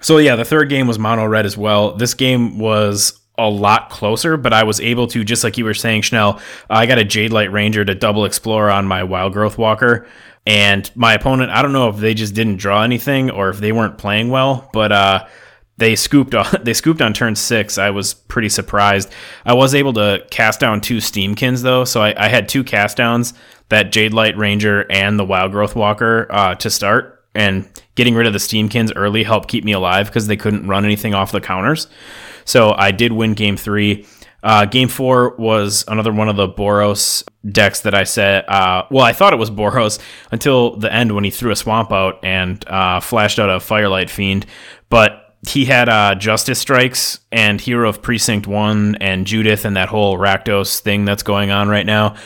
So 0.03 0.19
yeah, 0.19 0.37
the 0.37 0.45
third 0.45 0.69
game 0.69 0.87
was 0.87 0.99
mono 0.99 1.25
red 1.25 1.47
as 1.47 1.57
well. 1.57 1.95
This 1.95 2.15
game 2.15 2.59
was 2.59 3.20
a 3.47 3.51
lot 3.51 3.91
closer, 3.91 4.37
but 4.37 4.53
I 4.53 4.65
was 4.65 4.81
able 4.81 5.07
to, 5.09 5.25
just 5.25 5.45
like 5.45 5.59
you 5.59 5.65
were 5.65 5.75
saying, 5.75 6.03
Schnell, 6.03 6.41
I 6.69 6.87
got 6.87 6.99
a 6.99 7.05
Jadelight 7.05 7.53
Ranger 7.53 7.85
to 7.85 7.95
double 7.95 8.25
explore 8.25 8.71
on 8.71 8.87
my 8.87 9.03
Wildgrowth 9.03 9.59
Walker. 9.59 10.07
And 10.47 10.91
my 10.95 11.15
opponent, 11.15 11.51
I 11.51 11.63
don't 11.63 11.73
know 11.73 11.89
if 11.89 11.97
they 11.97 12.15
just 12.15 12.35
didn't 12.35 12.57
draw 12.57 12.83
anything 12.83 13.31
or 13.31 13.51
if 13.51 13.59
they 13.59 13.73
weren't 13.73 13.99
playing 13.99 14.31
well, 14.31 14.69
but 14.73 14.91
uh, 14.91 15.27
they 15.77 15.97
scooped 15.97 16.35
on 16.35 16.47
they 16.63 16.75
scooped 16.75 17.03
on 17.03 17.13
turn 17.13 17.35
six. 17.35 17.79
I 17.79 17.91
was 17.91 18.15
pretty 18.15 18.49
surprised. 18.49 19.13
I 19.45 19.55
was 19.55 19.75
able 19.75 19.93
to 19.95 20.25
cast 20.31 20.61
down 20.61 20.81
two 20.81 20.99
Steamkins 20.99 21.63
though, 21.63 21.85
so 21.85 22.01
I, 22.03 22.15
I 22.27 22.29
had 22.29 22.49
two 22.49 22.65
cast 22.65 22.97
downs 22.97 23.35
that 23.69 23.93
Jadelight 23.93 24.37
Ranger 24.37 24.87
and 24.91 25.19
the 25.19 25.27
Wildgrowth 25.27 25.75
Walker 25.75 26.27
uh, 26.31 26.55
to 26.57 26.71
start. 26.71 27.17
And 27.33 27.69
getting 27.95 28.17
rid 28.17 28.27
of 28.27 28.33
the 28.33 28.41
Steamkins 28.41 28.93
early 28.97 29.23
helped 29.23 29.49
keep 29.49 29.63
me 29.63 29.71
alive 29.71 30.07
because 30.07 30.27
they 30.27 30.37
couldn't 30.37 30.67
run 30.67 30.85
anything 30.85 31.15
off 31.15 31.31
the 31.31 31.41
counters. 31.41 31.87
So 32.51 32.75
I 32.77 32.91
did 32.91 33.13
win 33.13 33.35
game 33.35 33.57
three. 33.57 34.07
Uh, 34.43 34.65
game 34.65 34.89
four 34.89 35.37
was 35.37 35.85
another 35.87 36.13
one 36.13 36.29
of 36.29 36.35
the 36.35 36.49
Boros 36.49 37.23
decks 37.49 37.83
that 37.83 37.95
I 37.95 38.03
said. 38.03 38.45
Uh, 38.49 38.87
well, 38.91 39.05
I 39.05 39.13
thought 39.13 39.33
it 39.33 39.39
was 39.39 39.53
Boros 39.53 40.01
until 40.33 40.77
the 40.77 40.93
end 40.93 41.15
when 41.15 41.23
he 41.23 41.31
threw 41.31 41.53
a 41.53 41.57
swamp 41.57 41.93
out 41.93 42.19
and 42.25 42.67
uh, 42.69 42.99
flashed 42.99 43.39
out 43.39 43.51
a 43.51 43.61
Firelight 43.61 44.11
Fiend. 44.11 44.47
But 44.89 45.37
he 45.49 45.65
had 45.65 45.89
uh, 45.89 46.17
Justice 46.17 46.59
Strikes 46.59 47.21
and 47.31 47.61
Hero 47.61 47.89
of 47.89 48.03
Precinct 48.03 48.49
1 48.49 48.97
and 48.97 49.29
Judith 49.29 49.65
and 49.65 49.77
that 49.77 49.89
whole 49.89 50.19
Rakdos 50.19 50.81
thing 50.81 51.05
that's 51.05 51.23
going 51.23 51.53
on 51.53 51.69
right 51.69 51.87
now. 51.87 52.17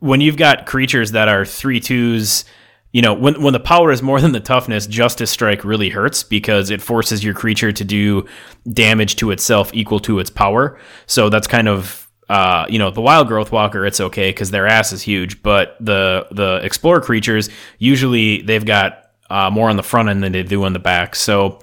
When 0.00 0.20
you've 0.20 0.36
got 0.36 0.66
creatures 0.66 1.12
that 1.12 1.28
are 1.28 1.46
3 1.46 1.80
2s 1.80 2.44
you 2.92 3.02
know, 3.02 3.14
when 3.14 3.42
when 3.42 3.52
the 3.52 3.60
power 3.60 3.90
is 3.90 4.02
more 4.02 4.20
than 4.22 4.32
the 4.32 4.40
toughness, 4.40 4.86
Justice 4.86 5.30
Strike 5.30 5.64
really 5.64 5.88
hurts 5.88 6.22
because 6.22 6.70
it 6.70 6.80
forces 6.80 7.24
your 7.24 7.34
creature 7.34 7.72
to 7.72 7.84
do 7.84 8.26
damage 8.70 9.16
to 9.16 9.30
itself 9.30 9.70
equal 9.74 10.00
to 10.00 10.18
its 10.18 10.30
power. 10.30 10.78
So 11.06 11.28
that's 11.28 11.46
kind 11.46 11.68
of 11.68 12.02
uh, 12.28 12.64
you 12.70 12.78
know, 12.78 12.90
the 12.90 13.00
Wildgrowth 13.02 13.50
Walker, 13.50 13.84
it's 13.84 14.00
okay 14.00 14.30
because 14.30 14.50
their 14.50 14.66
ass 14.66 14.92
is 14.92 15.02
huge, 15.02 15.42
but 15.42 15.76
the 15.80 16.26
the 16.30 16.60
Explorer 16.62 17.00
creatures 17.00 17.50
usually 17.78 18.40
they've 18.42 18.64
got 18.64 19.10
uh, 19.28 19.50
more 19.50 19.68
on 19.68 19.76
the 19.76 19.82
front 19.82 20.08
end 20.08 20.22
than 20.22 20.32
they 20.32 20.42
do 20.42 20.64
on 20.64 20.72
the 20.72 20.78
back. 20.78 21.14
So 21.14 21.58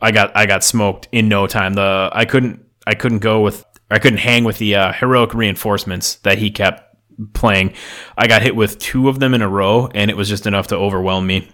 I 0.00 0.10
got 0.10 0.36
I 0.36 0.46
got 0.46 0.64
smoked 0.64 1.08
in 1.12 1.28
no 1.28 1.46
time. 1.46 1.74
The 1.74 2.10
I 2.12 2.24
couldn't 2.24 2.64
I 2.86 2.94
couldn't 2.94 3.20
go 3.20 3.40
with 3.40 3.64
I 3.90 3.98
couldn't 3.98 4.18
hang 4.18 4.44
with 4.44 4.58
the 4.58 4.74
uh, 4.74 4.92
heroic 4.92 5.34
reinforcements 5.34 6.16
that 6.16 6.38
he 6.38 6.50
kept 6.50 6.87
playing. 7.32 7.74
I 8.16 8.26
got 8.26 8.42
hit 8.42 8.56
with 8.56 8.78
two 8.78 9.08
of 9.08 9.18
them 9.18 9.34
in 9.34 9.42
a 9.42 9.48
row, 9.48 9.88
and 9.94 10.10
it 10.10 10.16
was 10.16 10.28
just 10.28 10.46
enough 10.46 10.68
to 10.68 10.76
overwhelm 10.76 11.26
me. 11.26 11.48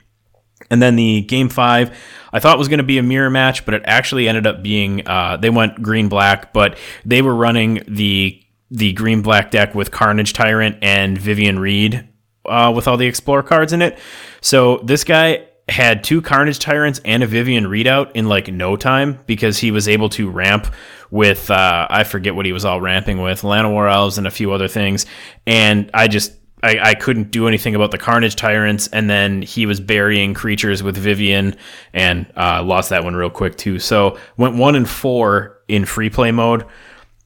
And 0.70 0.80
then 0.80 0.96
the 0.96 1.22
game 1.22 1.48
five, 1.48 1.96
I 2.32 2.40
thought 2.40 2.58
was 2.58 2.68
going 2.68 2.78
to 2.78 2.84
be 2.84 2.98
a 2.98 3.02
mirror 3.02 3.30
match, 3.30 3.64
but 3.64 3.74
it 3.74 3.82
actually 3.84 4.28
ended 4.28 4.46
up 4.46 4.62
being 4.62 5.06
uh, 5.06 5.36
they 5.36 5.50
went 5.50 5.82
green 5.82 6.08
black, 6.08 6.52
but 6.52 6.78
they 7.04 7.22
were 7.22 7.34
running 7.34 7.82
the 7.86 8.40
the 8.70 8.92
green 8.92 9.22
black 9.22 9.50
deck 9.50 9.74
with 9.74 9.90
Carnage 9.90 10.32
Tyrant 10.32 10.78
and 10.82 11.16
Vivien 11.16 11.58
Reid 11.58 12.08
uh, 12.46 12.72
with 12.74 12.88
all 12.88 12.96
the 12.96 13.06
Explorer 13.06 13.42
cards 13.42 13.72
in 13.72 13.82
it. 13.82 13.98
So 14.40 14.78
this 14.78 15.04
guy 15.04 15.46
had 15.68 16.04
two 16.04 16.20
Carnage 16.20 16.58
Tyrants 16.58 17.00
and 17.04 17.22
a 17.22 17.26
Vivien 17.26 17.66
Reid 17.66 17.86
out 17.86 18.14
in 18.16 18.26
like 18.26 18.48
no 18.48 18.76
time 18.76 19.20
because 19.26 19.58
he 19.58 19.70
was 19.70 19.88
able 19.88 20.08
to 20.10 20.30
ramp 20.30 20.66
with 21.14 21.48
uh, 21.48 21.86
I 21.88 22.02
forget 22.02 22.34
what 22.34 22.44
he 22.44 22.52
was 22.52 22.64
all 22.64 22.80
ramping 22.80 23.22
with, 23.22 23.42
Llanowar 23.42 23.88
Elves 23.88 24.18
and 24.18 24.26
a 24.26 24.32
few 24.32 24.50
other 24.50 24.66
things, 24.66 25.06
and 25.46 25.88
I 25.94 26.08
just 26.08 26.32
I, 26.60 26.78
I, 26.82 26.94
couldn't 26.94 27.30
do 27.30 27.46
anything 27.46 27.76
about 27.76 27.92
the 27.92 27.98
Carnage 27.98 28.34
Tyrants, 28.34 28.88
and 28.88 29.08
then 29.08 29.40
he 29.40 29.64
was 29.64 29.78
burying 29.78 30.34
creatures 30.34 30.82
with 30.82 30.96
Vivien, 30.96 31.54
and 31.92 32.26
uh, 32.36 32.64
lost 32.64 32.90
that 32.90 33.04
one 33.04 33.14
real 33.14 33.30
quick 33.30 33.56
too. 33.56 33.78
So 33.78 34.18
went 34.36 34.56
one 34.56 34.74
and 34.74 34.88
four 34.88 35.60
in 35.68 35.84
free 35.84 36.10
play 36.10 36.32
mode. 36.32 36.66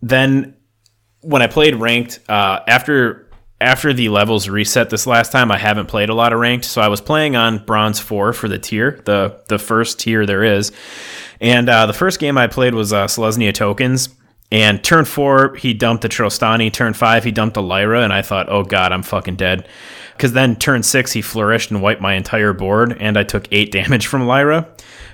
Then 0.03 0.55
when 1.23 1.41
I 1.41 1.47
played 1.47 1.75
ranked, 1.75 2.21
uh, 2.29 2.61
after 2.69 3.28
after 3.61 3.93
the 3.93 4.09
levels 4.09 4.49
reset 4.49 4.91
this 4.91 5.07
last 5.07 5.33
time, 5.33 5.51
I 5.51 5.59
haven't 5.59 5.87
played 5.87 6.11
a 6.11 6.15
lot 6.15 6.33
of 6.33 6.39
ranked, 6.39 6.65
so 6.65 6.81
I 6.81 6.89
was 6.89 7.01
playing 7.01 7.37
on 7.37 7.65
bronze 7.65 7.99
four 7.99 8.33
for 8.33 8.49
the 8.49 8.59
tier, 8.59 9.01
the 9.05 9.41
the 9.49 9.59
first 9.59 9.99
tier 9.99 10.27
there 10.27 10.45
is, 10.45 10.73
and 11.41 11.69
uh, 11.69 11.87
the 11.87 11.93
first 11.93 12.19
game 12.19 12.39
I 12.39 12.47
played 12.47 12.75
was 12.75 12.93
uh, 12.93 13.07
Selesnya 13.07 13.53
Tokens. 13.53 14.11
And 14.51 14.83
turn 14.83 15.05
four, 15.05 15.55
he 15.57 15.75
dumped 15.75 16.03
the 16.03 16.09
Trostani. 16.09 16.73
Turn 16.73 16.95
five, 16.95 17.23
he 17.25 17.31
dumped 17.31 17.57
a 17.57 17.61
Lyra. 17.61 18.03
And 18.03 18.13
I 18.13 18.23
thought, 18.23 18.49
oh 18.49 18.65
God, 18.65 18.93
I'm 18.93 19.03
fucking 19.03 19.37
dead. 19.37 19.69
Because 20.17 20.33
then 20.33 20.57
turn 20.57 20.83
six, 20.83 21.13
he 21.13 21.21
flourished 21.23 21.71
and 21.71 21.83
wiped 21.83 22.01
my 22.01 22.15
entire 22.15 22.53
board. 22.53 22.97
And 22.99 23.19
I 23.19 23.25
took 23.25 23.47
eight 23.53 23.71
damage 23.73 24.07
from 24.07 24.27
Lyra. 24.27 24.69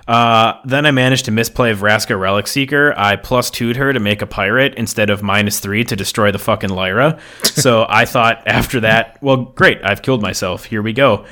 Uh, 0.07 0.61
then 0.65 0.85
I 0.85 0.91
managed 0.91 1.25
to 1.27 1.31
misplay 1.31 1.73
Vraska 1.73 2.19
Relic 2.19 2.47
Seeker. 2.47 2.93
I 2.97 3.17
plus 3.17 3.51
two'd 3.51 3.77
her 3.77 3.93
to 3.93 4.01
make 4.01 4.21
a 4.23 4.27
pirate 4.27 4.75
instead 4.75 5.11
of 5.11 5.23
minus 5.23 5.61
three 5.61 5.85
to 5.85 5.97
destroy 5.97 6.31
the 6.31 6.39
fucking 6.39 6.71
Lyra. 6.71 7.19
so 7.45 7.87
I 7.89 8.05
thought 8.05 8.43
after 8.47 8.81
that, 8.81 9.19
well, 9.23 9.37
great, 9.37 9.83
I've 9.83 10.03
killed 10.03 10.23
myself. 10.23 10.65
Here 10.65 10.83
we 10.83 10.93
go. 10.93 11.25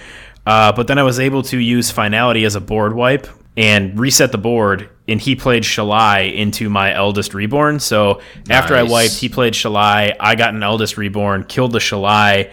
Uh, 0.46 0.72
but 0.72 0.86
then 0.86 0.98
I 0.98 1.02
was 1.02 1.20
able 1.20 1.42
to 1.44 1.58
use 1.58 1.90
Finality 1.90 2.44
as 2.44 2.54
a 2.54 2.60
board 2.60 2.94
wipe, 2.94 3.28
and 3.56 3.98
reset 3.98 4.32
the 4.32 4.38
board 4.38 4.88
and 5.08 5.20
he 5.20 5.36
played 5.36 5.62
Shalai 5.62 6.34
into 6.34 6.70
my 6.70 6.94
eldest 6.94 7.34
reborn. 7.34 7.80
So 7.80 8.20
nice. 8.46 8.50
after 8.50 8.74
I 8.74 8.84
wiped, 8.84 9.14
he 9.14 9.28
played 9.28 9.52
Shalai. 9.52 10.16
I 10.18 10.34
got 10.36 10.54
an 10.54 10.62
eldest 10.62 10.96
reborn, 10.96 11.44
killed 11.44 11.72
the 11.72 11.78
Shalai, 11.78 12.50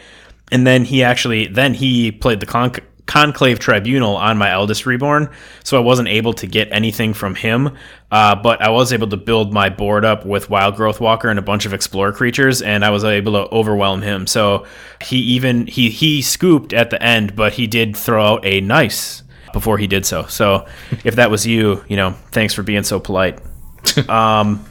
and 0.52 0.66
then 0.66 0.84
he 0.84 1.04
actually 1.04 1.48
then 1.48 1.74
he 1.74 2.12
played 2.12 2.40
the 2.40 2.46
Con- 2.46 2.74
Conclave 3.10 3.58
Tribunal 3.58 4.16
on 4.16 4.38
my 4.38 4.52
eldest 4.52 4.86
reborn. 4.86 5.32
So 5.64 5.78
I 5.78 5.80
wasn't 5.82 6.10
able 6.10 6.34
to 6.34 6.46
get 6.46 6.68
anything 6.72 7.16
from 7.16 7.34
him, 7.34 7.76
uh, 8.12 8.36
but 8.36 8.62
I 8.62 8.70
was 8.70 8.94
able 8.94 9.08
to 9.08 9.18
build 9.18 9.52
my 9.52 9.70
board 9.70 10.06
up 10.06 10.28
with 10.28 10.48
Wildgrowth 10.48 11.00
Walker 11.00 11.28
and 11.28 11.40
a 11.40 11.42
bunch 11.42 11.66
of 11.66 11.74
Explorer 11.74 12.14
creatures, 12.14 12.62
and 12.62 12.86
I 12.86 12.92
was 12.92 13.04
able 13.04 13.32
to 13.34 13.52
overwhelm 13.52 14.04
him. 14.04 14.28
So 14.28 14.68
he 15.02 15.18
even 15.18 15.66
he 15.66 15.90
he 15.90 16.22
scooped 16.22 16.72
at 16.72 16.92
the 16.92 17.02
end, 17.02 17.36
but 17.36 17.54
he 17.54 17.66
did 17.66 17.98
throw 17.98 18.24
out 18.24 18.46
a 18.46 18.62
nice 18.62 19.24
before 19.54 19.80
he 19.80 19.88
did 19.88 20.06
so. 20.06 20.28
So 20.28 20.68
if 21.04 21.16
that 21.16 21.32
was 21.32 21.48
you, 21.48 21.84
you 21.88 21.98
know, 21.98 22.12
thanks 22.32 22.54
for 22.54 22.62
being 22.62 22.84
so 22.84 23.00
polite. 23.00 23.42
um, 24.08 24.64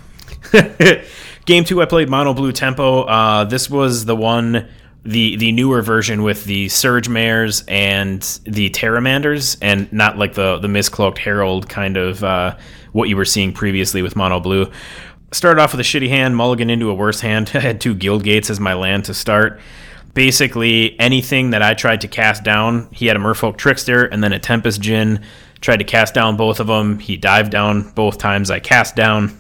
game 1.45 1.65
two, 1.65 1.83
I 1.83 1.87
played 1.87 2.09
Mono 2.09 2.35
Blue 2.35 2.53
Tempo. 2.53 3.03
Uh, 3.03 3.45
this 3.45 3.69
was 3.69 4.05
the 4.05 4.15
one, 4.15 4.69
the 5.05 5.37
the 5.37 5.53
newer 5.53 5.83
version 5.83 6.23
with 6.23 6.45
the 6.45 6.69
Surge 6.69 7.09
Mares 7.09 7.65
and 7.69 8.21
the 8.45 8.71
Pteramanders, 8.71 9.57
and 9.63 9.93
not 9.93 10.19
like 10.19 10.35
the 10.35 10.59
the 10.59 10.69
Mistcloaked 10.69 11.19
Herald 11.19 11.69
kind 11.69 11.97
of 11.97 12.23
uh, 12.25 12.57
what 12.93 13.09
you 13.09 13.17
were 13.17 13.25
seeing 13.25 13.53
previously 13.53 14.03
with 14.03 14.17
Mono 14.17 14.41
Blue. 14.41 14.71
Started 15.31 15.61
off 15.61 15.73
with 15.73 15.81
a 15.81 15.85
shitty 15.85 16.09
hand, 16.09 16.37
mulligan 16.37 16.71
into 16.71 16.91
a 16.91 16.95
worse 16.95 17.21
hand. 17.21 17.51
I 17.55 17.61
had 17.61 17.81
two 17.81 17.95
Guildgates 17.95 18.51
as 18.51 18.61
my 18.61 18.75
land 18.75 19.05
to 19.07 19.15
start 19.15 19.61
basically 20.15 20.99
anything 20.99 21.51
that 21.51 21.63
I 21.63 21.75
tried 21.75 22.01
to 22.01 22.09
cast 22.09 22.43
down. 22.43 22.89
He 22.93 23.07
had 23.07 23.17
a 23.17 23.21
Merfolk 23.21 23.57
Trickster 23.57 24.07
and 24.07 24.25
then 24.25 24.33
a 24.33 24.39
Tempest 24.39 24.81
Djinn 24.81 25.23
Tried 25.61 25.79
to 25.79 25.85
cast 25.85 26.15
down 26.15 26.37
both 26.37 26.61
of 26.61 26.69
them. 26.69 26.99
He 27.01 27.17
dived 27.17 27.51
down 27.51 27.91
both 27.93 28.19
times 28.19 28.51
I 28.51 28.61
cast 28.61 28.95
down. 28.95 29.37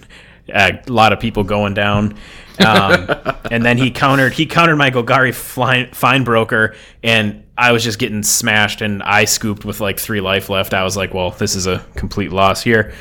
a 0.49 0.81
lot 0.89 1.13
of 1.13 1.21
people 1.21 1.45
going 1.45 1.75
down. 1.75 2.17
Um, 2.65 3.09
and 3.51 3.65
then 3.65 3.79
he 3.79 3.91
countered 3.91 4.33
he 4.33 4.47
countered 4.47 4.79
my 4.79 4.91
Golgari 4.91 5.35
fine, 5.35 5.91
fine 5.93 6.25
broker, 6.25 6.75
and 7.03 7.45
I 7.57 7.73
was 7.73 7.85
just 7.85 7.99
getting 7.99 8.23
smashed, 8.23 8.81
and 8.81 9.03
I 9.03 9.25
scooped 9.25 9.65
with 9.65 9.81
like 9.81 9.99
three 9.99 10.21
life 10.21 10.49
left. 10.49 10.75
I 10.75 10.85
was 10.85 10.97
like, 10.97 11.15
well, 11.15 11.31
this 11.31 11.55
is 11.55 11.67
a 11.67 11.85
complete 11.95 12.33
loss 12.33 12.63
here. 12.63 12.93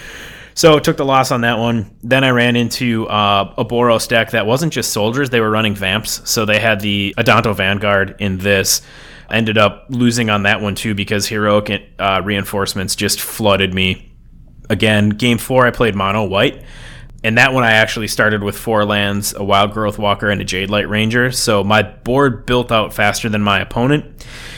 So 0.54 0.80
took 0.80 0.98
the 0.98 1.06
loss 1.06 1.32
on 1.32 1.42
that 1.42 1.60
one. 1.60 1.96
Then 2.02 2.24
I 2.24 2.32
ran 2.32 2.56
into 2.56 3.08
uh, 3.08 3.54
a 3.58 3.64
Boros 3.64 4.08
deck 4.08 4.32
that 4.32 4.48
wasn't 4.48 4.74
just 4.74 4.92
soldiers; 4.92 5.30
they 5.30 5.40
were 5.40 5.52
running 5.52 5.76
vamps. 5.76 6.28
So 6.30 6.46
they 6.46 6.60
had 6.60 6.80
the 6.80 7.14
Adanto 7.18 7.56
Vanguard 7.56 8.16
in 8.20 8.40
this. 8.40 8.82
ended 9.30 9.58
up 9.58 9.86
losing 9.90 10.30
on 10.30 10.44
that 10.44 10.62
one 10.62 10.76
too 10.76 10.96
because 10.96 11.28
heroic 11.28 11.90
uh, 12.00 12.22
reinforcements 12.24 12.96
just 12.96 13.20
flooded 13.20 13.74
me. 13.74 14.12
Again, 14.70 15.10
game 15.10 15.38
four 15.38 15.66
I 15.66 15.72
played 15.72 15.96
mono 15.96 16.26
white, 16.26 16.64
and 17.24 17.38
that 17.38 17.54
one 17.54 17.64
I 17.64 17.72
actually 17.72 18.08
started 18.08 18.44
with 18.44 18.58
four 18.58 18.86
lands, 18.86 19.34
a 19.34 19.40
Wildgrowth 19.40 19.98
Walker, 19.98 20.30
and 20.30 20.42
a 20.42 20.46
Jadelight 20.46 20.90
Ranger. 20.90 21.32
So 21.32 21.64
my 21.64 21.82
board 21.84 22.46
built 22.46 22.72
out 22.72 22.94
faster 22.94 23.30
than 23.30 23.42
my 23.42 23.60
opponent 23.60 24.06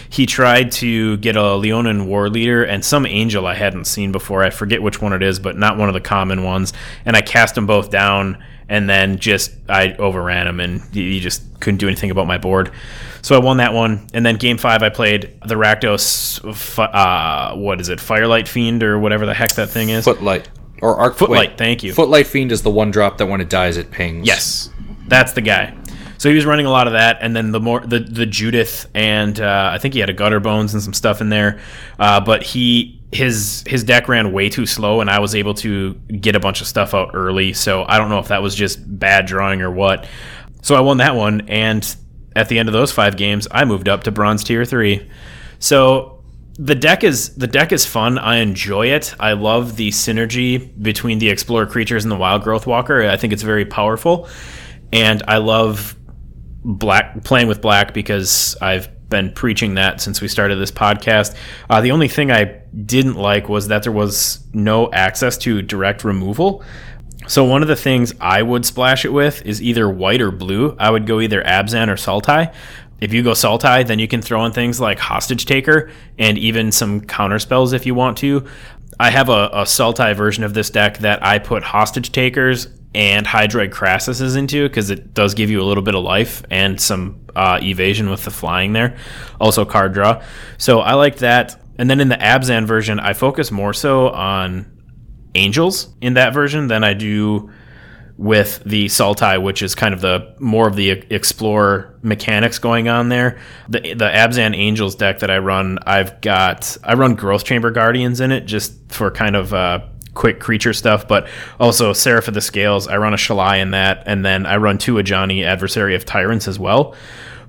he 0.10 0.26
tried 0.26 0.72
to 0.72 1.18
get 1.18 1.36
a 1.36 1.55
Leonin 1.55 2.07
Warleader 2.07 2.68
and 2.68 2.84
some 2.84 3.05
angel 3.05 3.45
I 3.45 3.53
hadn't 3.53 3.86
seen 3.86 4.12
before. 4.12 4.43
I 4.43 4.49
forget 4.49 4.82
which 4.82 5.01
one 5.01 5.14
it 5.14 5.22
is, 5.22 5.39
but 5.39 5.55
not 5.55 5.78
one 5.78 5.88
of 5.88 5.93
the 5.93 6.01
common 6.01 6.43
ones. 6.43 6.74
And 7.05 7.16
I 7.16 7.22
cast 7.22 7.55
them 7.55 7.68
both 7.68 7.91
down, 7.91 8.43
and 8.68 8.89
then 8.89 9.20
just 9.20 9.51
I 9.70 9.93
overran 9.93 10.47
him, 10.47 10.60
and 10.60 10.82
he 10.93 11.20
just 11.20 11.43
couldn't 11.60 11.78
do 11.78 11.88
anything 11.88 12.10
about 12.10 12.26
my 12.26 12.39
board. 12.39 12.72
So 13.22 13.36
I 13.36 13.39
won 13.39 13.57
that 13.57 13.74
one. 13.74 14.07
And 14.14 14.26
then 14.26 14.38
game 14.38 14.57
five, 14.57 14.82
I 14.82 14.89
played 14.89 15.39
the 15.45 15.55
Rakdos. 15.55 16.43
Uh, 16.80 17.55
what 17.55 17.80
is 17.80 17.89
it? 17.89 17.99
Firelight 17.99 18.47
Fiend 18.47 18.82
or 18.82 18.97
whatever 18.97 19.28
the 19.28 19.34
heck 19.34 19.53
that 19.55 19.70
thing 19.70 19.89
is. 19.89 20.05
Footlight 20.05 20.49
or 20.82 20.97
arc 20.97 21.15
Footlight. 21.15 21.49
Wait, 21.49 21.57
thank 21.57 21.84
you. 21.84 21.93
Footlight 21.93 22.27
Fiend 22.27 22.51
is 22.51 22.61
the 22.61 22.69
one 22.69 22.91
drop 22.91 23.17
that 23.17 23.25
when 23.25 23.41
it 23.41 23.49
dies 23.49 23.77
it 23.77 23.91
pings. 23.91 24.27
Yes, 24.27 24.69
that's 25.07 25.34
the 25.34 25.41
guy. 25.41 25.75
So 26.17 26.27
he 26.27 26.36
was 26.36 26.45
running 26.45 26.65
a 26.65 26.69
lot 26.69 26.88
of 26.88 26.93
that, 26.93 27.19
and 27.21 27.34
then 27.34 27.51
the 27.51 27.61
more 27.61 27.80
the 27.80 27.99
the 27.99 28.25
Judith, 28.25 28.89
and 28.93 29.39
uh, 29.39 29.71
I 29.73 29.77
think 29.77 29.93
he 29.93 30.01
had 30.01 30.09
a 30.09 30.13
Gutterbones 30.13 30.73
and 30.73 30.84
some 30.84 30.93
stuff 30.93 31.21
in 31.21 31.30
there. 31.30 31.59
Uh, 31.97 32.19
but 32.19 32.43
he 32.43 33.01
his 33.11 33.63
his 33.65 33.86
deck 33.86 34.09
ran 34.09 34.34
way 34.34 34.49
too 34.49 34.65
slow, 34.65 34.99
and 34.99 35.09
I 35.09 35.19
was 35.19 35.34
able 35.34 35.53
to 35.55 35.93
get 35.93 36.36
a 36.36 36.39
bunch 36.39 36.59
of 36.59 36.67
stuff 36.67 36.93
out 36.93 37.11
early. 37.13 37.53
So 37.53 37.86
I 37.88 37.97
don't 37.97 38.09
know 38.09 38.19
if 38.19 38.27
that 38.27 38.41
was 38.41 38.53
just 38.53 38.80
bad 38.99 39.27
drawing 39.27 39.61
or 39.61 39.71
what. 39.71 40.07
So 40.61 40.75
I 40.75 40.82
won 40.82 40.97
that 40.97 41.15
one, 41.15 41.47
and 41.47 41.95
at 42.36 42.49
the 42.49 42.59
end 42.59 42.67
of 42.67 42.73
those 42.73 42.91
five 42.91 43.15
games, 43.15 43.47
I 43.49 43.63
moved 43.63 43.88
up 43.88 44.03
to 44.03 44.11
bronze 44.11 44.43
tier 44.43 44.65
three. 44.65 45.09
So 45.59 46.18
the 46.60 46.76
deck 46.76 47.05
is 47.05 47.36
the 47.36 47.47
deck 47.47 47.72
is 47.72 47.86
fun. 47.86 48.18
I 48.18 48.38
enjoy 48.38 48.88
it. 48.88 49.16
I 49.18 49.32
love 49.32 49.78
the 49.78 49.89
synergy 49.91 50.70
between 50.82 51.18
the 51.18 51.30
explorer 51.30 51.66
creatures 51.66 52.03
and 52.03 52.12
the 52.12 52.18
wildgrowth 52.18 52.66
walker. 52.66 53.01
I 53.03 53.16
think 53.16 53.32
it's 53.32 53.43
very 53.43 53.66
powerful, 53.66 54.28
and 54.91 55.24
I 55.26 55.38
love 55.38 55.95
black 56.66 57.24
playing 57.24 57.47
with 57.47 57.62
black 57.62 57.93
because 57.93 58.57
I've 58.62 58.89
been 59.10 59.32
preaching 59.32 59.76
that 59.76 60.01
since 60.01 60.20
we 60.20 60.28
started 60.28 60.57
this 60.57 60.70
podcast. 60.70 61.36
Uh, 61.70 61.80
the 61.80 61.91
only 61.91 62.10
thing 62.10 62.30
I 62.30 62.62
didn't 62.86 63.16
like 63.16 63.47
was 63.47 63.70
that 63.70 63.84
there 63.84 63.93
was 63.93 64.45
no 64.53 64.91
access 64.91 65.38
to 65.39 65.62
direct 65.62 66.03
removal. 66.03 66.62
So 67.28 67.45
one 67.45 67.62
of 67.62 67.68
the 67.70 67.76
things 67.76 68.14
I 68.20 68.41
would 68.41 68.66
splash 68.66 69.05
it 69.05 69.14
with 69.14 69.45
is 69.45 69.62
either 69.62 69.89
white 69.89 70.20
or 70.20 70.32
blue. 70.32 70.76
I 70.78 70.89
would 70.89 71.07
go 71.07 71.22
either 71.22 71.41
Abzan 71.41 71.88
or 71.88 71.95
Sultai. 71.95 72.53
If 73.02 73.14
you 73.14 73.24
go 73.24 73.32
Sultai, 73.32 73.86
then 73.88 74.00
you 74.00 74.08
can 74.08 74.22
throw 74.22 74.45
in 74.45 74.52
things 74.52 74.80
like 74.80 75.00
Hostage 75.00 75.45
Taker 75.45 75.89
and 76.18 76.38
even 76.38 76.72
some 76.72 77.02
counter 77.02 77.39
spells 77.39 77.74
if 77.74 77.86
you 77.86 77.95
want 77.95 78.18
to. 78.18 78.45
I 79.00 79.10
have 79.12 79.30
a, 79.30 79.50
a 79.54 79.64
Sultai 79.64 80.16
version 80.16 80.43
of 80.43 80.54
this 80.54 80.70
deck 80.70 81.00
that 81.00 81.26
I 81.26 81.39
put 81.39 81.64
Hostage 81.64 82.12
Takers 82.12 82.68
and 82.93 83.26
Hydroid 83.26 83.70
Krasis 83.70 84.36
into 84.36 84.68
because 84.68 84.89
it 84.89 85.14
does 85.14 85.34
give 85.34 85.50
you 85.50 85.62
a 85.62 85.66
little 85.66 85.84
bit 85.84 85.95
of 85.95 86.04
life 86.04 86.43
and 86.50 86.80
some 86.82 87.26
uh, 87.36 87.60
evasion 87.62 88.10
with 88.10 88.26
the 88.26 88.32
flying 88.32 88.74
there. 88.74 88.97
Also 89.39 89.64
card 89.64 89.93
draw. 89.93 90.22
So 90.58 90.80
I 90.80 90.95
like 90.95 91.18
that. 91.18 91.62
And 91.78 91.89
then 91.89 92.02
in 92.02 92.10
the 92.10 92.18
Abzan 92.18 92.66
version, 92.66 93.00
I 93.00 93.14
focus 93.14 93.52
more 93.52 93.74
so 93.74 94.10
on 94.10 94.80
angels 95.36 95.95
in 96.02 96.16
that 96.16 96.34
version 96.34 96.68
than 96.68 96.84
I 96.84 96.93
do 96.93 97.52
with 98.20 98.61
the 98.65 98.88
Sultai, 98.88 99.41
which 99.41 99.61
is 99.61 99.76
kind 99.76 99.93
of 99.93 100.01
the 100.01 100.36
more 100.39 100.67
of 100.67 100.76
the 100.76 100.89
explorer 100.89 101.97
mechanics 102.01 102.59
going 102.59 102.89
on 102.89 103.07
there. 103.07 103.39
The 103.70 103.93
the 103.93 104.09
Abzan 104.09 104.53
Angels 104.57 104.93
deck 104.95 105.20
that 105.20 105.32
I 105.32 105.38
run, 105.38 105.80
I've 105.88 106.20
got 106.20 106.76
I 106.84 106.95
run 106.95 107.15
Growth 107.15 107.45
Chamber 107.45 107.72
Guardians 107.72 108.20
in 108.20 108.34
it 108.34 108.41
just 108.41 108.74
for 108.89 109.09
kind 109.09 109.38
of 109.38 109.53
uh, 109.53 109.80
quick 110.15 110.41
creature 110.41 110.74
stuff, 110.74 111.07
but 111.07 111.30
also 111.61 111.93
Seraph 111.93 112.28
of 112.28 112.34
the 112.34 112.41
Scales. 112.41 112.89
I 112.89 112.97
run 112.97 113.13
a 113.13 113.17
Shalai 113.17 113.61
in 113.61 113.72
that, 113.72 114.03
and 114.05 114.26
then 114.26 114.45
I 114.45 114.57
run 114.57 114.78
two 114.78 114.95
Ajani 114.95 115.45
Adversary 115.45 115.95
of 115.95 116.03
Tyrants 116.03 116.49
as 116.49 116.59
well. 116.59 116.95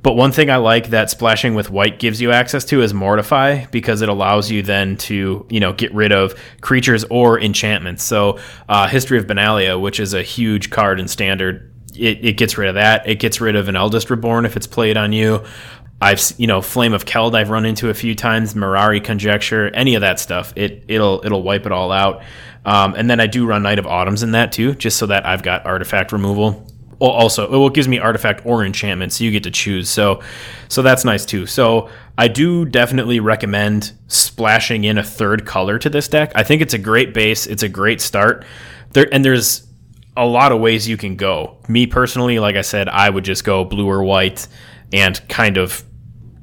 But 0.03 0.15
one 0.15 0.33
thing 0.33 0.51
I 0.51 0.57
like 0.57 0.89
that 0.91 1.11
splashing 1.11 1.55
with 1.55 1.71
white 1.71 1.99
gives 1.99 2.21
you 2.21 2.33
access 2.33 2.65
to 2.67 2.81
is 2.81 2.95
Mortify 2.95 3.67
because 3.67 4.01
it 4.01 4.09
allows 4.09 4.51
you 4.51 4.63
then 4.63 4.97
to 4.99 5.47
you 5.51 5.61
know 5.61 5.73
get 5.73 5.93
rid 5.95 6.13
of 6.13 6.35
creatures 6.61 7.05
or 7.11 7.39
enchantments. 7.39 8.03
So 8.03 8.39
uh, 8.69 8.89
History 8.89 9.19
of 9.19 9.27
Benalia, 9.27 9.81
which 9.81 10.01
is 10.01 10.15
a 10.15 10.23
huge 10.23 10.71
card 10.71 11.01
in 11.01 11.09
Standard, 11.09 11.71
it, 11.95 12.25
it 12.25 12.37
gets 12.37 12.57
rid 12.57 12.69
of 12.69 12.77
that. 12.77 13.07
It 13.07 13.17
gets 13.17 13.41
rid 13.41 13.57
of 13.57 13.69
an 13.69 13.77
Eldest 13.77 14.09
Reborn 14.09 14.47
if 14.47 14.57
it's 14.57 14.67
played 14.67 14.97
on 14.97 15.13
you. 15.13 15.45
I've 16.01 16.23
you 16.39 16.47
know 16.47 16.63
Flame 16.63 16.95
of 16.95 17.05
Keld 17.05 17.35
I've 17.35 17.51
run 17.51 17.67
into 17.67 17.91
a 17.91 17.95
few 17.95 18.15
times, 18.15 18.55
Mirari 18.55 19.05
Conjecture, 19.05 19.69
any 19.75 19.97
of 19.97 20.01
that 20.01 20.19
stuff. 20.19 20.55
It 20.57 20.85
it'll 20.89 21.21
it'll 21.27 21.43
wipe 21.43 21.67
it 21.67 21.73
all 21.73 21.93
out. 21.93 22.23
Um, 22.65 22.95
and 22.95 23.09
then 23.09 23.21
I 23.21 23.27
do 23.27 23.47
run 23.47 23.63
Knight 23.63 23.79
of 23.79 23.87
Autumns 23.87 24.23
in 24.23 24.33
that 24.33 24.53
too, 24.53 24.75
just 24.75 24.99
so 24.99 25.07
that 25.07 25.27
I've 25.27 25.43
got 25.43 25.67
artifact 25.67 26.13
removal. 26.13 26.67
Well, 27.01 27.11
also, 27.11 27.51
well, 27.51 27.67
it 27.67 27.75
gives 27.75 27.89
me 27.89 27.99
artifact 27.99 28.45
or 28.45 28.63
enchantment, 28.63 29.13
so 29.15 29.25
you 29.25 29.31
get 29.31 29.45
to 29.45 29.51
choose. 29.51 29.89
So, 29.89 30.23
so 30.69 30.83
that's 30.83 31.05
nice 31.05 31.25
too. 31.25 31.47
So 31.47 31.89
I 32.19 32.29
do 32.29 32.67
definitely 32.67 33.21
recommend 33.21 33.93
splashing 34.07 34.85
in 34.85 34.99
a 34.99 35.03
third 35.03 35.47
color 35.47 35.79
to 35.79 35.89
this 35.89 36.09
deck. 36.09 36.33
I 36.35 36.43
think 36.43 36.61
it's 36.61 36.75
a 36.75 36.79
great 36.79 37.15
base. 37.15 37.47
It's 37.47 37.63
a 37.63 37.69
great 37.69 38.03
start. 38.03 38.45
There 38.93 39.09
and 39.13 39.25
there's 39.25 39.67
a 40.17 40.27
lot 40.27 40.53
of 40.53 40.61
ways 40.61 40.87
you 40.87 40.99
can 40.99 41.17
go. 41.17 41.57
Me 41.69 41.87
personally, 41.87 42.39
like 42.39 42.57
I 42.57 42.61
said, 42.61 42.89
I 42.89 43.09
would 43.09 43.25
just 43.25 43.45
go 43.45 43.65
blue 43.65 43.89
or 43.89 44.03
white 44.03 44.47
and 44.93 45.27
kind 45.29 45.57
of 45.57 45.83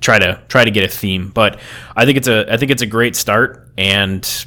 try 0.01 0.17
to 0.17 0.41
try 0.47 0.65
to 0.65 0.71
get 0.71 0.83
a 0.83 0.87
theme. 0.87 1.29
But 1.29 1.59
I 1.95 2.05
think 2.05 2.17
it's 2.17 2.27
a 2.27 2.51
I 2.51 2.57
think 2.57 2.71
it's 2.71 2.81
a 2.81 2.87
great 2.87 3.15
start 3.15 3.71
and 3.77 4.45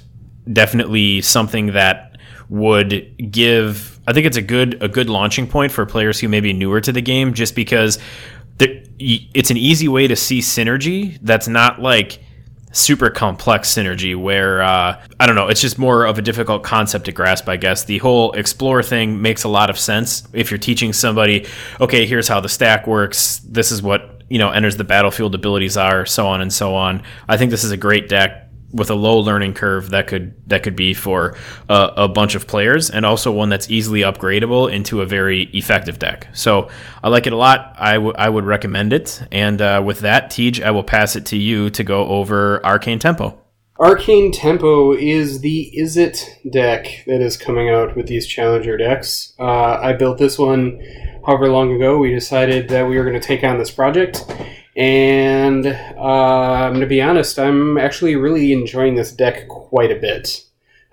definitely 0.52 1.20
something 1.20 1.66
that 1.68 2.18
would 2.48 3.30
give 3.30 3.99
I 4.06 4.12
think 4.12 4.26
it's 4.26 4.36
a 4.36 4.42
good 4.42 4.82
a 4.82 4.88
good 4.88 5.08
launching 5.08 5.46
point 5.46 5.72
for 5.72 5.86
players 5.86 6.20
who 6.20 6.28
may 6.28 6.40
be 6.40 6.52
newer 6.52 6.80
to 6.80 6.92
the 6.92 7.02
game 7.02 7.34
just 7.34 7.54
because 7.54 7.98
it's 8.58 9.50
an 9.50 9.56
easy 9.56 9.88
way 9.88 10.06
to 10.06 10.16
see 10.16 10.40
synergy 10.40 11.18
that's 11.22 11.48
not 11.48 11.80
like 11.80 12.22
super 12.72 13.10
complex 13.10 13.74
synergy 13.74 14.14
where 14.14 14.62
uh, 14.62 15.02
I 15.18 15.26
don't 15.26 15.34
know 15.34 15.48
it's 15.48 15.60
just 15.60 15.78
more 15.78 16.04
of 16.04 16.18
a 16.18 16.22
difficult 16.22 16.62
concept 16.62 17.06
to 17.06 17.12
grasp 17.12 17.48
I 17.48 17.56
guess. 17.56 17.84
The 17.84 17.98
whole 17.98 18.32
explore 18.32 18.82
thing 18.82 19.20
makes 19.20 19.44
a 19.44 19.48
lot 19.48 19.70
of 19.70 19.78
sense 19.78 20.26
if 20.32 20.50
you're 20.50 20.58
teaching 20.58 20.92
somebody 20.92 21.46
okay 21.80 22.06
here's 22.06 22.28
how 22.28 22.40
the 22.40 22.48
stack 22.48 22.86
works. 22.86 23.38
This 23.38 23.72
is 23.72 23.82
what 23.82 24.22
you 24.28 24.38
know 24.38 24.50
enters 24.50 24.76
the 24.76 24.84
battlefield 24.84 25.34
abilities 25.34 25.76
are 25.76 26.06
so 26.06 26.26
on 26.26 26.40
and 26.40 26.52
so 26.52 26.74
on. 26.74 27.02
I 27.28 27.36
think 27.36 27.50
this 27.50 27.64
is 27.64 27.70
a 27.70 27.76
great 27.76 28.08
deck 28.08 28.49
with 28.72 28.90
a 28.90 28.94
low 28.94 29.18
learning 29.18 29.54
curve 29.54 29.90
that 29.90 30.06
could 30.06 30.34
that 30.48 30.62
could 30.62 30.76
be 30.76 30.94
for 30.94 31.36
a, 31.68 31.92
a, 31.96 32.08
bunch 32.08 32.34
of 32.34 32.46
players 32.46 32.90
and 32.90 33.04
also 33.04 33.32
one 33.32 33.48
that's 33.48 33.70
easily 33.70 34.00
upgradable 34.00 34.72
into 34.72 35.00
a 35.00 35.06
very 35.06 35.44
effective 35.52 35.98
deck. 35.98 36.28
So 36.32 36.68
i 37.02 37.08
like 37.08 37.26
it 37.26 37.32
a 37.32 37.36
lot. 37.36 37.74
I, 37.78 37.94
w- 37.94 38.14
I 38.16 38.28
would 38.28 38.44
recommend 38.44 38.92
it. 38.92 39.22
And 39.32 39.60
uh, 39.60 39.82
with 39.84 40.00
that 40.00 40.30
Tej, 40.30 40.62
i 40.62 40.70
will 40.70 40.84
pass 40.84 41.16
it 41.16 41.26
to 41.26 41.36
you 41.36 41.70
to 41.70 41.84
go 41.84 42.06
over 42.06 42.64
arcane 42.64 42.98
tempo. 42.98 43.38
Arcane 43.78 44.30
tempo 44.30 44.92
is 44.92 45.40
the 45.40 45.72
Izzet 45.76 46.50
deck 46.50 46.86
that 47.06 47.22
is 47.22 47.36
coming 47.36 47.70
out 47.70 47.96
with 47.96 48.06
these 48.06 48.26
challenger 48.26 48.76
decks. 48.76 49.32
Uh, 49.38 49.78
i 49.80 49.92
built 49.92 50.18
this 50.18 50.38
one 50.38 50.80
however 51.26 51.48
long 51.48 51.74
ago. 51.74 51.98
We 51.98 52.12
decided 52.12 52.68
that 52.68 52.88
we 52.88 52.98
were 52.98 53.04
going 53.04 53.20
to 53.20 53.26
take 53.26 53.42
on 53.42 53.58
this 53.58 53.70
project 53.70 54.24
and 54.76 55.66
uh, 55.66 56.00
I'm 56.00 56.72
going 56.72 56.80
to 56.80 56.86
be 56.86 57.02
honest, 57.02 57.38
I'm 57.38 57.76
actually 57.78 58.16
really 58.16 58.52
enjoying 58.52 58.94
this 58.94 59.12
deck 59.12 59.48
quite 59.48 59.90
a 59.90 60.00
bit. 60.00 60.44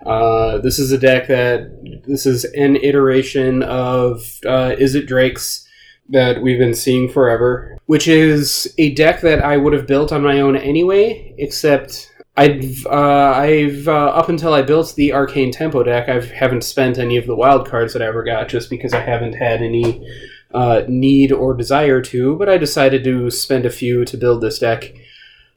Uh, 0.04 0.58
this 0.58 0.78
is 0.78 0.92
a 0.92 0.98
deck 0.98 1.26
that 1.28 2.02
this 2.06 2.26
is 2.26 2.44
an 2.44 2.76
iteration 2.76 3.62
of 3.62 4.38
uh, 4.46 4.74
it 4.78 5.06
Drake's 5.06 5.66
that 6.10 6.40
we've 6.40 6.58
been 6.58 6.74
seeing 6.74 7.08
forever, 7.08 7.78
which 7.86 8.08
is 8.08 8.72
a 8.78 8.94
deck 8.94 9.20
that 9.20 9.44
I 9.44 9.56
would 9.56 9.72
have 9.72 9.86
built 9.86 10.12
on 10.12 10.22
my 10.22 10.40
own 10.40 10.56
anyway, 10.56 11.34
except 11.38 12.12
I've 12.36 12.86
uh, 12.86 13.32
I've 13.36 13.88
uh, 13.88 13.92
up 13.92 14.28
until 14.28 14.54
I 14.54 14.62
built 14.62 14.94
the 14.94 15.12
Arcane 15.12 15.50
Tempo 15.50 15.82
deck, 15.82 16.08
I 16.08 16.20
haven't 16.20 16.62
spent 16.62 16.96
any 16.96 17.16
of 17.16 17.26
the 17.26 17.34
wild 17.34 17.68
cards 17.68 17.92
that 17.92 18.02
I 18.02 18.06
ever 18.06 18.22
got 18.22 18.48
just 18.48 18.70
because 18.70 18.94
I 18.94 19.00
haven't 19.00 19.34
had 19.34 19.60
any 19.60 20.08
uh, 20.52 20.82
need 20.88 21.32
or 21.32 21.54
desire 21.54 22.00
to, 22.02 22.36
but 22.36 22.48
I 22.48 22.58
decided 22.58 23.04
to 23.04 23.30
spend 23.30 23.66
a 23.66 23.70
few 23.70 24.04
to 24.04 24.16
build 24.16 24.40
this 24.40 24.58
deck. 24.58 24.94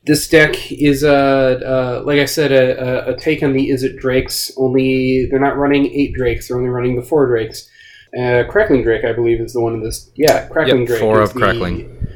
This 0.05 0.27
deck 0.27 0.71
is 0.71 1.03
a, 1.03 1.11
uh, 1.11 2.03
like 2.05 2.19
I 2.19 2.25
said, 2.25 2.51
a, 2.51 3.09
a, 3.09 3.17
take 3.17 3.43
on 3.43 3.53
the 3.53 3.69
Izzet 3.69 3.99
Drakes. 3.99 4.51
Only 4.57 5.27
they're 5.29 5.39
not 5.39 5.57
running 5.57 5.85
eight 5.85 6.13
Drakes; 6.13 6.47
they're 6.47 6.57
only 6.57 6.69
running 6.69 6.95
the 6.95 7.03
four 7.03 7.27
Drakes. 7.27 7.69
Uh, 8.17 8.43
Crackling 8.49 8.83
Drake, 8.83 9.05
I 9.05 9.13
believe, 9.13 9.39
is 9.39 9.53
the 9.53 9.61
one 9.61 9.73
in 9.75 9.81
this. 9.81 10.09
Yeah, 10.15 10.47
Crackling 10.47 10.79
Yep, 10.79 10.87
Drake. 10.87 10.99
four 10.99 11.21
of 11.21 11.33
Crackling. 11.33 12.07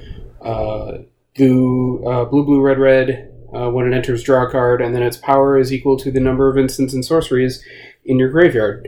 Uh, 0.41 0.97
blue, 1.37 2.03
uh, 2.05 2.25
blue, 2.25 2.43
blue, 2.43 2.61
red, 2.61 2.79
red. 2.79 3.31
Uh, 3.53 3.69
when 3.69 3.87
it 3.87 3.95
enters, 3.95 4.21
draw 4.21 4.45
a 4.45 4.51
card, 4.51 4.81
and 4.81 4.93
then 4.93 5.01
its 5.01 5.15
power 5.15 5.57
is 5.57 5.71
equal 5.71 5.95
to 5.95 6.11
the 6.11 6.19
number 6.19 6.49
of 6.49 6.57
instants 6.57 6.93
and 6.93 7.05
sorceries 7.05 7.63
in 8.03 8.19
your 8.19 8.29
graveyard. 8.29 8.85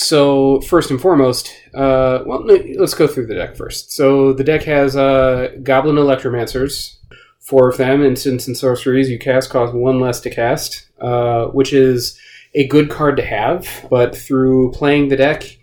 So 0.00 0.60
first 0.60 0.92
and 0.92 1.00
foremost, 1.00 1.52
uh, 1.74 2.22
well, 2.24 2.46
let's 2.46 2.94
go 2.94 3.08
through 3.08 3.26
the 3.26 3.34
deck 3.34 3.56
first. 3.56 3.90
So 3.90 4.32
the 4.32 4.44
deck 4.44 4.62
has 4.62 4.94
uh, 4.94 5.56
Goblin 5.64 5.96
Electromancers, 5.96 6.98
four 7.40 7.68
of 7.68 7.78
them, 7.78 8.04
instants 8.04 8.46
and 8.46 8.56
sorceries 8.56 9.10
you 9.10 9.18
cast 9.18 9.50
cost 9.50 9.74
one 9.74 9.98
less 9.98 10.20
to 10.20 10.30
cast, 10.30 10.86
uh, 11.00 11.46
which 11.46 11.72
is 11.72 12.16
a 12.54 12.68
good 12.68 12.90
card 12.90 13.16
to 13.16 13.24
have. 13.24 13.88
But 13.90 14.16
through 14.16 14.70
playing 14.70 15.08
the 15.08 15.16
deck 15.16 15.58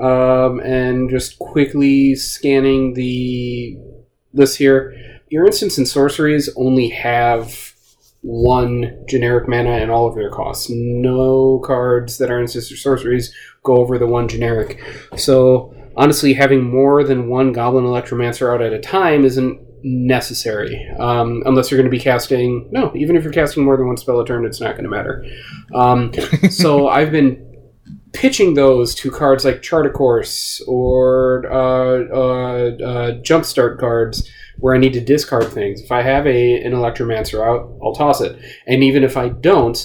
um, 0.00 0.58
and 0.58 1.08
just 1.08 1.38
quickly 1.38 2.16
scanning 2.16 2.94
the 2.94 3.78
list 4.32 4.58
here, 4.58 5.20
your 5.28 5.46
instants 5.46 5.78
and 5.78 5.86
sorceries 5.86 6.50
only 6.56 6.88
have 6.88 7.74
one 8.22 9.04
generic 9.08 9.48
mana 9.48 9.70
and 9.70 9.90
all 9.90 10.06
of 10.06 10.14
their 10.14 10.30
costs. 10.30 10.68
No 10.70 11.60
cards 11.64 12.18
that 12.18 12.30
are 12.30 12.40
instants 12.40 12.72
or 12.72 12.76
sorceries 12.76 13.32
go 13.62 13.76
over 13.76 13.98
the 13.98 14.06
one 14.06 14.28
generic. 14.28 14.82
So 15.16 15.74
honestly, 15.96 16.34
having 16.34 16.62
more 16.62 17.04
than 17.04 17.28
one 17.28 17.52
Goblin 17.52 17.84
Electromancer 17.84 18.52
out 18.52 18.62
at 18.62 18.72
a 18.72 18.80
time 18.80 19.24
isn't 19.24 19.60
necessary, 19.84 20.88
um, 20.98 21.42
unless 21.46 21.70
you're 21.70 21.78
going 21.78 21.90
to 21.90 21.96
be 21.96 22.02
casting. 22.02 22.68
No, 22.72 22.92
even 22.96 23.16
if 23.16 23.22
you're 23.22 23.32
casting 23.32 23.64
more 23.64 23.76
than 23.76 23.86
one 23.86 23.96
spell 23.96 24.20
a 24.20 24.26
turn, 24.26 24.44
it's 24.44 24.60
not 24.60 24.72
going 24.72 24.84
to 24.84 24.90
matter. 24.90 25.24
Um, 25.74 26.12
so 26.50 26.88
I've 26.88 27.12
been 27.12 27.47
pitching 28.12 28.54
those 28.54 28.94
to 28.96 29.10
cards 29.10 29.44
like 29.44 29.62
Chart 29.62 29.86
a 29.86 29.90
Course 29.90 30.62
or 30.66 31.46
uh, 31.50 32.04
uh, 32.12 32.84
uh, 32.84 33.12
Jumpstart 33.22 33.78
cards 33.78 34.28
where 34.58 34.74
I 34.74 34.78
need 34.78 34.92
to 34.94 35.00
discard 35.00 35.48
things. 35.48 35.80
If 35.80 35.92
I 35.92 36.02
have 36.02 36.26
a 36.26 36.62
an 36.62 36.72
Electromancer 36.72 37.40
out, 37.46 37.78
I'll 37.82 37.94
toss 37.94 38.20
it. 38.20 38.38
And 38.66 38.82
even 38.82 39.04
if 39.04 39.16
I 39.16 39.28
don't, 39.28 39.78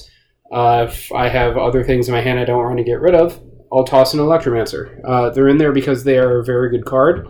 uh, 0.52 0.88
if 0.90 1.12
I 1.12 1.30
have 1.30 1.58
other 1.58 1.84
things 1.84 2.08
in 2.08 2.14
my 2.14 2.22
hand 2.22 2.40
I 2.40 2.46
don't 2.46 2.64
want 2.64 2.78
to 2.78 2.84
get 2.84 3.00
rid 3.00 3.16
of, 3.16 3.40
I'll 3.72 3.84
toss 3.84 4.14
an 4.14 4.20
Electromancer. 4.20 5.34
They're 5.34 5.48
in 5.48 5.58
there 5.58 5.72
because 5.72 6.04
they 6.04 6.18
are 6.18 6.40
a 6.40 6.46
very 6.46 6.70
good 6.70 6.86
card. 6.86 7.28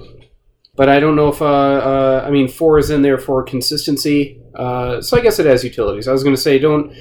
But 0.75 0.89
I 0.89 0.99
don't 0.99 1.15
know 1.15 1.27
if, 1.27 1.41
uh, 1.41 1.45
uh, 1.45 2.23
I 2.25 2.31
mean, 2.31 2.47
four 2.47 2.79
is 2.79 2.89
in 2.89 3.03
there 3.03 3.19
for 3.19 3.43
consistency. 3.43 4.41
Uh, 4.55 5.01
so 5.01 5.17
I 5.17 5.21
guess 5.21 5.37
it 5.37 5.45
has 5.45 5.63
utilities. 5.63 6.07
I 6.07 6.11
was 6.11 6.23
going 6.23 6.35
to 6.35 6.41
say, 6.41 6.57
don't, 6.57 6.91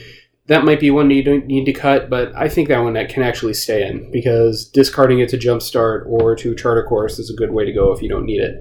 that 0.47 0.65
might 0.65 0.81
be 0.81 0.91
one 0.91 1.11
you 1.11 1.23
don't 1.23 1.47
need 1.47 1.65
to 1.67 1.73
cut, 1.73 2.11
but 2.11 2.35
I 2.35 2.49
think 2.49 2.69
that 2.69 2.81
one 2.81 2.95
that 2.95 3.09
can 3.09 3.23
actually 3.23 3.55
stay 3.55 3.87
in 3.87 4.11
because 4.11 4.65
discarding 4.65 5.21
it 5.21 5.29
to 5.31 5.39
Jumpstart 5.39 6.07
or 6.07 6.35
to 6.37 6.55
Chart 6.55 6.79
a 6.79 6.83
Course 6.83 7.19
is 7.19 7.31
a 7.31 7.37
good 7.37 7.53
way 7.53 7.65
to 7.65 7.73
go 7.73 7.93
if 7.93 8.03
you 8.03 8.09
don't 8.09 8.27
need 8.27 8.41
it. 8.41 8.57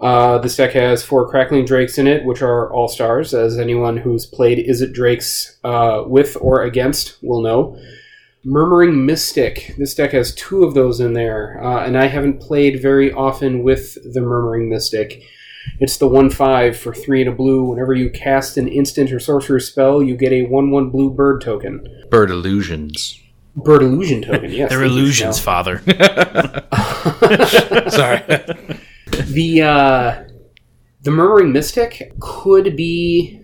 Uh, 0.00 0.38
this 0.38 0.56
deck 0.56 0.72
has 0.72 1.02
four 1.02 1.28
Crackling 1.28 1.64
Drakes 1.64 1.98
in 1.98 2.06
it, 2.06 2.24
which 2.24 2.42
are 2.42 2.72
all 2.72 2.88
stars, 2.88 3.32
as 3.32 3.58
anyone 3.58 3.96
who's 3.96 4.26
played 4.26 4.66
Izzet 4.66 4.92
Drakes 4.92 5.58
uh, 5.64 6.02
with 6.06 6.36
or 6.40 6.62
against 6.62 7.16
will 7.22 7.42
know. 7.42 7.78
Murmuring 8.44 9.04
Mystic. 9.04 9.74
This 9.78 9.94
deck 9.94 10.12
has 10.12 10.34
two 10.34 10.64
of 10.64 10.74
those 10.74 11.00
in 11.00 11.14
there, 11.14 11.62
uh, 11.62 11.84
and 11.84 11.98
I 11.98 12.06
haven't 12.06 12.40
played 12.40 12.80
very 12.80 13.10
often 13.10 13.62
with 13.62 13.96
the 14.14 14.20
Murmuring 14.20 14.68
Mystic. 14.68 15.22
It's 15.80 15.96
the 15.98 16.08
1 16.08 16.30
5 16.30 16.76
for 16.76 16.94
3 16.94 17.22
and 17.22 17.30
a 17.30 17.32
blue. 17.32 17.64
Whenever 17.64 17.94
you 17.94 18.10
cast 18.10 18.56
an 18.56 18.68
instant 18.68 19.12
or 19.12 19.20
sorcerer 19.20 19.60
spell, 19.60 20.02
you 20.02 20.16
get 20.16 20.32
a 20.32 20.42
1 20.42 20.70
1 20.70 20.90
blue 20.90 21.10
bird 21.10 21.40
token. 21.40 21.86
Bird 22.10 22.30
illusions. 22.30 23.20
Bird 23.56 23.82
illusion 23.82 24.22
token, 24.22 24.50
yes. 24.52 24.68
They're 24.70 24.84
illusions, 24.84 25.38
father. 25.40 25.78
Sorry. 27.88 28.22
the 29.26 29.62
uh, 29.62 30.24
the 31.02 31.10
murmuring 31.10 31.52
mystic 31.52 32.12
could 32.20 32.76
be 32.76 33.40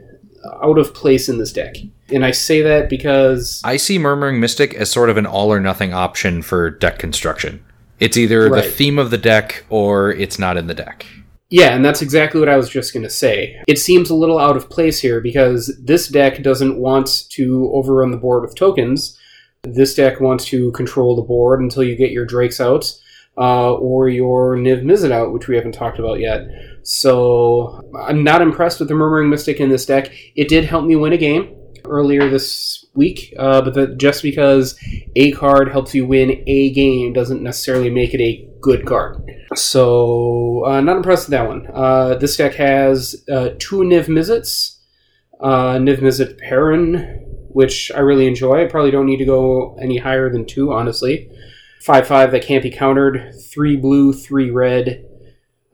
out 0.63 0.79
of 0.79 0.93
place 0.95 1.29
in 1.29 1.39
this 1.39 1.53
deck 1.53 1.77
and 2.13 2.25
i 2.25 2.33
say 2.33 2.63
that 2.63 2.91
because 2.91 3.63
I 3.65 3.77
see 3.77 3.97
Murmuring 3.99 4.41
Mystic 4.41 4.75
as 4.75 4.91
sort 4.91 5.09
of 5.09 5.17
an 5.17 5.25
all 5.25 5.53
or 5.53 5.61
nothing 5.61 5.95
option 5.95 6.43
for 6.43 6.69
deck 6.69 6.99
construction. 6.99 7.65
It's 8.01 8.17
either 8.17 8.51
Right. 8.51 8.65
the 8.65 8.71
theme 8.71 8.99
of 8.99 9.11
the 9.11 9.19
deck 9.19 9.65
or 9.71 10.11
it's 10.13 10.39
not 10.39 10.57
in 10.57 10.67
the 10.67 10.75
deck. 10.75 11.07
Yeah 11.53 11.75
and 11.75 11.85
that's 11.85 12.03
exactly 12.03 12.41
what 12.41 12.49
i 12.49 12.57
was 12.57 12.69
just 12.69 12.93
going 12.93 13.03
to 13.03 13.11
say. 13.11 13.63
It 13.69 13.79
seems 13.79 14.11
a 14.11 14.15
little 14.15 14.39
out 14.39 14.57
of 14.57 14.71
place 14.71 15.01
here 15.01 15.21
because 15.21 15.79
this 15.83 16.09
deck 16.09 16.43
doesn't 16.43 16.79
want 16.79 17.29
to 17.31 17.71
overrun 17.73 18.11
the 18.11 18.17
board 18.17 18.43
with 18.43 18.55
tokens. 18.55 19.19
This 19.63 19.95
deck 19.95 20.21
wants 20.21 20.47
to 20.47 20.73
control 20.73 21.15
the 21.15 21.23
board 21.23 21.61
until 21.61 21.85
you 21.85 21.95
get 21.95 22.11
your 22.11 22.25
drakes 22.27 22.61
out 22.61 22.93
uh, 23.37 23.75
or 23.75 24.09
your 24.09 24.57
niv 24.57 24.83
mizzet 24.83 25.13
out 25.13 25.33
which 25.33 25.47
we 25.47 25.55
haven't 25.57 25.73
talked 25.73 25.99
about 25.99 26.19
yet. 26.19 26.49
So 26.83 27.81
i'm 28.07 28.25
not 28.25 28.43
impressed 28.43 28.81
with 28.81 28.89
the 28.89 28.95
murmuring 28.95 29.31
mystic 29.31 29.61
in 29.61 29.69
this 29.69 29.87
deck. 29.87 30.11
It 30.35 30.49
did 30.49 30.65
help 30.65 30.85
me 30.85 30.97
win 30.97 31.13
a 31.13 31.19
game 31.19 31.55
earlier 31.85 32.29
this 32.29 32.82
week, 32.95 33.35
uh, 33.39 33.63
but 33.63 33.99
just 33.99 34.23
because 34.23 34.79
a 35.17 35.33
card 35.33 35.71
helps 35.71 35.95
you 35.95 36.07
win 36.07 36.43
a 36.47 36.71
game 36.73 37.13
doesn't 37.13 37.43
necessarily 37.43 37.91
make 37.91 38.15
it 38.15 38.21
a 38.21 38.49
good 38.61 38.87
card. 38.87 39.23
So, 39.55 40.65
uh, 40.67 40.81
not 40.81 40.97
impressed 40.97 41.29
with 41.29 41.33
that 41.33 41.49
one. 41.49 41.69
Uh, 41.73 42.15
this 42.15 42.37
deck 42.37 42.55
has 42.55 43.25
uh, 43.31 43.51
two 43.59 43.79
Niv 43.79 44.07
Mizzets, 44.07 44.79
uh, 45.41 45.77
Niv 45.79 45.99
Mizzet 45.99 46.41
Parun, 46.41 47.21
which 47.49 47.91
I 47.95 48.01
really 48.01 48.27
enjoy. 48.27 48.65
I 48.65 48.69
probably 48.69 48.91
don't 48.91 49.07
need 49.07 49.19
to 49.19 49.25
go 49.25 49.77
any 49.81 49.99
higher 49.99 50.31
than 50.31 50.47
two, 50.47 50.73
honestly. 50.73 51.31
5 51.83 52.07
5 52.07 52.31
that 52.31 52.45
can't 52.45 52.63
be 52.63 52.71
countered, 52.71 53.35
3 53.53 53.77
blue, 53.77 54.13
3 54.13 54.51
red. 54.51 55.05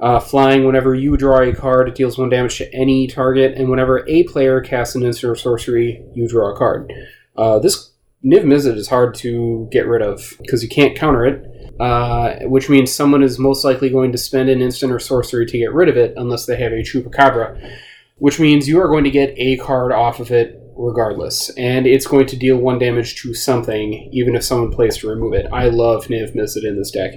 Uh, 0.01 0.21
flying, 0.21 0.65
whenever 0.65 0.95
you 0.95 1.17
draw 1.17 1.41
a 1.41 1.53
card, 1.53 1.89
it 1.89 1.95
deals 1.95 2.17
one 2.17 2.29
damage 2.29 2.59
to 2.59 2.73
any 2.73 3.09
target, 3.09 3.57
and 3.57 3.69
whenever 3.69 4.09
a 4.09 4.23
player 4.25 4.61
casts 4.61 4.95
an 4.95 5.03
instant 5.03 5.33
or 5.33 5.35
sorcery, 5.35 6.05
you 6.15 6.29
draw 6.29 6.55
a 6.55 6.57
card. 6.57 6.93
Uh, 7.37 7.59
this 7.59 7.91
Niv 8.25 8.45
Mizzet 8.45 8.77
is 8.77 8.89
hard 8.89 9.15
to 9.17 9.69
get 9.71 9.87
rid 9.87 10.03
of 10.03 10.35
because 10.41 10.63
you 10.63 10.69
can't 10.69 10.97
counter 10.97 11.25
it, 11.25 11.81
uh, 11.81 12.37
which 12.47 12.69
means 12.69 12.93
someone 12.93 13.23
is 13.23 13.39
most 13.39 13.65
likely 13.65 13.91
going 13.91 14.11
to 14.13 14.19
spend 14.19 14.49
an 14.49 14.61
instant 14.61 14.93
or 14.93 14.99
sorcery 14.99 15.47
to 15.47 15.59
get 15.59 15.73
rid 15.73 15.89
of 15.89 15.97
it 15.97 16.15
unless 16.17 16.47
they 16.47 16.57
have 16.57 16.73
a 16.73 16.83
Chupacabra, 16.83 17.77
which 18.17 18.41
means 18.41 18.69
you 18.69 18.81
are 18.81 18.89
going 18.89 19.05
to 19.05 19.11
get 19.11 19.35
a 19.37 19.57
card 19.59 19.93
off 19.93 20.21
of 20.21 20.31
it 20.31 20.61
regardless, 20.77 21.51
and 21.51 21.87
it's 21.87 22.07
going 22.07 22.27
to 22.27 22.37
deal 22.37 22.57
one 22.57 22.79
damage 22.79 23.21
to 23.23 23.35
something, 23.35 24.09
even 24.13 24.37
if 24.37 24.45
someone 24.45 24.71
plays 24.71 24.97
to 24.97 25.09
remove 25.09 25.35
it. 25.35 25.47
I 25.53 25.69
love 25.69 26.07
Niv 26.07 26.35
Mizzet 26.37 26.65
in 26.65 26.77
this 26.77 26.93
deck. 26.93 27.15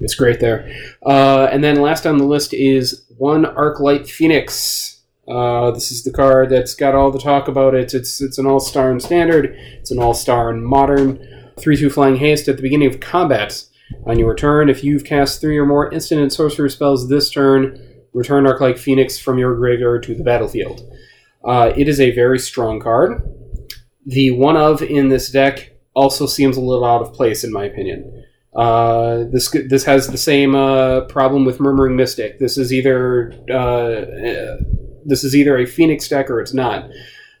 It's 0.00 0.14
great 0.14 0.40
there. 0.40 0.72
Uh, 1.04 1.48
and 1.52 1.62
then 1.62 1.80
last 1.80 2.06
on 2.06 2.18
the 2.18 2.24
list 2.24 2.54
is 2.54 3.04
one 3.18 3.44
Arclight 3.44 4.08
Phoenix. 4.08 5.02
Uh, 5.28 5.70
this 5.70 5.92
is 5.92 6.02
the 6.02 6.10
card 6.10 6.50
that's 6.50 6.74
got 6.74 6.94
all 6.94 7.10
the 7.10 7.18
talk 7.18 7.46
about 7.46 7.74
it. 7.74 7.94
It's 7.94 8.20
it's 8.20 8.38
an 8.38 8.46
all 8.46 8.60
star 8.60 8.90
in 8.90 8.98
standard. 8.98 9.54
It's 9.78 9.90
an 9.90 9.98
all 9.98 10.14
star 10.14 10.50
in 10.50 10.64
modern. 10.64 11.52
Three 11.58 11.76
two 11.76 11.90
flying 11.90 12.16
haste 12.16 12.48
at 12.48 12.56
the 12.56 12.62
beginning 12.62 12.88
of 12.88 13.00
combat. 13.00 13.64
On 14.06 14.18
your 14.18 14.30
return, 14.30 14.68
if 14.70 14.82
you've 14.82 15.04
cast 15.04 15.40
three 15.40 15.58
or 15.58 15.66
more 15.66 15.92
instant 15.92 16.20
and 16.20 16.32
sorcery 16.32 16.70
spells 16.70 17.08
this 17.08 17.30
turn, 17.30 17.78
return 18.12 18.44
Arclight 18.44 18.78
Phoenix 18.78 19.18
from 19.18 19.38
your 19.38 19.54
graveyard 19.56 20.02
to 20.04 20.14
the 20.14 20.24
battlefield. 20.24 20.80
Uh, 21.44 21.72
it 21.76 21.88
is 21.88 22.00
a 22.00 22.14
very 22.14 22.38
strong 22.38 22.80
card. 22.80 23.22
The 24.06 24.30
one 24.30 24.56
of 24.56 24.80
in 24.82 25.08
this 25.08 25.30
deck 25.30 25.72
also 25.94 26.26
seems 26.26 26.56
a 26.56 26.60
little 26.60 26.84
out 26.84 27.02
of 27.02 27.12
place, 27.12 27.44
in 27.44 27.52
my 27.52 27.64
opinion. 27.64 28.19
Uh, 28.54 29.24
this 29.30 29.48
this 29.68 29.84
has 29.84 30.08
the 30.08 30.18
same 30.18 30.54
uh, 30.54 31.02
problem 31.02 31.44
with 31.44 31.60
Murmuring 31.60 31.96
Mystic. 31.96 32.38
This 32.38 32.58
is 32.58 32.72
either 32.72 33.32
uh, 33.48 33.54
uh, 33.54 34.56
this 35.04 35.22
is 35.22 35.36
either 35.36 35.56
a 35.56 35.66
Phoenix 35.66 36.08
deck 36.08 36.30
or 36.30 36.40
it's 36.40 36.54
not. 36.54 36.90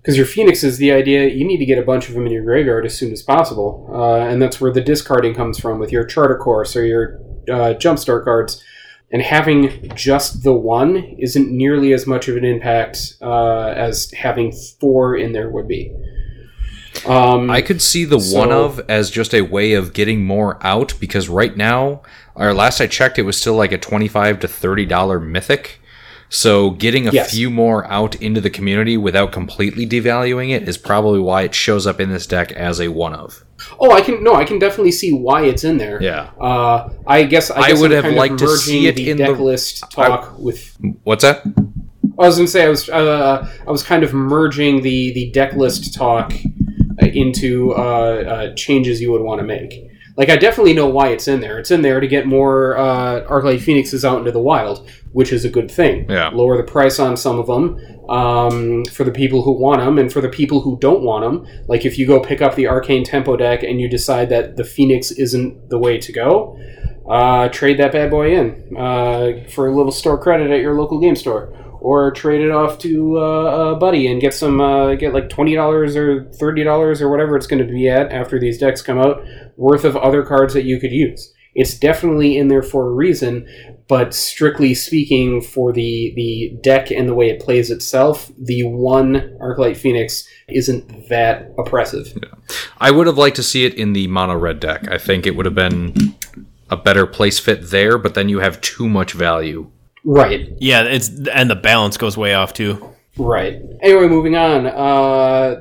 Because 0.00 0.16
your 0.16 0.24
Phoenix 0.24 0.64
is 0.64 0.78
the 0.78 0.92
idea 0.92 1.28
you 1.28 1.44
need 1.44 1.58
to 1.58 1.66
get 1.66 1.76
a 1.76 1.82
bunch 1.82 2.08
of 2.08 2.14
them 2.14 2.24
in 2.24 2.32
your 2.32 2.42
graveyard 2.42 2.86
as 2.86 2.96
soon 2.96 3.12
as 3.12 3.22
possible, 3.22 3.86
uh, 3.92 4.20
and 4.20 4.40
that's 4.40 4.58
where 4.60 4.72
the 4.72 4.80
discarding 4.80 5.34
comes 5.34 5.58
from 5.58 5.78
with 5.78 5.92
your 5.92 6.04
Chart 6.04 6.30
a 6.30 6.36
Course 6.36 6.74
or 6.74 6.86
your 6.86 7.20
uh, 7.50 7.74
Jumpstart 7.74 8.24
cards. 8.24 8.62
And 9.12 9.20
having 9.20 9.90
just 9.96 10.44
the 10.44 10.52
one 10.52 10.96
isn't 11.18 11.50
nearly 11.50 11.92
as 11.92 12.06
much 12.06 12.28
of 12.28 12.36
an 12.36 12.44
impact 12.44 13.16
as 13.20 14.08
having 14.12 14.52
four 14.52 15.16
in 15.16 15.32
there 15.32 15.50
would 15.50 15.66
be. 15.66 15.92
Um, 17.06 17.50
I 17.50 17.62
could 17.62 17.80
see 17.82 18.04
the 18.04 18.20
So- 18.20 18.38
one 18.38 18.52
of 18.52 18.80
as 18.88 19.10
just 19.10 19.34
a 19.34 19.42
way 19.42 19.72
of 19.74 19.92
getting 19.92 20.24
more 20.24 20.58
out 20.62 20.94
because 21.00 21.28
right 21.28 21.56
now, 21.56 22.02
or 22.34 22.52
last 22.54 22.80
I 22.80 22.86
checked, 22.86 23.18
it 23.18 23.22
was 23.22 23.36
still 23.36 23.54
like 23.54 23.72
a 23.72 23.78
twenty-five 23.78 24.40
to 24.40 24.48
thirty 24.48 24.86
dollar 24.86 25.18
mythic. 25.20 25.80
So 26.32 26.70
getting 26.70 27.08
a 27.08 27.12
Yes. 27.12 27.32
few 27.34 27.50
more 27.50 27.84
out 27.90 28.14
into 28.16 28.40
the 28.40 28.50
community 28.50 28.96
without 28.96 29.32
completely 29.32 29.84
devaluing 29.84 30.50
it 30.54 30.68
is 30.68 30.78
probably 30.78 31.18
why 31.18 31.42
it 31.42 31.54
shows 31.56 31.88
up 31.88 32.00
in 32.00 32.08
this 32.12 32.24
deck 32.24 32.52
as 32.52 32.80
a 32.80 32.86
one 32.86 33.14
of. 33.14 33.44
Oh, 33.80 33.90
I 33.90 34.00
can 34.00 34.22
no, 34.22 34.36
I 34.36 34.44
can 34.44 34.58
definitely 34.60 34.92
see 34.92 35.10
why 35.12 35.42
it's 35.44 35.64
in 35.64 35.78
there. 35.78 36.00
Yeah. 36.00 36.28
Uh, 36.40 36.90
I 37.06 37.24
guess 37.24 37.50
I, 37.50 37.70
I 37.70 37.72
would 37.72 37.92
I'm 37.92 38.04
have 38.04 38.14
liked 38.14 38.38
to 38.38 38.48
see 38.56 38.86
it 38.86 38.94
the 38.94 39.10
in 39.10 39.16
deck 39.16 39.36
the- 39.36 39.42
list 39.42 39.90
talk 39.90 40.38
with. 40.38 40.76
What's 41.02 41.22
that? 41.24 41.42
I 42.18 42.26
was 42.26 42.36
going 42.36 42.46
to 42.46 42.52
say 42.52 42.64
I 42.64 42.68
was 42.68 42.88
uh, 42.88 43.48
I 43.66 43.70
was 43.70 43.82
kind 43.82 44.02
of 44.04 44.12
merging 44.14 44.82
the 44.82 45.12
the 45.14 45.30
deck 45.32 45.54
list 45.54 45.94
talk 45.94 46.32
into 47.06 47.72
uh, 47.72 47.76
uh, 47.78 48.54
changes 48.54 49.00
you 49.00 49.10
would 49.12 49.22
want 49.22 49.40
to 49.40 49.46
make. 49.46 49.90
Like 50.16 50.28
I 50.28 50.36
definitely 50.36 50.74
know 50.74 50.86
why 50.86 51.08
it's 51.08 51.28
in 51.28 51.40
there. 51.40 51.58
It's 51.58 51.70
in 51.70 51.82
there 51.82 52.00
to 52.00 52.06
get 52.06 52.26
more 52.26 52.76
uh, 52.76 53.22
Arclight 53.22 53.60
Phoenixes 53.60 54.04
out 54.04 54.18
into 54.18 54.32
the 54.32 54.40
wild, 54.40 54.86
which 55.12 55.32
is 55.32 55.44
a 55.44 55.48
good 55.48 55.70
thing. 55.70 56.10
Yeah. 56.10 56.28
Lower 56.28 56.56
the 56.56 56.62
price 56.62 56.98
on 56.98 57.16
some 57.16 57.38
of 57.38 57.46
them 57.46 57.78
um, 58.10 58.84
for 58.86 59.04
the 59.04 59.12
people 59.12 59.42
who 59.42 59.52
want 59.52 59.80
them, 59.80 59.98
and 59.98 60.12
for 60.12 60.20
the 60.20 60.28
people 60.28 60.60
who 60.60 60.78
don't 60.78 61.02
want 61.02 61.24
them. 61.24 61.64
Like 61.68 61.86
if 61.86 61.96
you 61.96 62.06
go 62.06 62.20
pick 62.20 62.42
up 62.42 62.54
the 62.54 62.68
Arcane 62.68 63.04
Tempo 63.04 63.36
deck 63.36 63.62
and 63.62 63.80
you 63.80 63.88
decide 63.88 64.28
that 64.28 64.56
the 64.56 64.64
Phoenix 64.64 65.10
isn't 65.10 65.70
the 65.70 65.78
way 65.78 65.96
to 65.98 66.12
go, 66.12 66.58
uh, 67.08 67.48
trade 67.48 67.78
that 67.78 67.92
bad 67.92 68.10
boy 68.10 68.36
in 68.36 68.76
uh, 68.76 69.32
for 69.48 69.68
a 69.68 69.74
little 69.74 69.92
store 69.92 70.20
credit 70.20 70.50
at 70.50 70.60
your 70.60 70.74
local 70.74 71.00
game 71.00 71.16
store, 71.16 71.52
or 71.80 72.10
trade 72.10 72.40
it 72.40 72.50
off 72.50 72.78
to 72.78 73.18
uh, 73.18 73.72
a 73.72 73.76
buddy 73.76 74.06
and 74.06 74.20
get 74.20 74.34
some 74.34 74.60
uh, 74.60 74.94
get 74.94 75.14
like 75.14 75.28
twenty 75.28 75.54
dollars 75.54 75.96
or 75.96 76.24
thirty 76.38 76.62
dollars 76.62 77.00
or 77.02 77.10
whatever 77.10 77.36
it's 77.36 77.46
going 77.46 77.64
to 77.64 77.72
be 77.72 77.88
at 77.88 78.12
after 78.12 78.38
these 78.38 78.58
decks 78.58 78.82
come 78.82 78.98
out 78.98 79.24
worth 79.56 79.84
of 79.84 79.96
other 79.96 80.22
cards 80.22 80.54
that 80.54 80.64
you 80.64 80.78
could 80.78 80.92
use. 80.92 81.32
It's 81.54 81.76
definitely 81.76 82.36
in 82.36 82.46
there 82.46 82.62
for 82.62 82.86
a 82.86 82.92
reason, 82.92 83.48
but 83.88 84.14
strictly 84.14 84.72
speaking, 84.72 85.40
for 85.40 85.72
the 85.72 86.12
the 86.14 86.56
deck 86.62 86.92
and 86.92 87.08
the 87.08 87.14
way 87.14 87.28
it 87.28 87.40
plays 87.40 87.70
itself, 87.70 88.30
the 88.38 88.62
one 88.62 89.36
Arclight 89.40 89.76
Phoenix 89.76 90.28
isn't 90.48 91.08
that 91.08 91.52
oppressive. 91.58 92.16
I 92.78 92.92
would 92.92 93.08
have 93.08 93.18
liked 93.18 93.36
to 93.36 93.42
see 93.42 93.64
it 93.64 93.74
in 93.74 93.94
the 93.94 94.06
mono 94.06 94.36
red 94.36 94.60
deck. 94.60 94.88
I 94.88 94.98
think 94.98 95.26
it 95.26 95.34
would 95.34 95.46
have 95.46 95.56
been 95.56 96.14
a 96.70 96.76
better 96.76 97.04
place 97.04 97.40
fit 97.40 97.70
there, 97.70 97.98
but 97.98 98.14
then 98.14 98.28
you 98.28 98.38
have 98.38 98.60
too 98.60 98.88
much 98.88 99.12
value. 99.12 99.70
Right. 100.04 100.48
Yeah, 100.58 100.82
it's 100.84 101.08
and 101.28 101.50
the 101.50 101.56
balance 101.56 101.96
goes 101.96 102.16
way 102.16 102.34
off 102.34 102.52
too. 102.52 102.94
Right. 103.18 103.60
Anyway, 103.82 104.08
moving 104.08 104.36
on. 104.36 104.66
Uh, 104.66 105.60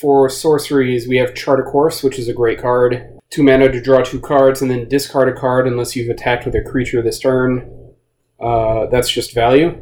for 0.00 0.28
sorceries, 0.28 1.08
we 1.08 1.16
have 1.16 1.34
Chart 1.34 1.58
a 1.60 1.62
Course, 1.62 2.02
which 2.02 2.18
is 2.18 2.28
a 2.28 2.32
great 2.32 2.60
card. 2.60 3.18
Two 3.30 3.42
mana 3.42 3.70
to 3.70 3.80
draw 3.80 4.02
two 4.02 4.20
cards, 4.20 4.62
and 4.62 4.70
then 4.70 4.88
discard 4.88 5.28
a 5.28 5.38
card 5.38 5.66
unless 5.66 5.96
you've 5.96 6.10
attacked 6.10 6.46
with 6.46 6.54
a 6.54 6.62
creature 6.62 7.02
this 7.02 7.18
turn. 7.18 7.94
Uh, 8.40 8.86
that's 8.86 9.10
just 9.10 9.34
value. 9.34 9.76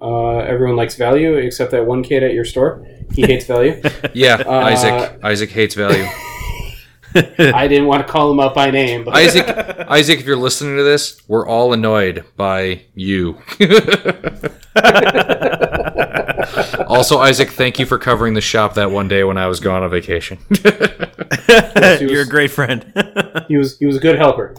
Uh, 0.00 0.38
everyone 0.38 0.76
likes 0.76 0.94
value 0.94 1.34
except 1.34 1.72
that 1.72 1.84
one 1.86 2.02
kid 2.02 2.22
at 2.22 2.32
your 2.32 2.44
store. 2.44 2.86
He 3.14 3.22
hates 3.22 3.44
value. 3.44 3.80
Yeah, 4.14 4.42
Isaac. 4.48 5.20
Isaac 5.22 5.50
hates 5.50 5.74
value. 5.74 6.06
I 7.14 7.66
didn't 7.68 7.86
want 7.86 8.06
to 8.06 8.12
call 8.12 8.30
him 8.30 8.40
out 8.40 8.54
by 8.54 8.70
name, 8.70 9.04
but 9.04 9.14
Isaac, 9.14 9.48
Isaac, 9.88 10.20
if 10.20 10.26
you're 10.26 10.36
listening 10.36 10.76
to 10.76 10.82
this, 10.82 11.20
we're 11.28 11.46
all 11.46 11.72
annoyed 11.72 12.24
by 12.36 12.82
you. 12.94 13.38
also, 16.86 17.18
Isaac, 17.18 17.50
thank 17.50 17.78
you 17.78 17.86
for 17.86 17.98
covering 17.98 18.34
the 18.34 18.40
shop 18.40 18.74
that 18.74 18.90
one 18.90 19.08
day 19.08 19.24
when 19.24 19.38
I 19.38 19.46
was 19.46 19.60
gone 19.60 19.82
on 19.82 19.90
vacation. 19.90 20.38
he 20.50 22.06
You're 22.06 22.22
a 22.22 22.28
great 22.28 22.50
friend. 22.50 22.92
he 23.48 23.56
was 23.56 23.78
he 23.78 23.86
was 23.86 23.96
a 23.96 24.00
good 24.00 24.16
helper. 24.16 24.54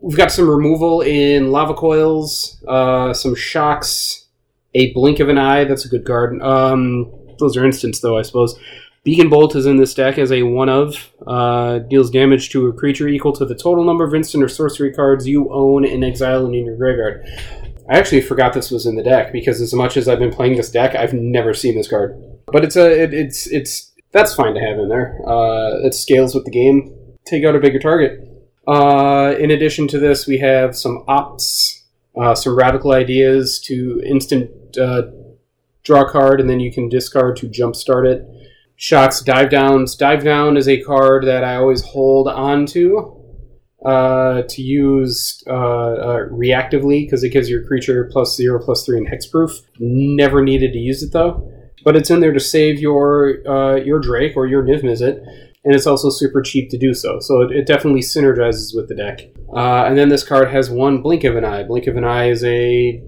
We've 0.00 0.16
got 0.16 0.32
some 0.32 0.48
removal 0.48 1.00
in 1.00 1.50
lava 1.50 1.74
coils, 1.74 2.62
uh, 2.68 3.14
some 3.14 3.34
shocks, 3.34 4.26
a 4.74 4.92
blink 4.92 5.20
of 5.20 5.28
an 5.28 5.38
eye. 5.38 5.64
That's 5.64 5.84
a 5.84 5.88
good 5.88 6.04
card. 6.04 6.40
Um, 6.42 7.12
those 7.38 7.56
are 7.56 7.64
instants, 7.64 8.00
though, 8.00 8.18
I 8.18 8.22
suppose. 8.22 8.58
Beacon 9.04 9.28
Bolt 9.28 9.54
is 9.54 9.66
in 9.66 9.76
this 9.76 9.92
deck 9.92 10.16
as 10.16 10.32
a 10.32 10.42
one 10.42 10.70
of. 10.70 11.12
Uh, 11.26 11.78
deals 11.78 12.10
damage 12.10 12.48
to 12.50 12.68
a 12.68 12.72
creature 12.72 13.06
equal 13.06 13.34
to 13.34 13.44
the 13.44 13.54
total 13.54 13.84
number 13.84 14.02
of 14.02 14.14
instant 14.14 14.42
or 14.42 14.48
sorcery 14.48 14.92
cards 14.92 15.28
you 15.28 15.52
own 15.52 15.84
in 15.84 16.02
exile 16.02 16.46
and 16.46 16.54
in 16.54 16.64
your 16.64 16.76
graveyard. 16.76 17.22
I 17.88 17.98
actually 17.98 18.22
forgot 18.22 18.54
this 18.54 18.70
was 18.70 18.86
in 18.86 18.96
the 18.96 19.02
deck 19.02 19.30
because 19.30 19.60
as 19.60 19.74
much 19.74 19.98
as 19.98 20.08
I've 20.08 20.18
been 20.18 20.32
playing 20.32 20.56
this 20.56 20.70
deck, 20.70 20.94
I've 20.94 21.12
never 21.12 21.52
seen 21.52 21.76
this 21.76 21.86
card. 21.86 22.18
But 22.46 22.64
it's 22.64 22.76
a 22.76 23.02
it, 23.02 23.12
it's 23.12 23.46
it's 23.48 23.92
that's 24.10 24.34
fine 24.34 24.54
to 24.54 24.60
have 24.60 24.78
in 24.78 24.88
there. 24.88 25.20
Uh, 25.26 25.86
it 25.86 25.92
scales 25.92 26.34
with 26.34 26.46
the 26.46 26.50
game. 26.50 26.96
Take 27.26 27.44
out 27.44 27.54
a 27.54 27.60
bigger 27.60 27.78
target. 27.78 28.26
Uh, 28.66 29.34
in 29.38 29.50
addition 29.50 29.86
to 29.88 29.98
this, 29.98 30.26
we 30.26 30.38
have 30.38 30.74
some 30.74 31.04
ops, 31.08 31.84
uh, 32.18 32.34
some 32.34 32.56
radical 32.56 32.92
ideas 32.92 33.60
to 33.60 34.02
instant 34.06 34.78
uh, 34.78 35.02
draw 35.82 36.08
card, 36.08 36.40
and 36.40 36.48
then 36.48 36.60
you 36.60 36.72
can 36.72 36.88
discard 36.88 37.36
to 37.36 37.48
jumpstart 37.48 38.06
it. 38.06 38.26
Shots, 38.76 39.22
dive 39.22 39.50
downs. 39.50 39.94
Dive 39.96 40.24
down 40.24 40.56
is 40.56 40.68
a 40.68 40.80
card 40.80 41.26
that 41.26 41.44
I 41.44 41.56
always 41.56 41.82
hold 41.82 42.28
on 42.28 42.66
to 42.66 43.20
uh, 43.84 44.42
to 44.48 44.62
use 44.62 45.44
uh, 45.46 45.52
uh, 45.52 46.28
reactively 46.30 47.04
because 47.04 47.22
it 47.22 47.30
gives 47.30 47.48
your 47.48 47.64
creature 47.66 48.08
plus 48.10 48.34
zero, 48.34 48.62
plus 48.62 48.84
three, 48.84 48.98
and 48.98 49.06
hexproof. 49.06 49.60
Never 49.78 50.42
needed 50.42 50.72
to 50.72 50.78
use 50.78 51.02
it 51.02 51.12
though, 51.12 51.52
but 51.84 51.94
it's 51.94 52.10
in 52.10 52.20
there 52.20 52.32
to 52.32 52.40
save 52.40 52.80
your 52.80 53.46
uh, 53.46 53.76
your 53.76 54.00
Drake 54.00 54.36
or 54.36 54.46
your 54.46 54.64
Niv 54.64 54.82
Mizzet, 54.82 55.18
and 55.64 55.74
it's 55.74 55.86
also 55.86 56.10
super 56.10 56.42
cheap 56.42 56.70
to 56.70 56.78
do 56.78 56.94
so. 56.94 57.20
So 57.20 57.42
it, 57.42 57.52
it 57.52 57.66
definitely 57.66 58.00
synergizes 58.00 58.74
with 58.74 58.88
the 58.88 58.94
deck. 58.94 59.20
Uh, 59.54 59.84
and 59.84 59.96
then 59.96 60.08
this 60.08 60.24
card 60.24 60.50
has 60.50 60.68
one 60.68 61.00
Blink 61.00 61.24
of 61.24 61.36
an 61.36 61.44
Eye. 61.44 61.62
Blink 61.62 61.86
of 61.86 61.96
an 61.96 62.04
Eye 62.04 62.30
is 62.30 62.42
a 62.42 63.02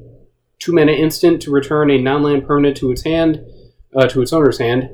two 0.58 0.72
mana 0.72 0.92
instant 0.92 1.42
to 1.42 1.50
return 1.50 1.90
a 1.90 2.00
non-land 2.00 2.46
permanent 2.46 2.76
to 2.76 2.92
its 2.92 3.02
hand, 3.02 3.44
uh, 3.96 4.06
to 4.08 4.22
its 4.22 4.32
owner's 4.32 4.58
hand. 4.58 4.90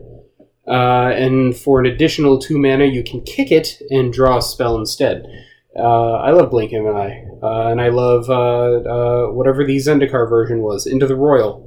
Uh, 0.66 1.10
and 1.14 1.56
for 1.56 1.80
an 1.80 1.86
additional 1.86 2.38
two 2.38 2.58
mana, 2.58 2.84
you 2.84 3.02
can 3.02 3.20
kick 3.22 3.50
it 3.50 3.80
and 3.90 4.12
draw 4.12 4.38
a 4.38 4.42
spell 4.42 4.78
instead. 4.78 5.24
Uh, 5.76 6.12
I 6.12 6.30
love 6.30 6.50
Blink 6.50 6.72
of 6.72 6.84
an 6.86 6.94
Eye, 6.94 7.24
uh, 7.42 7.68
and 7.68 7.80
I 7.80 7.88
love 7.88 8.28
uh, 8.28 8.34
uh, 8.36 9.26
whatever 9.32 9.64
the 9.64 9.76
Zendikar 9.78 10.28
version 10.28 10.60
was, 10.60 10.86
Into 10.86 11.06
the 11.06 11.16
Roil. 11.16 11.66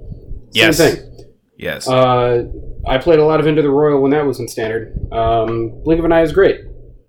Same 0.52 0.64
Yes. 0.64 0.78
thing. 0.78 1.26
yes. 1.58 1.88
Uh, 1.90 2.46
I 2.88 3.00
played 3.00 3.20
a 3.20 3.26
lot 3.26 3.40
of 3.40 3.48
Into 3.48 3.62
the 3.64 3.72
Roil 3.72 4.00
when 4.02 4.12
that 4.12 4.26
was 4.26 4.40
in 4.40 4.48
Standard. 4.48 4.96
Um, 5.12 5.82
Blink 5.84 6.00
of 6.00 6.06
an 6.06 6.12
Eye 6.12 6.22
is 6.22 6.32
great. 6.32 6.62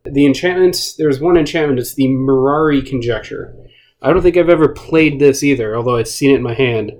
The 0.06 0.24
enchantment, 0.24 0.94
there's 0.98 1.20
one 1.20 1.36
enchantment, 1.36 1.78
it's 1.78 1.94
the 1.94 2.06
Mirari 2.08 2.84
Conjecture. 2.84 3.54
I 4.00 4.12
don't 4.12 4.22
think 4.22 4.36
I've 4.36 4.48
ever 4.48 4.68
played 4.68 5.20
this 5.20 5.42
either, 5.42 5.76
although 5.76 5.96
I've 5.96 6.08
seen 6.08 6.30
it 6.30 6.36
in 6.36 6.42
my 6.42 6.54
hand. 6.54 6.92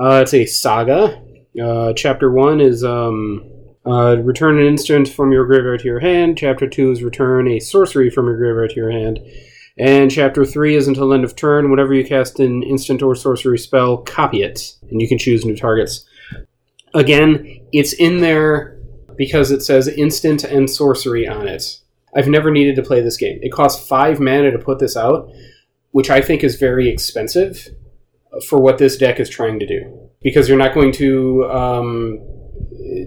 Uh, 0.00 0.20
it's 0.22 0.34
a 0.34 0.46
saga. 0.46 1.22
Uh, 1.62 1.92
chapter 1.92 2.30
1 2.32 2.60
is 2.60 2.82
um, 2.84 3.44
uh, 3.88 4.16
return 4.16 4.58
an 4.58 4.66
instant 4.66 5.08
from 5.08 5.32
your 5.32 5.46
graveyard 5.46 5.80
to 5.80 5.86
your 5.86 6.00
hand. 6.00 6.36
Chapter 6.36 6.68
2 6.68 6.90
is 6.92 7.02
return 7.02 7.48
a 7.48 7.58
sorcery 7.58 8.10
from 8.10 8.26
your 8.26 8.36
graveyard 8.36 8.70
to 8.70 8.76
your 8.76 8.90
hand. 8.90 9.18
And 9.78 10.10
chapter 10.10 10.44
3 10.44 10.74
is 10.74 10.88
until 10.88 11.14
end 11.14 11.24
of 11.24 11.34
turn. 11.34 11.70
Whenever 11.70 11.94
you 11.94 12.04
cast 12.04 12.38
an 12.38 12.62
instant 12.62 13.00
or 13.00 13.14
sorcery 13.14 13.58
spell, 13.58 13.98
copy 13.98 14.42
it. 14.42 14.74
And 14.90 15.00
you 15.00 15.08
can 15.08 15.16
choose 15.16 15.44
new 15.44 15.56
targets. 15.56 16.04
Again, 16.92 17.60
it's 17.72 17.94
in 17.94 18.18
there 18.18 18.78
because 19.16 19.50
it 19.50 19.62
says 19.62 19.88
instant 19.88 20.44
and 20.44 20.68
sorcery 20.68 21.26
on 21.26 21.48
it. 21.48 21.80
I've 22.14 22.28
never 22.28 22.50
needed 22.50 22.76
to 22.76 22.82
play 22.82 23.00
this 23.00 23.16
game. 23.16 23.38
It 23.40 23.52
costs 23.52 23.86
5 23.88 24.20
mana 24.20 24.50
to 24.50 24.58
put 24.58 24.80
this 24.80 24.96
out, 24.96 25.30
which 25.92 26.10
I 26.10 26.20
think 26.20 26.44
is 26.44 26.56
very 26.56 26.90
expensive 26.90 27.68
for 28.46 28.60
what 28.60 28.76
this 28.76 28.98
deck 28.98 29.18
is 29.18 29.30
trying 29.30 29.58
to 29.60 29.66
do. 29.66 30.10
Because 30.20 30.46
you're 30.46 30.58
not 30.58 30.74
going 30.74 30.92
to. 30.92 31.44
Um, 31.50 32.37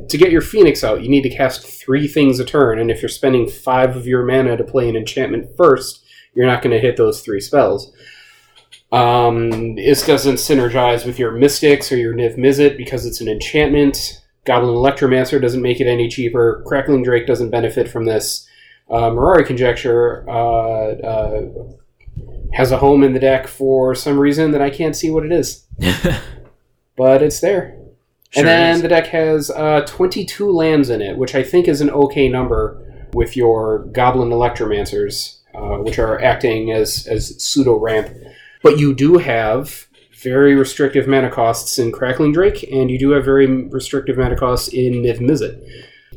to 0.08 0.18
get 0.18 0.32
your 0.32 0.42
Phoenix 0.42 0.84
out, 0.84 1.02
you 1.02 1.10
need 1.10 1.24
to 1.24 1.30
cast 1.30 1.66
three 1.66 2.08
things 2.08 2.40
a 2.40 2.46
turn, 2.46 2.80
and 2.80 2.92
if 2.92 3.02
you're 3.02 3.10
spending 3.10 3.48
five 3.48 3.96
of 3.96 4.08
your 4.08 4.26
mana 4.26 4.58
to 4.58 4.64
play 4.64 4.90
an 4.90 4.96
enchantment 4.96 5.56
first, 5.56 6.04
you're 6.34 6.46
not 6.46 6.62
going 6.62 6.74
to 6.74 6.80
hit 6.80 6.98
those 6.98 7.22
three 7.22 7.42
spells. 7.42 7.92
Um, 8.92 9.76
this 9.76 10.06
doesn't 10.06 10.36
synergize 10.36 11.06
with 11.06 11.18
your 11.18 11.32
Mystics 11.32 11.92
or 11.92 11.98
your 11.98 12.14
Niv 12.14 12.38
Mizzet 12.38 12.78
because 12.78 13.06
it's 13.06 13.22
an 13.22 13.30
enchantment. 13.30 14.22
Goblin 14.44 14.74
Electromancer 14.74 15.42
doesn't 15.42 15.62
make 15.62 15.80
it 15.80 15.88
any 15.88 16.10
cheaper. 16.10 16.64
Crackling 16.66 17.04
Drake 17.04 17.28
doesn't 17.28 17.52
benefit 17.52 17.88
from 17.88 18.06
this. 18.06 18.48
Uh, 18.90 19.10
Mirari 19.10 19.46
Conjecture 19.46 20.30
uh, 20.30 20.92
uh, 20.92 21.42
has 22.54 22.72
a 22.72 22.78
home 22.78 23.04
in 23.04 23.14
the 23.14 23.20
deck 23.20 23.48
for 23.48 23.96
some 23.96 24.20
reason 24.20 24.52
that 24.52 24.62
I 24.62 24.70
can't 24.70 24.96
see 24.96 25.10
what 25.10 25.26
it 25.26 25.32
is, 25.32 25.66
but 26.98 27.22
it's 27.22 27.40
there. 27.40 27.81
Sure 28.32 28.42
and 28.42 28.48
then 28.48 28.76
is. 28.76 28.82
the 28.82 28.88
deck 28.88 29.08
has 29.08 29.52
uh, 29.52 29.82
22 29.86 30.50
lands 30.52 30.90
in 30.90 31.02
it, 31.02 31.18
which 31.18 31.36
I 31.36 31.44
think 31.44 31.68
is 31.68 31.82
an 31.82 31.90
okay 31.90 32.30
number 32.30 32.82
with 33.14 33.36
your 33.36 33.80
Goblin 33.92 34.30
Electromancers, 34.30 35.40
uh, 35.54 35.84
which 35.84 36.00
are 36.00 36.22
acting 36.22 36.72
as, 36.72 37.08
as 37.08 37.44
pseudo 37.44 37.78
ramp. 37.78 38.10
But 38.64 38.80
you 38.80 38.94
do 38.94 39.18
have 39.18 39.88
very 40.22 40.56
restrictive 40.56 41.08
mana 41.08 41.30
costs 41.30 41.78
in 41.78 41.92
Crackling 41.92 42.32
Drake, 42.32 42.64
and 42.72 42.90
you 42.90 42.98
do 42.98 43.10
have 43.12 43.26
very 43.26 43.48
restrictive 43.48 44.18
mana 44.18 44.38
costs 44.38 44.70
in 44.70 44.94
Niv 44.94 45.20
Mizzet. 45.20 45.62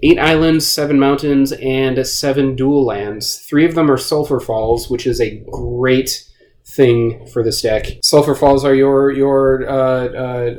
Eight 0.02 0.18
islands, 0.18 0.66
seven 0.66 1.00
mountains, 1.00 1.52
and 1.52 2.06
seven 2.06 2.54
dual 2.54 2.84
lands. 2.84 3.38
Three 3.38 3.64
of 3.64 3.74
them 3.74 3.90
are 3.90 3.96
Sulphur 3.96 4.38
Falls, 4.38 4.90
which 4.90 5.06
is 5.06 5.20
a 5.20 5.42
great 5.50 6.30
thing 6.66 7.26
for 7.26 7.42
this 7.42 7.62
deck. 7.62 7.86
Sulphur 8.02 8.34
Falls 8.34 8.64
are 8.64 8.74
your 8.74 9.10
your. 9.10 9.68
Uh, 9.68 10.08
uh, 10.08 10.54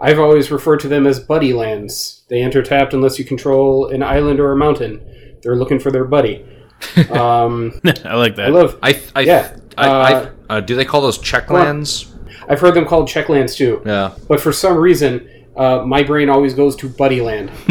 I've 0.00 0.18
always 0.18 0.50
referred 0.50 0.80
to 0.80 0.88
them 0.88 1.06
as 1.06 1.20
buddy 1.20 1.52
lands. 1.52 2.22
They 2.28 2.42
enter 2.42 2.62
tapped 2.62 2.94
unless 2.94 3.18
you 3.18 3.24
control 3.24 3.86
an 3.88 4.02
island 4.02 4.40
or 4.40 4.52
a 4.52 4.56
mountain. 4.56 5.00
They're 5.42 5.56
looking 5.56 5.78
for 5.78 5.90
their 5.90 6.04
buddy. 6.04 6.44
Um, 7.10 7.78
I 8.06 8.14
like 8.14 8.36
that. 8.36 8.46
I 8.46 8.48
love. 8.48 8.78
I, 8.82 9.02
I, 9.14 9.20
Yeah, 9.20 9.54
I, 9.76 9.88
uh, 9.88 10.30
I, 10.48 10.54
uh, 10.56 10.60
do 10.60 10.74
they 10.76 10.86
call 10.86 11.02
those 11.02 11.18
checklands? 11.18 12.10
I've 12.48 12.58
heard 12.58 12.72
them 12.74 12.86
called 12.86 13.06
checklands 13.06 13.54
too. 13.54 13.82
Yeah. 13.84 14.14
But 14.28 14.40
for 14.40 14.50
some 14.50 14.78
reason, 14.78 15.28
uh, 15.56 15.84
my 15.84 16.02
brain 16.02 16.30
always 16.30 16.54
goes 16.54 16.74
to 16.76 16.88
buddy 16.88 17.20
land. 17.20 17.50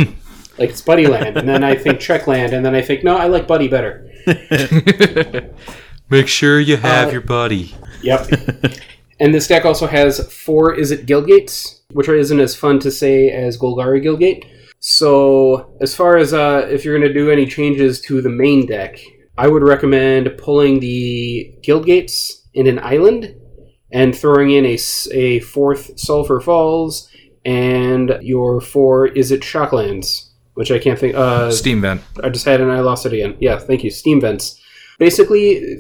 like 0.59 0.69
it's 0.69 0.82
buddy 0.82 1.07
land, 1.07 1.38
and 1.38 1.49
then 1.49 1.63
I 1.63 1.73
think 1.75 1.99
Checkland, 1.99 2.53
and 2.53 2.63
then 2.63 2.75
I 2.75 2.82
think 2.84 3.03
no, 3.03 3.17
I 3.17 3.25
like 3.27 3.47
Buddy 3.47 3.67
better. 3.67 4.05
Make 6.09 6.27
sure 6.27 6.59
you 6.59 6.77
have 6.77 7.07
Uh, 7.09 7.11
your 7.11 7.21
buddy. 7.21 7.75
Yep. 8.03 8.27
And 9.20 9.34
this 9.34 9.47
deck 9.47 9.65
also 9.65 9.88
has 9.88 10.32
four 10.32 10.74
Is 10.74 10.91
It 10.91 11.05
Guildgates, 11.05 11.82
which 11.91 12.07
isn't 12.07 12.39
as 12.39 12.55
fun 12.55 12.80
to 12.80 12.91
say 12.91 13.30
as 13.30 13.57
Golgari 13.57 14.03
Guildgate. 14.03 14.45
So, 14.80 15.76
as 15.82 15.93
far 15.93 16.17
as 16.17 16.34
uh, 16.34 16.67
if 16.70 16.86
you're 16.86 16.97
going 16.97 17.07
to 17.07 17.13
do 17.13 17.30
any 17.30 17.45
changes 17.45 17.99
to 18.01 18.22
the 18.22 18.30
main 18.30 18.65
deck, 18.65 18.97
I 19.38 19.47
would 19.47 19.63
recommend 19.63 20.38
pulling 20.38 20.80
the 20.80 21.53
Guildgates 21.61 22.45
in 22.53 22.67
an 22.67 22.80
island 22.80 23.36
and 23.91 24.15
throwing 24.15 24.51
in 24.51 24.65
a, 24.65 24.78
a 25.11 25.39
fourth 25.41 25.99
Sulphur 25.99 26.39
Falls 26.39 27.09
and 27.43 28.17
your 28.22 28.61
four 28.61 29.09
Izzet 29.09 29.41
Shocklands, 29.41 30.30
which 30.53 30.72
I 30.72 30.80
can't 30.80 30.99
think. 30.99 31.15
Uh, 31.15 31.51
Steam 31.51 31.82
vent. 31.82 32.01
I 32.24 32.30
just 32.30 32.45
had 32.45 32.59
it 32.61 32.63
and 32.63 32.72
I 32.72 32.80
lost 32.80 33.05
it 33.05 33.13
again. 33.13 33.36
Yeah, 33.39 33.59
thank 33.59 33.84
you. 33.84 33.91
Steam 33.91 34.22
vents. 34.22 34.61
Basically, 34.97 35.78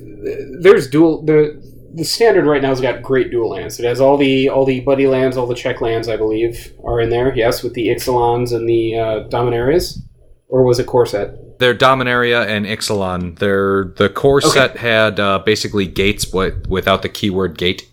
there's 0.61 0.89
dual. 0.89 1.23
The 1.23 1.61
the 1.99 2.05
standard 2.05 2.45
right 2.45 2.61
now 2.61 2.69
has 2.69 2.81
got 2.81 3.03
great 3.03 3.29
dual 3.29 3.49
lands. 3.49 3.79
It 3.79 3.85
has 3.85 4.01
all 4.01 4.17
the 4.17 4.49
all 4.49 4.65
the 4.65 4.79
buddy 4.79 5.05
lands, 5.05 5.37
all 5.37 5.45
the 5.45 5.55
check 5.55 5.81
lands, 5.81 6.07
I 6.07 6.17
believe, 6.17 6.73
are 6.83 6.99
in 6.99 7.09
there. 7.09 7.35
Yes, 7.35 7.61
with 7.61 7.73
the 7.73 7.89
Ixalans 7.89 8.55
and 8.55 8.67
the 8.67 8.97
uh, 8.97 9.27
Dominarias, 9.29 9.99
or 10.47 10.63
was 10.63 10.79
it 10.79 10.87
Core 10.87 11.05
Set? 11.05 11.59
They're 11.59 11.75
Dominaria 11.75 12.47
and 12.47 12.65
Ixalan. 12.65 13.37
They're 13.37 13.93
the 13.97 14.09
core 14.09 14.39
set 14.39 14.77
had 14.77 15.19
uh, 15.19 15.39
basically 15.39 15.87
gates, 15.87 16.23
but 16.23 16.67
without 16.67 17.01
the 17.01 17.09
keyword 17.09 17.57
gate. 17.57 17.87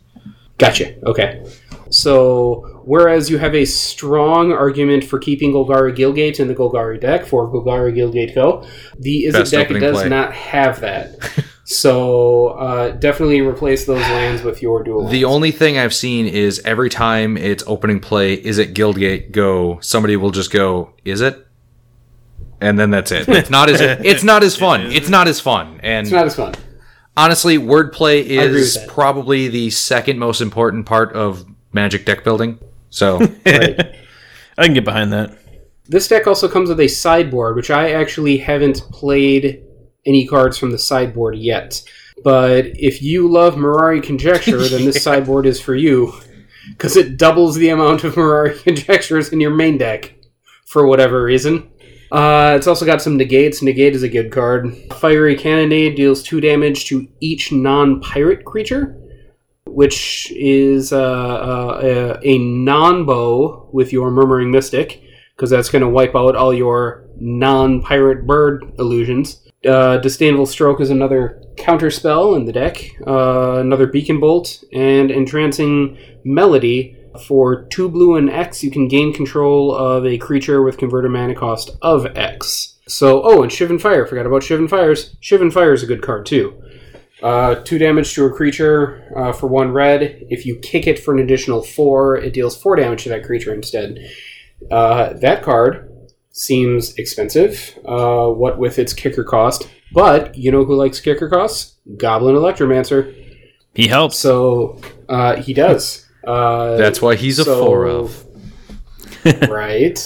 Gotcha. 0.56 0.94
Okay. 1.04 1.44
So, 1.90 2.82
whereas 2.84 3.28
you 3.28 3.38
have 3.38 3.54
a 3.54 3.64
strong 3.64 4.52
argument 4.52 5.04
for 5.04 5.18
keeping 5.18 5.52
Golgari 5.52 5.96
Guildgate 5.96 6.40
in 6.40 6.48
the 6.48 6.54
Golgari 6.54 7.00
deck 7.00 7.26
for 7.26 7.48
Golgari 7.48 7.94
Guildgate 7.94 8.34
Go, 8.34 8.66
the 8.98 9.24
Izzet 9.24 9.50
deck 9.50 9.68
does 9.80 9.96
play. 9.96 10.08
not 10.08 10.32
have 10.32 10.80
that. 10.80 11.44
so, 11.68 12.48
uh, 12.50 12.90
definitely 12.92 13.40
replace 13.40 13.86
those 13.86 14.00
lands 14.00 14.42
with 14.42 14.62
your 14.62 14.84
dual 14.84 14.98
lands. 15.00 15.10
The 15.12 15.24
only 15.24 15.50
thing 15.50 15.76
I've 15.78 15.92
seen 15.94 16.26
is 16.26 16.60
every 16.64 16.88
time 16.88 17.36
it's 17.36 17.64
opening 17.66 17.98
play, 17.98 18.40
Izzet 18.40 18.72
Guildgate 18.72 19.32
go? 19.32 19.80
Somebody 19.80 20.14
will 20.16 20.30
just 20.30 20.52
go, 20.52 20.92
Izzet? 21.04 21.42
And 22.60 22.78
then 22.78 22.90
that's 22.90 23.10
it. 23.10 23.28
It's 23.28 23.50
not 23.50 23.68
as 23.68 23.80
it's 24.04 24.22
not 24.22 24.42
as 24.44 24.56
fun. 24.56 24.92
It's 24.92 25.08
not 25.08 25.26
as 25.28 25.40
fun. 25.40 25.80
And 25.82 26.06
It's 26.06 26.12
not 26.12 26.26
as 26.26 26.36
fun. 26.36 26.54
honestly, 27.16 27.58
wordplay 27.58 28.22
is 28.24 28.78
probably 28.86 29.48
the 29.48 29.68
second 29.70 30.18
most 30.18 30.40
important 30.40 30.86
part 30.86 31.12
of 31.14 31.44
Magic 31.72 32.06
deck 32.06 32.22
building. 32.24 32.58
So 32.90 33.18
Right. 33.46 33.94
I 34.56 34.64
can 34.64 34.72
get 34.72 34.84
behind 34.84 35.12
that. 35.12 35.36
this 35.86 36.08
deck 36.08 36.26
also 36.28 36.48
comes 36.48 36.68
with 36.70 36.80
a 36.80 36.88
sideboard, 36.88 37.56
which 37.56 37.70
I 37.70 37.90
actually 37.92 38.38
haven't 38.38 38.80
played 38.92 39.62
any 40.06 40.26
cards 40.26 40.56
from 40.56 40.70
the 40.70 40.78
sideboard 40.78 41.36
yet. 41.36 41.82
But 42.24 42.66
if 42.66 43.02
you 43.02 43.30
love 43.30 43.56
Mirari 43.56 44.02
Conjecture, 44.02 44.66
then 44.68 44.84
this 44.84 45.02
sideboard 45.02 45.46
is 45.46 45.60
for 45.60 45.74
you. 45.74 46.14
Because 46.70 46.96
it 46.96 47.16
doubles 47.16 47.54
the 47.54 47.68
amount 47.68 48.04
of 48.04 48.14
Mirari 48.16 48.60
Conjectures 48.62 49.32
in 49.32 49.40
your 49.40 49.54
main 49.54 49.78
deck, 49.78 50.14
for 50.66 50.86
whatever 50.86 51.22
reason. 51.22 51.70
Uh, 52.10 52.54
it's 52.56 52.66
also 52.66 52.86
got 52.86 53.02
some 53.02 53.16
negates. 53.16 53.62
Negate 53.62 53.94
is 53.94 54.02
a 54.02 54.08
good 54.08 54.30
card. 54.30 54.74
Fiery 54.94 55.36
Cannonade 55.36 55.96
deals 55.96 56.22
2 56.22 56.40
damage 56.40 56.86
to 56.86 57.08
each 57.20 57.52
non 57.52 58.00
pirate 58.00 58.44
creature, 58.44 58.96
which 59.66 60.30
is 60.32 60.92
uh, 60.92 61.00
uh, 61.00 61.80
a, 61.82 62.18
a 62.22 62.38
nonbo 62.38 63.72
with 63.72 63.92
your 63.92 64.10
Murmuring 64.10 64.50
Mystic, 64.50 65.02
because 65.34 65.50
that's 65.50 65.68
going 65.68 65.82
to 65.82 65.88
wipe 65.88 66.14
out 66.14 66.36
all 66.36 66.54
your 66.54 67.04
non 67.18 67.82
pirate 67.82 68.26
bird 68.26 68.64
illusions. 68.78 69.45
Uh, 69.66 69.98
Disdainful 69.98 70.46
Stroke 70.46 70.80
is 70.80 70.90
another 70.90 71.42
counter 71.56 71.90
spell 71.90 72.34
in 72.34 72.44
the 72.44 72.52
deck, 72.52 72.92
uh, 73.06 73.58
another 73.58 73.86
Beacon 73.86 74.20
Bolt, 74.20 74.62
and 74.72 75.10
Entrancing 75.10 75.98
Melody. 76.24 76.96
For 77.26 77.64
two 77.64 77.88
blue 77.88 78.16
and 78.16 78.28
X, 78.28 78.62
you 78.62 78.70
can 78.70 78.88
gain 78.88 79.12
control 79.12 79.74
of 79.74 80.04
a 80.04 80.18
creature 80.18 80.62
with 80.62 80.76
converted 80.76 81.10
mana 81.10 81.34
cost 81.34 81.70
of 81.80 82.06
X. 82.14 82.76
So, 82.88 83.22
oh, 83.24 83.42
and 83.42 83.50
Shivan 83.50 83.80
Fire. 83.80 84.06
Forgot 84.06 84.26
about 84.26 84.42
Shivan 84.42 84.68
Fires. 84.68 85.16
Shivan 85.22 85.52
Fire 85.52 85.72
is 85.72 85.82
a 85.82 85.86
good 85.86 86.02
card 86.02 86.26
too. 86.26 86.62
Uh, 87.22 87.54
two 87.56 87.78
damage 87.78 88.14
to 88.14 88.26
a 88.26 88.30
creature 88.30 89.10
uh, 89.16 89.32
for 89.32 89.46
one 89.46 89.72
red. 89.72 90.26
If 90.28 90.44
you 90.44 90.56
kick 90.56 90.86
it 90.86 90.98
for 90.98 91.14
an 91.14 91.20
additional 91.20 91.62
four, 91.62 92.16
it 92.16 92.34
deals 92.34 92.60
four 92.60 92.76
damage 92.76 93.04
to 93.04 93.08
that 93.08 93.24
creature 93.24 93.54
instead. 93.54 93.98
Uh, 94.70 95.14
that 95.14 95.42
card 95.42 95.90
seems 96.36 96.94
expensive, 96.96 97.78
uh, 97.86 98.28
what 98.28 98.58
with 98.58 98.78
its 98.78 98.92
kicker 98.92 99.24
cost. 99.24 99.68
But 99.92 100.36
you 100.36 100.52
know 100.52 100.64
who 100.64 100.74
likes 100.74 101.00
kicker 101.00 101.30
costs? 101.30 101.76
Goblin 101.96 102.36
Electromancer. 102.36 103.14
He 103.74 103.88
helps. 103.88 104.18
So 104.18 104.78
uh, 105.08 105.36
he 105.36 105.54
does. 105.54 106.06
Uh, 106.26 106.76
that's 106.76 107.00
why 107.00 107.16
he's 107.16 107.38
a 107.38 107.44
so- 107.44 107.64
four 107.64 107.86
of. 107.86 108.24
right. 109.48 109.98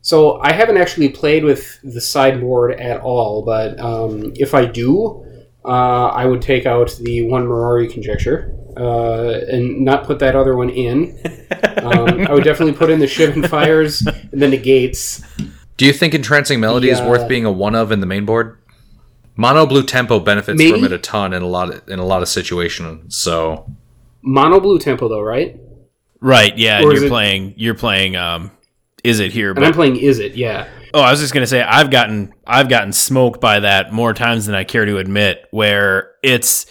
so 0.00 0.40
I 0.40 0.52
haven't 0.52 0.78
actually 0.78 1.10
played 1.10 1.44
with 1.44 1.78
the 1.84 2.00
sideboard 2.00 2.80
at 2.80 3.00
all, 3.02 3.44
but 3.44 3.78
um, 3.78 4.32
if 4.34 4.54
I 4.54 4.64
do, 4.64 5.24
uh, 5.64 6.08
I 6.08 6.24
would 6.24 6.42
take 6.42 6.66
out 6.66 6.96
the 7.02 7.22
one 7.22 7.46
Mirari 7.46 7.92
conjecture 7.92 8.56
uh, 8.80 9.40
and 9.48 9.80
not 9.84 10.04
put 10.04 10.18
that 10.20 10.34
other 10.34 10.56
one 10.56 10.70
in. 10.70 11.18
Um, 11.80 12.26
I 12.26 12.32
would 12.34 12.44
definitely 12.44 12.74
put 12.74 12.90
in 12.90 13.00
the 13.00 13.06
Shivan 13.06 13.48
Fires 13.48 14.06
and 14.06 14.30
then 14.32 14.50
the 14.50 14.56
negates. 14.56 15.22
Do 15.78 15.86
you 15.86 15.92
think 15.94 16.14
Entrancing 16.14 16.60
Melody 16.60 16.90
is 16.90 17.00
worth 17.00 17.26
being 17.28 17.44
a 17.46 17.50
one 17.52 17.74
of 17.74 17.90
in 17.90 18.00
the 18.00 18.06
main 18.06 18.26
board? 18.26 18.58
Mono 19.36 19.64
blue 19.66 19.82
tempo 19.82 20.20
benefits 20.20 20.58
Maybe. 20.58 20.72
from 20.72 20.84
it 20.84 20.92
a 20.92 20.98
ton 20.98 21.32
in 21.32 21.42
a 21.42 21.46
lot 21.46 21.72
of, 21.72 21.88
in 21.88 21.98
a 21.98 22.04
lot 22.04 22.20
of 22.22 22.28
situations. 22.28 23.16
So 23.16 23.66
Mono 24.22 24.60
blue 24.60 24.78
tempo 24.78 25.08
though, 25.08 25.22
right? 25.22 25.58
Right, 26.20 26.56
yeah, 26.58 26.80
Or 26.82 26.90
and 26.90 26.92
you're 26.98 27.06
it- 27.06 27.10
playing 27.10 27.54
you're 27.56 27.74
playing 27.74 28.16
um 28.16 28.50
Izzet 29.02 29.30
here? 29.30 29.52
And 29.52 29.64
I'm 29.64 29.72
playing 29.72 29.94
Izzet? 29.96 30.36
Yeah. 30.36 30.68
oh, 30.92 31.00
I 31.00 31.10
was 31.10 31.20
just 31.20 31.32
gonna 31.32 31.46
say 31.46 31.62
I've 31.62 31.90
gotten 31.90 32.34
I've 32.46 32.68
gotten 32.68 32.92
smoked 32.92 33.40
by 33.40 33.60
that 33.60 33.92
more 33.92 34.12
times 34.12 34.44
than 34.46 34.54
I 34.54 34.64
care 34.64 34.84
to 34.84 34.98
admit, 34.98 35.46
where 35.50 36.12
it's 36.22 36.66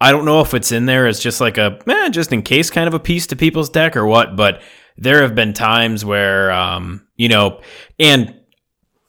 I 0.00 0.12
don't 0.12 0.24
know 0.24 0.40
if 0.40 0.54
it's 0.54 0.72
in 0.72 0.86
there 0.86 1.06
as 1.06 1.20
just 1.20 1.40
like 1.40 1.58
a 1.58 1.78
eh, 1.88 2.08
just 2.10 2.32
in 2.32 2.42
case 2.42 2.70
kind 2.70 2.86
of 2.86 2.94
a 2.94 3.00
piece 3.00 3.26
to 3.28 3.36
people's 3.36 3.70
deck 3.70 3.96
or 3.96 4.06
what, 4.06 4.36
but 4.36 4.62
there 4.96 5.22
have 5.22 5.34
been 5.34 5.52
times 5.52 6.04
where 6.04 6.50
um, 6.50 7.06
you 7.16 7.28
know, 7.28 7.60
and 7.98 8.38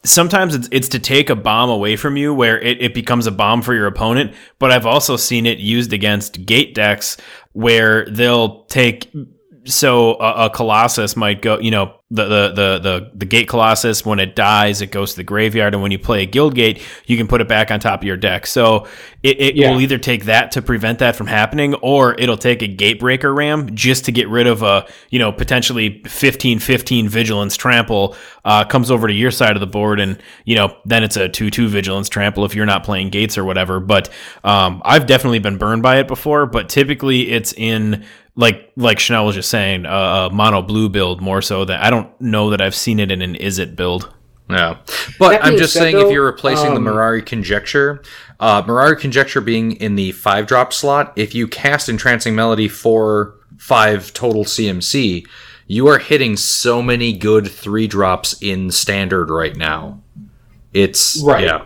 sometimes 0.04 0.56
it's, 0.56 0.70
it's 0.72 0.90
to 0.90 1.00
take 1.00 1.30
a 1.30 1.36
bomb 1.36 1.70
away 1.70 1.96
from 1.96 2.16
you 2.18 2.34
where 2.34 2.60
it, 2.60 2.82
it 2.82 2.94
becomes 2.94 3.28
a 3.28 3.32
bomb 3.32 3.62
for 3.62 3.74
your 3.74 3.86
opponent 3.86 4.34
but 4.58 4.72
i've 4.72 4.86
also 4.86 5.18
seen 5.18 5.46
it 5.46 5.58
used 5.58 5.92
against 5.92 6.46
gate 6.46 6.74
decks 6.74 7.18
where 7.52 8.06
they'll 8.06 8.64
take 8.66 9.12
so 9.70 10.16
a, 10.16 10.46
a 10.46 10.50
colossus 10.50 11.16
might 11.16 11.42
go 11.42 11.60
you 11.60 11.72
know 11.72 11.94
the, 12.12 12.24
the 12.26 12.48
the 12.50 12.80
the 12.80 13.12
the 13.14 13.26
gate 13.26 13.48
colossus 13.48 14.04
when 14.04 14.20
it 14.20 14.36
dies 14.36 14.82
it 14.82 14.92
goes 14.92 15.12
to 15.12 15.18
the 15.18 15.24
graveyard 15.24 15.76
and 15.76 15.84
when 15.84 15.92
you 15.92 16.00
play 16.00 16.24
a 16.24 16.28
Guildgate 16.28 16.82
you 17.06 17.16
can 17.18 17.28
put 17.28 17.40
it 17.40 17.48
back 17.48 17.70
on 17.70 17.80
top 17.80 18.00
of 18.00 18.04
your 18.04 18.18
deck 18.18 18.48
so 18.48 18.88
it, 19.22 19.40
it 19.40 19.56
Yeah. 19.56 19.70
will 19.72 19.80
either 19.80 20.00
take 20.00 20.26
that 20.26 20.52
to 20.54 20.64
prevent 20.64 20.98
that 21.00 21.16
from 21.16 21.28
happening 21.28 21.76
or 21.76 22.16
it'll 22.20 22.36
take 22.38 22.64
a 22.64 22.68
Gatebreaker 22.68 23.36
Ram 23.36 23.76
just 23.76 24.06
to 24.06 24.12
get 24.12 24.28
rid 24.28 24.48
of 24.48 24.64
a 24.64 24.88
you 25.12 25.20
know 25.20 25.32
potentially 25.32 26.02
15 26.08 26.58
15 26.58 27.08
vigilance 27.08 27.56
trample 27.56 28.16
uh, 28.44 28.64
comes 28.66 28.90
over 28.90 29.08
to 29.08 29.14
your 29.14 29.30
side 29.30 29.56
of 29.56 29.60
the 29.60 29.68
board 29.68 30.00
and 30.00 30.20
you 30.46 30.56
know 30.56 30.76
then 30.86 31.04
it's 31.04 31.16
a 31.16 31.30
2 31.30 31.52
2 31.52 31.68
vigilance 31.68 32.10
trample 32.10 32.44
if 32.44 32.56
you're 32.56 32.66
not 32.66 32.84
playing 32.84 33.10
gates 33.12 33.38
or 33.38 33.44
whatever 33.46 33.80
but 33.80 34.10
um, 34.44 34.82
i've 34.84 35.06
definitely 35.06 35.38
been 35.40 35.60
burned 35.60 35.84
by 35.84 36.00
it 36.00 36.08
before 36.08 36.48
but 36.48 36.70
typically 36.70 37.30
it's 37.30 37.54
in 37.54 38.04
like 38.40 38.72
like 38.78 39.00
Schnell 39.00 39.26
was 39.26 39.36
just 39.36 39.50
saying, 39.50 39.86
uh, 39.86 40.30
a 40.32 40.34
mono 40.34 40.62
blue 40.62 40.88
build 40.88 41.22
more 41.22 41.42
so 41.42 41.66
that 41.66 41.84
I 41.84 41.90
don't 41.90 42.10
know 42.22 42.52
that 42.52 42.62
I've 42.62 42.74
seen 42.74 43.00
it 43.00 43.12
in 43.12 43.22
an 43.22 43.36
Izzet 43.36 43.76
build. 43.76 44.14
Yeah, 44.50 44.78
but 45.20 45.32
That 45.32 45.46
I'm 45.46 45.58
just 45.58 45.74
said, 45.74 45.82
saying 45.82 45.96
though, 45.98 46.08
if 46.08 46.14
you're 46.14 46.26
replacing 46.26 46.70
um, 46.70 46.74
the 46.74 46.90
Mirari 46.90 47.24
Conjecture, 47.24 48.02
uh, 48.40 48.64
Mirari 48.64 48.98
Conjecture 48.98 49.42
being 49.42 49.74
in 49.74 49.96
the 49.96 50.14
five 50.14 50.48
drop 50.48 50.72
slot, 50.72 51.12
if 51.18 51.36
you 51.36 51.48
cast 51.50 51.90
Entrancing 51.90 52.34
Melody 52.34 52.70
for 52.70 53.36
five 53.58 54.14
total 54.14 54.46
CMC, 54.46 55.28
you 55.68 55.88
are 55.88 56.00
hitting 56.00 56.38
so 56.38 56.82
many 56.82 57.12
good 57.14 57.48
three 57.52 57.88
drops 57.88 58.42
in 58.42 58.72
standard 58.72 59.30
right 59.30 59.56
now. 59.56 60.02
It's 60.74 61.22
Right. 61.22 61.44
yeah. 61.44 61.66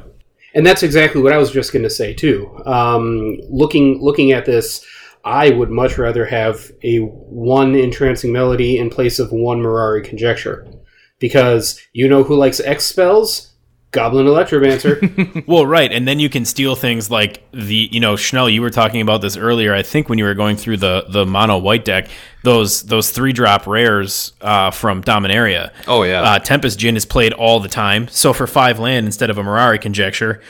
And 0.55 0.65
that's 0.65 0.83
exactly 0.83 1.21
what 1.21 1.33
I 1.33 1.37
was 1.37 1.51
just 1.51 1.71
going 1.71 1.83
to 1.83 1.89
say 1.89 2.13
too. 2.13 2.51
Um, 2.65 3.37
looking 3.49 4.01
looking 4.01 4.31
at 4.31 4.45
this, 4.45 4.85
I 5.23 5.51
would 5.51 5.69
much 5.69 5.97
rather 5.97 6.25
have 6.25 6.69
a 6.83 6.97
one 6.97 7.75
entrancing 7.75 8.33
melody 8.33 8.77
in 8.77 8.89
place 8.89 9.19
of 9.19 9.31
one 9.31 9.59
Mirari 9.61 10.03
conjecture, 10.03 10.67
because 11.19 11.81
you 11.93 12.07
know 12.09 12.23
who 12.23 12.35
likes 12.35 12.59
X 12.59 12.85
spells? 12.85 13.49
Goblin 13.91 14.25
Electromancer. 14.25 15.45
Well, 15.47 15.65
right, 15.65 15.91
and 15.91 16.07
then 16.07 16.19
you 16.19 16.29
can 16.29 16.45
steal 16.45 16.75
things 16.75 17.11
like 17.11 17.43
the 17.51 17.89
you 17.91 17.99
know 17.99 18.15
Schnell. 18.15 18.49
You 18.49 18.61
were 18.61 18.71
talking 18.71 19.01
about 19.01 19.21
this 19.21 19.37
earlier. 19.37 19.73
I 19.73 19.83
think 19.83 20.09
when 20.09 20.17
you 20.17 20.25
were 20.25 20.33
going 20.33 20.57
through 20.57 20.77
the 20.77 21.05
the 21.09 21.25
mono 21.25 21.57
white 21.59 21.85
deck, 21.85 22.09
those 22.43 22.83
those 22.83 23.11
three 23.11 23.33
drop 23.33 23.67
rares 23.67 24.33
uh, 24.41 24.71
from 24.71 25.03
Dominaria. 25.03 25.71
Oh, 25.87 26.03
yeah. 26.03 26.21
uh, 26.21 26.39
Tempest 26.39 26.79
Djinn 26.79 26.97
is 26.97 27.05
played 27.05 27.33
all 27.33 27.59
the 27.59 27.69
time. 27.69 28.07
So 28.07 28.33
for 28.33 28.47
five 28.47 28.79
land 28.79 29.05
instead 29.05 29.29
of 29.29 29.37
a 29.37 29.43
Mirari 29.43 29.79
Conjecture, 29.79 30.41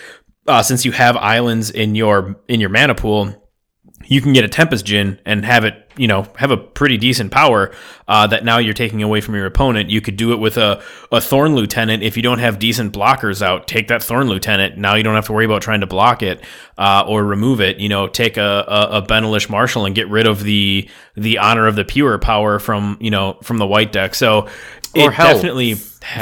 uh, 0.48 0.64
since 0.64 0.86
you 0.86 0.92
have 0.94 1.18
islands 1.18 1.70
in 1.70 1.96
your 1.96 2.40
in 2.48 2.60
your 2.62 2.70
mana 2.70 2.96
pool, 2.96 3.43
you 4.14 4.22
can 4.22 4.34
get 4.34 4.44
a 4.44 4.48
Tempest 4.48 4.86
Djinn 4.86 5.20
and 5.26 5.44
have 5.44 5.66
it, 5.66 5.92
you 5.98 6.08
know, 6.08 6.28
have 6.36 6.52
a 6.52 6.58
pretty 6.58 6.98
decent 6.98 7.32
power 7.32 7.74
uh, 8.08 8.28
that 8.28 8.46
now 8.46 8.60
you're 8.60 8.74
taking 8.74 9.02
away 9.02 9.22
from 9.22 9.34
your 9.34 9.46
opponent. 9.46 9.90
You 9.90 10.02
could 10.02 10.18
do 10.18 10.34
it 10.34 10.38
with 10.38 10.58
a, 10.58 10.84
a 11.12 11.20
Thorn 11.20 11.56
Lieutenant. 11.56 12.04
If 12.04 12.16
you 12.16 12.22
don't 12.22 12.40
have 12.40 12.60
decent 12.60 12.94
blockers 12.94 13.42
out, 13.42 13.68
take 13.68 13.88
that 13.88 14.04
Thorn 14.04 14.28
Lieutenant. 14.28 14.78
Now 14.78 14.96
you 14.96 15.04
don't 15.04 15.16
have 15.16 15.26
to 15.26 15.34
worry 15.34 15.46
about 15.46 15.64
trying 15.64 15.82
to 15.82 15.88
block 15.88 16.22
it 16.22 16.44
uh, 16.78 17.04
or 17.08 17.24
remove 17.24 17.60
it. 17.60 17.80
You 17.80 17.90
know, 17.90 18.08
take 18.08 18.38
a, 18.38 18.66
a, 18.68 18.98
a 18.98 19.02
Benalish 19.02 19.50
Marshal 19.50 19.86
and 19.86 19.96
get 19.96 20.08
rid 20.10 20.28
of 20.28 20.44
the 20.44 20.88
the 21.16 21.40
Honor 21.40 21.68
of 21.68 21.76
the 21.76 21.86
Pure 21.86 22.20
power 22.20 22.60
from, 22.60 22.98
you 23.00 23.10
know, 23.10 23.40
from 23.42 23.58
the 23.58 23.68
white 23.68 23.92
deck. 23.92 24.14
So 24.16 24.48
Or 24.96 25.10
it 25.10 25.14
hell, 25.14 25.34
definitely. 25.34 25.76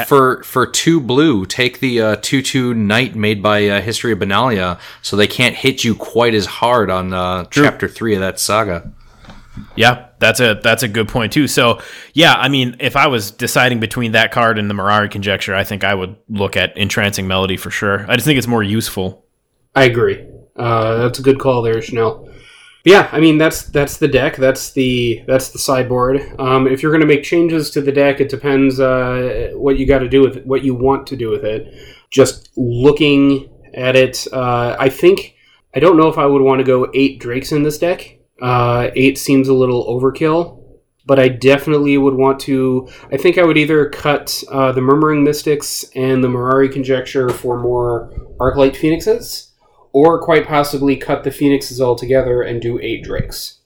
For 0.08 0.44
for 0.44 0.68
two 0.68 1.00
blue, 1.00 1.46
take 1.46 1.80
the 1.80 2.02
uh, 2.02 2.16
two 2.22 2.42
two 2.42 2.74
knight 2.74 3.16
made 3.16 3.42
by 3.42 3.68
uh, 3.68 3.82
History 3.82 4.12
of 4.12 4.20
Benalia, 4.20 4.80
so 5.02 5.16
they 5.16 5.28
can't 5.28 5.56
hit 5.56 5.84
you 5.84 5.96
quite 5.96 6.36
as 6.36 6.46
hard 6.46 6.92
on 6.92 7.14
uh, 7.14 7.46
chapter 7.46 7.88
three 7.88 8.14
of 8.14 8.22
that 8.22 8.40
saga. 8.40 8.92
Yeah, 9.76 10.08
that's 10.20 10.40
a 10.40 10.60
that's 10.62 10.84
a 10.84 10.88
good 10.88 11.08
point 11.08 11.34
too. 11.34 11.48
So 11.48 11.82
yeah, 12.14 12.34
I 12.34 12.48
mean, 12.48 12.76
if 12.80 12.96
I 12.96 13.08
was 13.08 13.32
deciding 13.32 13.80
between 13.80 14.12
that 14.12 14.32
card 14.32 14.60
and 14.60 14.70
the 14.70 14.74
Mirari 14.74 15.10
conjecture, 15.10 15.56
I 15.56 15.64
think 15.64 15.84
I 15.84 15.96
would 15.96 16.16
look 16.30 16.56
at 16.56 16.78
entrancing 16.78 17.28
melody 17.28 17.58
for 17.58 17.72
sure. 17.72 18.06
I 18.08 18.16
just 18.16 18.26
think 18.26 18.38
it's 18.38 18.48
more 18.48 18.64
useful. 18.64 19.26
I 19.76 19.86
agree. 19.86 20.26
Uh, 20.56 20.98
that's 20.98 21.20
a 21.20 21.24
good 21.24 21.40
call 21.40 21.62
there, 21.62 21.82
Schnell. 21.82 22.30
Yeah, 22.84 23.10
I 23.12 23.20
mean 23.20 23.38
that's 23.38 23.64
that's 23.64 23.98
the 23.98 24.08
deck. 24.08 24.38
That's 24.38 24.72
the 24.72 25.24
that's 25.28 25.50
the 25.50 25.60
sideboard. 25.60 26.22
Um, 26.40 26.68
if 26.68 26.82
you're 26.82 26.92
going 26.92 27.02
to 27.02 27.08
make 27.08 27.24
changes 27.24 27.70
to 27.72 27.82
the 27.82 27.92
deck, 27.92 28.20
it 28.20 28.30
depends 28.30 28.80
uh, 28.80 29.52
what 29.54 29.78
you 29.78 29.86
got 29.86 30.00
to 30.00 30.10
do 30.10 30.22
with 30.22 30.38
it, 30.38 30.48
what 30.48 30.64
you 30.64 30.74
want 30.74 31.06
to 31.08 31.16
do 31.16 31.30
with 31.30 31.44
it. 31.46 31.74
Just 32.10 32.50
looking 32.58 33.50
at 33.74 33.96
it, 33.96 34.28
uh, 34.34 34.76
I 34.80 34.90
think 34.90 35.36
I 35.76 35.80
don't 35.80 35.96
know 35.98 36.08
if 36.08 36.18
I 36.18 36.26
would 36.26 36.42
want 36.42 36.60
to 36.60 36.66
go 36.66 36.90
eight 36.94 37.20
drakes 37.20 37.52
in 37.52 37.64
this 37.64 37.78
deck. 37.78 38.18
Uh, 38.42 38.90
eight 38.96 39.18
seems 39.20 39.48
a 39.48 39.54
little 39.54 39.86
overkill, 39.86 40.64
but 41.06 41.20
I 41.20 41.28
definitely 41.28 41.98
would 42.00 42.16
want 42.16 42.40
to. 42.42 42.90
I 43.12 43.18
think 43.18 43.38
I 43.38 43.44
would 43.44 43.58
either 43.58 43.90
cut 43.90 44.44
uh, 44.52 44.72
the 44.72 44.82
Murmuring 44.82 45.24
Mystics 45.24 45.86
and 45.96 46.24
the 46.24 46.28
Mirari 46.28 46.72
Conjecture 46.72 47.30
for 47.30 47.60
more 47.60 48.12
Arclight 48.40 48.76
Phoenixes, 48.76 49.51
or 49.94 50.22
quite 50.22 50.48
possibly 50.48 50.96
cut 50.96 51.24
the 51.24 51.32
Phoenixes 51.32 51.82
altogether 51.82 52.42
and 52.42 52.62
do 52.62 52.80
eight 52.82 53.04
Drakes. 53.04 53.58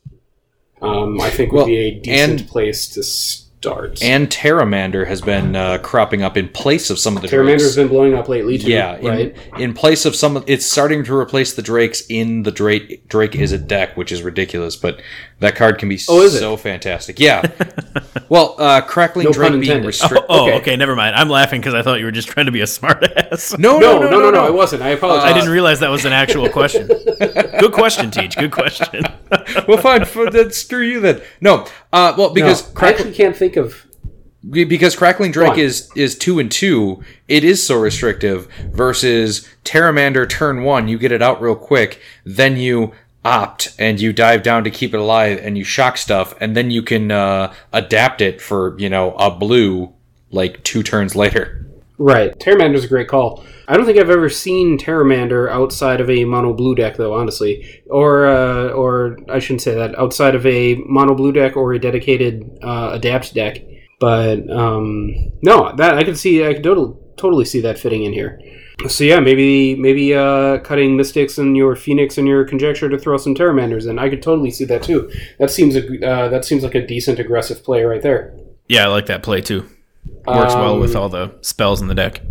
Um, 0.81 1.19
I 1.21 1.29
think 1.29 1.51
would 1.51 1.57
Well, 1.59 1.65
be 1.67 1.77
a 1.77 1.91
decent 1.99 2.41
and- 2.41 2.49
place 2.49 2.87
to 2.89 3.03
start. 3.65 4.01
And 4.03 4.29
Pteramander 4.29 5.07
has 5.07 5.21
been 5.21 5.55
uh, 5.55 5.77
cropping 5.79 6.21
up 6.23 6.37
in 6.37 6.49
place 6.49 6.89
of 6.89 6.99
some 6.99 7.15
of 7.15 7.21
the 7.21 7.27
Pteramander's 7.27 7.61
drakes. 7.63 7.75
been 7.75 7.87
blowing 7.87 8.13
up 8.13 8.27
lately 8.29 8.57
too. 8.57 8.69
Yeah, 8.69 8.97
in, 8.97 9.05
right. 9.05 9.35
in 9.59 9.73
place 9.73 10.05
of 10.05 10.15
some, 10.15 10.37
of, 10.37 10.43
it's 10.47 10.65
starting 10.65 11.03
to 11.05 11.15
replace 11.15 11.53
the 11.53 11.61
drakes 11.61 12.03
in 12.09 12.43
the 12.43 12.51
Drake 12.51 13.07
Drake 13.07 13.35
is 13.35 13.51
a 13.51 13.57
deck, 13.57 13.97
which 13.97 14.11
is 14.11 14.21
ridiculous. 14.23 14.75
But 14.75 15.01
that 15.39 15.55
card 15.55 15.77
can 15.79 15.89
be 15.89 15.99
Oh, 16.07 16.21
is 16.21 16.35
it? 16.35 16.39
so 16.39 16.55
fantastic. 16.57 17.19
Yeah. 17.19 17.41
well, 18.29 18.55
uh, 18.57 18.81
crackling 18.81 19.25
No 19.25 19.31
Drake 19.33 19.59
being 19.59 19.83
restricted. 19.83 20.23
Oh, 20.29 20.45
Okay. 20.47 20.57
okay. 20.59 20.75
never 20.75 20.95
mind. 20.95 21.15
I'm 21.15 21.29
laughing 21.29 21.59
because 21.61 21.73
I 21.73 21.81
thought 21.81 21.99
you 21.99 22.05
were 22.05 22.11
just 22.11 22.27
trying 22.29 22.45
to 22.45 22.51
be 22.51 22.61
a 22.61 22.65
smartass. 22.65 23.57
No, 23.59 23.79
No, 23.79 23.99
no, 23.99 24.09
no, 24.09 24.31
no, 24.31 24.45
I 24.45 24.49
wasn't. 24.49 24.81
I 24.81 24.89
apologize. 24.89 25.25
I 25.29 25.33
didn't 25.33 25.49
realize 25.49 25.79
that 25.81 25.89
was 25.89 26.05
an 26.05 26.13
actual 26.13 26.49
question. 26.49 26.87
Good 27.19 27.71
question, 27.73 28.11
Tej. 28.11 28.27
Good 28.29 28.51
question. 28.51 29.03
well, 29.67 29.77
fine. 29.77 30.01
f- 30.03 30.31
Then 30.31 30.51
screw 30.51 30.81
you 30.83 30.99
then. 30.99 31.21
No. 31.41 31.65
Uh, 31.91 32.13
well, 32.17 32.33
because 32.33 32.73
No, 32.75 32.81
I 32.81 32.89
actually 32.89 33.13
can't 33.13 33.35
think 33.35 33.54
of. 33.57 33.85
because 34.49 34.95
crackling 34.95 35.31
drake 35.31 35.57
is 35.57 35.89
is 35.95 36.17
two 36.17 36.39
and 36.39 36.51
two 36.51 37.03
it 37.27 37.43
is 37.43 37.65
so 37.65 37.79
restrictive 37.79 38.47
versus 38.71 39.47
pteramander 39.63 40.29
turn 40.29 40.63
one 40.63 40.87
you 40.87 40.99
get 40.99 41.11
it 41.11 41.21
out 41.21 41.41
real 41.41 41.55
quick 41.55 41.99
then 42.25 42.55
you 42.55 42.93
opt 43.25 43.73
and 43.79 43.99
you 43.99 44.13
dive 44.13 44.43
down 44.43 44.63
to 44.63 44.69
keep 44.69 44.93
it 44.93 44.99
alive 44.99 45.39
and 45.41 45.57
you 45.57 45.63
shock 45.63 45.97
stuff 45.97 46.35
and 46.39 46.55
then 46.55 46.69
you 46.69 46.83
can 46.83 47.09
uh, 47.11 47.51
adapt 47.73 48.21
it 48.21 48.39
for 48.39 48.77
you 48.79 48.87
know 48.87 49.15
a 49.15 49.31
blue 49.31 49.91
like 50.29 50.63
two 50.63 50.83
turns 50.83 51.15
later 51.23 51.64
Right, 51.97 52.37
Pteramander's 52.37 52.83
a 52.83 52.89
great 52.89 53.07
call. 53.07 53.45
I 53.67 53.77
don't 53.77 53.85
think 53.85 53.97
I've 53.97 54.09
ever 54.09 54.29
seen 54.29 54.77
Pteramander 54.77 55.49
outside 55.49 56.01
of 56.01 56.09
a 56.09 56.25
mono 56.25 56.53
blue 56.53 56.75
deck, 56.75 56.97
though. 56.97 57.13
Honestly, 57.13 57.81
or 57.89 58.27
uh, 58.27 58.69
or 58.69 59.17
I 59.29 59.39
shouldn't 59.39 59.61
say 59.61 59.75
that 59.75 59.97
outside 59.97 60.35
of 60.35 60.45
a 60.45 60.75
mono 60.85 61.15
blue 61.15 61.31
deck 61.31 61.55
or 61.55 61.73
a 61.73 61.79
dedicated 61.79 62.59
uh, 62.61 62.91
adapt 62.93 63.33
deck. 63.33 63.59
But 63.99 64.49
um, 64.49 65.13
no, 65.41 65.73
that 65.77 65.97
I 65.97 66.03
could 66.03 66.17
see. 66.17 66.45
I 66.45 66.53
could 66.53 66.63
totally 66.63 66.95
totally 67.17 67.45
see 67.45 67.61
that 67.61 67.79
fitting 67.79 68.03
in 68.03 68.13
here. 68.13 68.41
So 68.89 69.03
yeah, 69.03 69.19
maybe 69.19 69.75
maybe 69.75 70.13
uh, 70.13 70.59
cutting 70.59 70.97
Mystics 70.97 71.37
and 71.37 71.55
your 71.55 71.75
Phoenix 71.75 72.17
and 72.17 72.27
your 72.27 72.43
Conjecture 72.43 72.89
to 72.89 72.99
throw 72.99 73.17
some 73.17 73.33
Pteramanders 73.33 73.89
in. 73.89 73.97
I 73.97 74.09
could 74.09 74.21
totally 74.21 74.51
see 74.51 74.65
that 74.65 74.83
too. 74.83 75.09
That 75.39 75.49
seems 75.49 75.75
a, 75.75 76.07
uh, 76.07 76.29
that 76.29 76.43
seems 76.45 76.63
like 76.63 76.75
a 76.75 76.85
decent 76.85 77.19
aggressive 77.19 77.63
play 77.63 77.83
right 77.83 78.01
there. 78.01 78.35
Yeah, 78.67 78.83
I 78.83 78.87
like 78.87 79.05
that 79.05 79.23
play 79.23 79.41
too. 79.41 79.69
Works 80.27 80.55
well 80.55 80.79
with 80.79 80.95
Um, 80.95 81.01
all 81.03 81.09
the 81.09 81.35
spells 81.41 81.81
in 81.81 81.87
the 81.87 81.95
deck. 81.95 82.21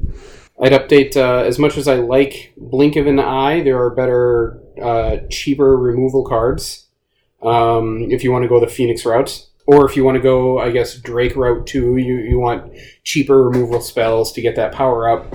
I'd 0.61 0.73
update 0.73 1.17
uh, 1.17 1.45
as 1.45 1.59
much 1.59 1.77
as 1.77 1.89
I 1.89 1.97
like 1.97 2.53
Blink 2.57 2.97
of 2.97 3.07
an 3.07 3.19
Eye. 3.19 3.63
There 3.63 3.81
are 3.81 3.91
better, 3.91 4.61
uh, 4.81 5.19
cheaper 5.31 5.77
removal 5.77 6.25
cards 6.25 6.87
um, 7.43 8.07
if 8.11 8.25
you 8.25 8.33
want 8.33 8.43
to 8.43 8.49
go 8.49 8.59
the 8.59 8.67
Phoenix 8.67 9.05
route, 9.05 9.47
or 9.67 9.87
if 9.89 9.97
you 9.97 10.05
want 10.05 10.17
to 10.17 10.23
go, 10.23 10.59
I 10.59 10.71
guess 10.71 10.97
Drake 10.97 11.37
route 11.37 11.67
too. 11.67 11.97
You 11.97 12.17
you 12.17 12.39
want 12.39 12.73
cheaper 13.05 13.43
removal 13.49 13.81
spells 13.81 14.33
to 14.33 14.41
get 14.41 14.57
that 14.57 14.73
power 14.73 15.09
up. 15.09 15.31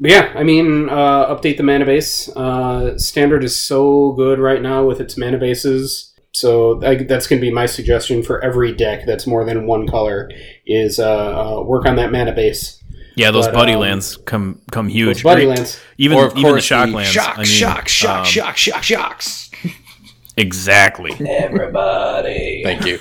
But 0.00 0.10
yeah, 0.10 0.32
I 0.34 0.42
mean, 0.42 0.88
uh, 0.88 1.34
update 1.34 1.56
the 1.56 1.62
mana 1.62 1.84
base. 1.84 2.28
Uh, 2.28 2.98
standard 2.98 3.44
is 3.44 3.54
so 3.54 4.12
good 4.12 4.38
right 4.38 4.60
now 4.60 4.84
with 4.84 5.00
its 5.00 5.16
mana 5.16 5.38
bases. 5.38 6.11
So 6.32 6.82
I, 6.82 6.96
that's 6.96 7.26
going 7.26 7.40
to 7.40 7.46
be 7.46 7.52
my 7.52 7.66
suggestion 7.66 8.22
for 8.22 8.42
every 8.42 8.72
deck 8.72 9.04
that's 9.06 9.26
more 9.26 9.44
than 9.44 9.66
one 9.66 9.86
color 9.86 10.30
is 10.66 10.98
uh, 10.98 11.58
uh, 11.58 11.62
work 11.62 11.86
on 11.86 11.96
that 11.96 12.10
mana 12.10 12.32
base. 12.32 12.82
Yeah, 13.14 13.30
those 13.30 13.46
but, 13.46 13.54
buddy 13.54 13.72
um, 13.74 13.80
lands 13.80 14.16
come 14.16 14.60
come 14.70 14.88
huge. 14.88 15.18
Those 15.18 15.22
buddy 15.22 15.44
Great. 15.44 15.56
lands. 15.58 15.80
Even 15.98 16.16
or 16.16 16.26
of 16.26 16.36
even 16.36 16.54
the 16.54 16.60
shock 16.62 16.88
the 16.88 16.94
lands. 16.94 17.10
shock 17.10 17.34
I 17.34 17.42
mean, 17.42 17.46
shock 17.46 17.88
shock 17.88 18.18
um, 18.20 18.24
shock 18.24 18.56
shock 18.56 18.82
shocks 18.82 19.50
Exactly. 20.38 21.12
Everybody. 21.28 22.62
thank 22.64 22.86
you 22.86 22.98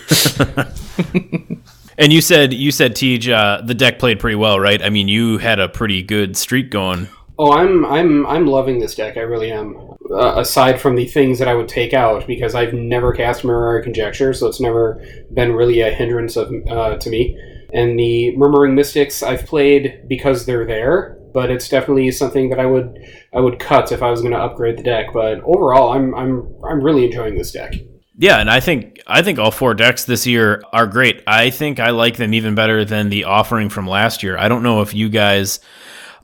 And 1.97 2.11
you 2.11 2.19
said 2.19 2.51
you 2.51 2.71
said 2.71 2.95
Tej, 2.95 3.31
uh, 3.31 3.61
the 3.61 3.75
deck 3.75 3.99
played 3.99 4.19
pretty 4.19 4.35
well, 4.35 4.59
right? 4.59 4.81
I 4.81 4.89
mean, 4.89 5.07
you 5.07 5.37
had 5.37 5.59
a 5.59 5.69
pretty 5.69 6.01
good 6.01 6.35
streak 6.35 6.71
going. 6.71 7.07
Oh, 7.43 7.53
I'm 7.53 7.83
I'm 7.87 8.27
I'm 8.27 8.45
loving 8.45 8.77
this 8.77 8.93
deck. 8.93 9.17
I 9.17 9.21
really 9.21 9.51
am. 9.51 9.75
Uh, 10.11 10.39
aside 10.39 10.79
from 10.79 10.95
the 10.95 11.07
things 11.07 11.39
that 11.39 11.47
I 11.47 11.55
would 11.55 11.67
take 11.67 11.91
out, 11.91 12.27
because 12.27 12.53
I've 12.53 12.73
never 12.73 13.13
cast 13.13 13.43
Mirror 13.43 13.81
Conjecture, 13.81 14.31
so 14.33 14.45
it's 14.45 14.59
never 14.59 15.03
been 15.33 15.53
really 15.53 15.81
a 15.81 15.89
hindrance 15.89 16.35
of 16.35 16.53
uh, 16.69 16.97
to 16.97 17.09
me. 17.09 17.35
And 17.73 17.97
the 17.97 18.37
Murmuring 18.37 18.75
Mystics 18.75 19.23
I've 19.23 19.47
played 19.47 20.03
because 20.07 20.45
they're 20.45 20.67
there, 20.67 21.17
but 21.33 21.49
it's 21.49 21.67
definitely 21.67 22.11
something 22.11 22.51
that 22.51 22.59
I 22.59 22.67
would 22.67 22.99
I 23.33 23.39
would 23.39 23.57
cut 23.57 23.91
if 23.91 24.03
I 24.03 24.11
was 24.11 24.21
going 24.21 24.33
to 24.33 24.39
upgrade 24.39 24.77
the 24.77 24.83
deck. 24.83 25.07
But 25.11 25.39
overall, 25.43 25.93
I'm 25.93 26.13
I'm 26.13 26.47
I'm 26.63 26.83
really 26.83 27.05
enjoying 27.05 27.39
this 27.39 27.51
deck. 27.51 27.73
Yeah, 28.19 28.37
and 28.37 28.51
I 28.51 28.59
think 28.59 29.01
I 29.07 29.23
think 29.23 29.39
all 29.39 29.49
four 29.49 29.73
decks 29.73 30.03
this 30.03 30.27
year 30.27 30.61
are 30.73 30.85
great. 30.85 31.23
I 31.25 31.49
think 31.49 31.79
I 31.79 31.89
like 31.89 32.17
them 32.17 32.35
even 32.35 32.53
better 32.53 32.85
than 32.85 33.09
the 33.09 33.23
offering 33.23 33.69
from 33.69 33.87
last 33.87 34.21
year. 34.21 34.37
I 34.37 34.47
don't 34.47 34.61
know 34.61 34.83
if 34.83 34.93
you 34.93 35.09
guys 35.09 35.59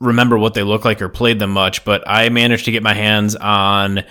remember 0.00 0.38
what 0.38 0.54
they 0.54 0.62
look 0.62 0.84
like 0.84 1.00
or 1.02 1.08
played 1.08 1.38
them 1.38 1.50
much, 1.50 1.84
but 1.84 2.02
I 2.06 2.28
managed 2.28 2.64
to 2.66 2.70
get 2.72 2.82
my 2.82 2.94
hands 2.94 3.36
on 3.36 4.04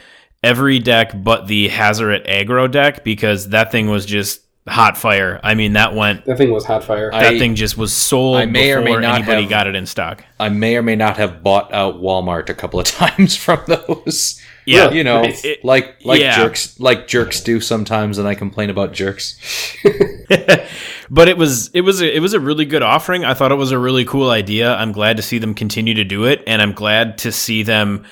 every 0.43 0.79
deck 0.79 1.11
but 1.23 1.47
the 1.47 1.67
Hazaret 1.69 2.27
aggro 2.27 2.69
deck 2.71 3.03
because 3.03 3.49
that 3.49 3.71
thing 3.71 3.89
was 3.89 4.05
just 4.05 4.41
hot 4.67 4.97
fire. 4.97 5.39
I 5.43 5.55
mean, 5.55 5.73
that 5.73 5.95
went 5.95 6.25
That 6.25 6.37
thing 6.37 6.51
was 6.51 6.65
hot 6.65 6.83
fire. 6.83 7.09
I- 7.13 7.23
that 7.31 7.39
thing 7.39 7.55
just 7.55 7.77
was 7.77 7.93
sold 7.93 8.37
I 8.37 8.45
may 8.45 8.71
or 8.73 8.81
may 8.81 8.95
not 8.97 9.15
anybody 9.15 9.43
have- 9.43 9.49
got 9.49 9.67
it 9.67 9.75
in 9.75 9.85
stock. 9.85 10.23
i 10.39 10.49
may 10.49 10.75
or 10.75 10.81
may 10.83 10.95
not 10.95 11.17
have 11.17 11.41
bought 11.41 11.73
out 11.73 12.01
walmart 12.01 12.49
a 12.49 12.53
couple 12.53 12.79
of 12.79 12.85
times 12.85 13.35
from 13.35 13.61
those 13.67 14.41
Yeah, 14.67 14.91
you 14.91 15.03
know. 15.03 15.23
It- 15.23 15.63
like 15.63 16.03
like 16.05 16.21
yeah. 16.21 16.35
jerks 16.35 16.79
like 16.79 17.07
jerks 17.07 17.41
do 17.41 17.59
sometimes, 17.59 18.17
and 18.17 18.27
I 18.27 18.35
complain 18.35 18.69
about 18.69 18.93
jerks. 18.93 19.39
but 21.09 21.27
it 21.27 21.37
was 21.37 21.69
it 21.73 21.81
was 21.81 22.01
a, 22.01 22.15
it 22.15 22.19
was 22.19 22.33
a 22.33 22.39
really 22.39 22.65
good 22.65 22.83
offering. 22.83 23.23
I 23.23 23.33
thought 23.33 23.51
it 23.51 23.55
was 23.55 23.71
a 23.71 23.79
really 23.79 24.05
cool 24.05 24.29
idea. 24.29 24.75
I'm 24.75 24.91
glad 24.91 25.17
to 25.17 25.23
see 25.23 25.39
them 25.39 25.53
continue 25.53 25.93
to 25.93 26.03
do 26.03 26.25
it, 26.25 26.43
and 26.45 26.61
I'm 26.61 26.73
glad 26.73 27.17
to 27.19 27.31
see 27.31 27.63
them 27.63 28.05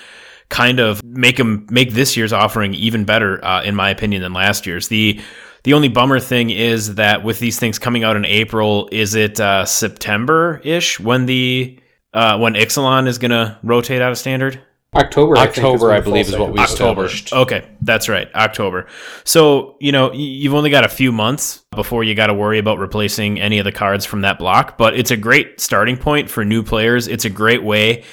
kind 0.49 0.79
of 0.79 1.03
make 1.03 1.37
them 1.37 1.67
make 1.69 1.91
this 1.91 2.15
year's 2.15 2.31
offering 2.31 2.73
even 2.73 3.03
better, 3.03 3.43
uh, 3.43 3.63
in 3.63 3.75
my 3.75 3.89
opinion, 3.89 4.21
than 4.21 4.33
last 4.33 4.65
year's. 4.65 4.87
The 4.87 5.19
the 5.63 5.73
only 5.73 5.89
bummer 5.89 6.19
thing 6.19 6.51
is 6.51 6.95
that 6.95 7.23
with 7.23 7.39
these 7.39 7.59
things 7.59 7.79
coming 7.79 8.03
out 8.03 8.15
in 8.15 8.23
April, 8.23 8.87
is 8.91 9.15
it 9.15 9.39
uh, 9.39 9.65
September 9.65 10.61
ish 10.63 10.99
when 10.99 11.25
the 11.25 11.79
uh, 12.13 12.37
when 12.37 12.53
Ixalan 12.53 13.07
is 13.07 13.17
going 13.17 13.31
to 13.31 13.57
rotate 13.63 14.01
out 14.01 14.11
of 14.11 14.17
standard? 14.17 14.61
October. 14.95 15.37
I 15.37 15.47
think, 15.47 15.57
October, 15.57 15.87
when 15.87 15.95
I 15.97 15.99
believe, 15.99 16.25
falls 16.27 16.33
is 16.35 16.39
what 16.39 16.47
second. 16.47 16.53
we 16.53 16.59
October. 16.59 17.05
established. 17.05 17.33
Okay, 17.33 17.67
that's 17.81 18.09
right, 18.09 18.33
October. 18.35 18.87
So 19.23 19.75
you 19.79 19.91
know 19.91 20.11
you've 20.13 20.53
only 20.53 20.69
got 20.69 20.83
a 20.83 20.89
few 20.89 21.11
months 21.11 21.63
before 21.71 22.03
you 22.03 22.15
got 22.15 22.27
to 22.27 22.33
worry 22.33 22.59
about 22.59 22.79
replacing 22.79 23.39
any 23.39 23.59
of 23.59 23.65
the 23.65 23.71
cards 23.71 24.05
from 24.05 24.21
that 24.21 24.39
block. 24.39 24.77
But 24.77 24.97
it's 24.97 25.11
a 25.11 25.17
great 25.17 25.59
starting 25.59 25.97
point 25.97 26.29
for 26.29 26.45
new 26.45 26.63
players. 26.63 27.07
It's 27.07 27.25
a 27.25 27.29
great 27.29 27.63
way 27.63 28.03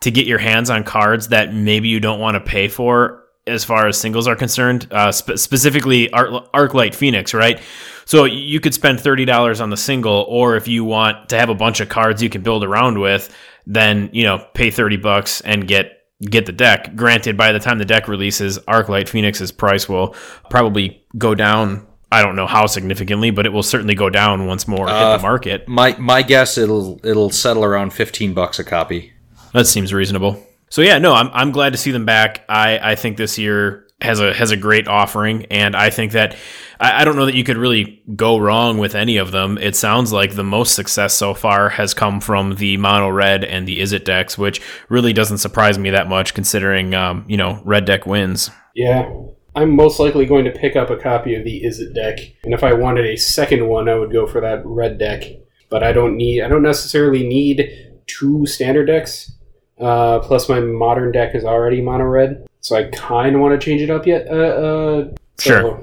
to 0.00 0.10
get 0.10 0.26
your 0.26 0.38
hands 0.38 0.70
on 0.70 0.84
cards 0.84 1.28
that 1.28 1.52
maybe 1.52 1.88
you 1.88 1.98
don't 1.98 2.20
want 2.20 2.34
to 2.36 2.40
pay 2.40 2.68
for 2.68 3.24
as 3.48 3.64
far 3.64 3.88
as 3.88 3.98
singles 3.98 4.28
are 4.28 4.36
concerned, 4.36 4.86
uh, 4.92 5.10
spe- 5.10 5.36
specifically 5.36 6.12
Arc- 6.12 6.52
Arclight 6.52 6.94
Phoenix, 6.94 7.32
right? 7.32 7.60
So 8.04 8.26
you 8.26 8.60
could 8.60 8.74
spend 8.74 9.00
thirty 9.00 9.24
dollars 9.24 9.60
on 9.60 9.70
the 9.70 9.76
single, 9.76 10.24
or 10.28 10.56
if 10.56 10.68
you 10.68 10.84
want 10.84 11.30
to 11.30 11.38
have 11.38 11.48
a 11.48 11.54
bunch 11.54 11.80
of 11.80 11.88
cards 11.88 12.22
you 12.22 12.30
can 12.30 12.42
build 12.42 12.62
around 12.62 12.98
with, 13.00 13.34
then 13.66 14.10
you 14.12 14.22
know 14.22 14.46
pay 14.54 14.70
thirty 14.70 14.96
bucks 14.96 15.40
and 15.40 15.66
get 15.66 15.97
get 16.22 16.46
the 16.46 16.52
deck. 16.52 16.94
Granted, 16.96 17.36
by 17.36 17.52
the 17.52 17.58
time 17.58 17.78
the 17.78 17.84
deck 17.84 18.08
releases, 18.08 18.58
Arclight 18.60 19.08
Phoenix's 19.08 19.52
price 19.52 19.88
will 19.88 20.14
probably 20.50 21.04
go 21.16 21.34
down. 21.34 21.86
I 22.10 22.22
don't 22.22 22.36
know 22.36 22.46
how 22.46 22.66
significantly, 22.66 23.30
but 23.30 23.44
it 23.46 23.50
will 23.50 23.62
certainly 23.62 23.94
go 23.94 24.08
down 24.08 24.46
once 24.46 24.66
more 24.66 24.86
hit 24.86 24.94
Uh, 24.94 25.16
the 25.16 25.22
market. 25.22 25.68
My 25.68 25.94
my 25.98 26.22
guess 26.22 26.56
it'll 26.56 27.00
it'll 27.04 27.30
settle 27.30 27.64
around 27.64 27.92
fifteen 27.92 28.32
bucks 28.34 28.58
a 28.58 28.64
copy. 28.64 29.12
That 29.52 29.66
seems 29.66 29.92
reasonable. 29.92 30.42
So 30.70 30.82
yeah, 30.82 30.98
no, 30.98 31.14
I'm 31.14 31.30
I'm 31.32 31.52
glad 31.52 31.72
to 31.72 31.78
see 31.78 31.90
them 31.90 32.04
back. 32.06 32.44
I 32.48 32.92
I 32.92 32.94
think 32.94 33.16
this 33.16 33.38
year 33.38 33.86
has 34.00 34.20
a 34.20 34.32
has 34.32 34.50
a 34.50 34.56
great 34.56 34.86
offering, 34.86 35.46
and 35.46 35.74
I 35.74 35.90
think 35.90 36.12
that 36.12 36.36
I, 36.78 37.02
I 37.02 37.04
don't 37.04 37.16
know 37.16 37.26
that 37.26 37.34
you 37.34 37.44
could 37.44 37.56
really 37.56 38.02
go 38.14 38.38
wrong 38.38 38.78
with 38.78 38.94
any 38.94 39.16
of 39.16 39.32
them. 39.32 39.58
It 39.58 39.74
sounds 39.74 40.12
like 40.12 40.34
the 40.34 40.44
most 40.44 40.74
success 40.74 41.14
so 41.14 41.34
far 41.34 41.68
has 41.70 41.94
come 41.94 42.20
from 42.20 42.54
the 42.56 42.76
mono 42.76 43.08
red 43.08 43.44
and 43.44 43.66
the 43.66 43.80
Izzet 43.80 44.04
decks, 44.04 44.38
which 44.38 44.60
really 44.88 45.12
doesn't 45.12 45.38
surprise 45.38 45.78
me 45.78 45.90
that 45.90 46.08
much 46.08 46.34
considering 46.34 46.94
um, 46.94 47.24
you 47.28 47.36
know 47.36 47.60
red 47.64 47.84
deck 47.84 48.06
wins. 48.06 48.50
Yeah. 48.74 49.10
I'm 49.56 49.74
most 49.74 49.98
likely 49.98 50.24
going 50.24 50.44
to 50.44 50.52
pick 50.52 50.76
up 50.76 50.88
a 50.88 50.96
copy 50.96 51.34
of 51.34 51.42
the 51.42 51.62
Izzet 51.64 51.92
deck, 51.92 52.20
and 52.44 52.54
if 52.54 52.62
I 52.62 52.74
wanted 52.74 53.06
a 53.06 53.16
second 53.16 53.66
one, 53.66 53.88
I 53.88 53.96
would 53.96 54.12
go 54.12 54.24
for 54.24 54.40
that 54.40 54.62
red 54.64 54.98
deck. 54.98 55.24
But 55.68 55.82
I 55.82 55.92
don't 55.92 56.16
need, 56.16 56.42
I 56.42 56.48
don't 56.48 56.62
necessarily 56.62 57.26
need 57.26 57.68
two 58.06 58.46
standard 58.46 58.86
decks. 58.86 59.32
Uh, 59.80 60.20
plus, 60.20 60.48
my 60.48 60.60
modern 60.60 61.10
deck 61.10 61.34
is 61.34 61.44
already 61.44 61.80
mono 61.80 62.04
red, 62.04 62.46
so 62.68 62.76
I 62.76 62.84
kind 62.84 63.34
of 63.34 63.40
want 63.40 63.58
to 63.58 63.64
change 63.64 63.80
it 63.80 63.88
up 63.88 64.06
yet. 64.06 64.26
Uh, 64.28 64.34
uh, 64.34 65.08
so 65.38 65.48
Sure. 65.50 65.82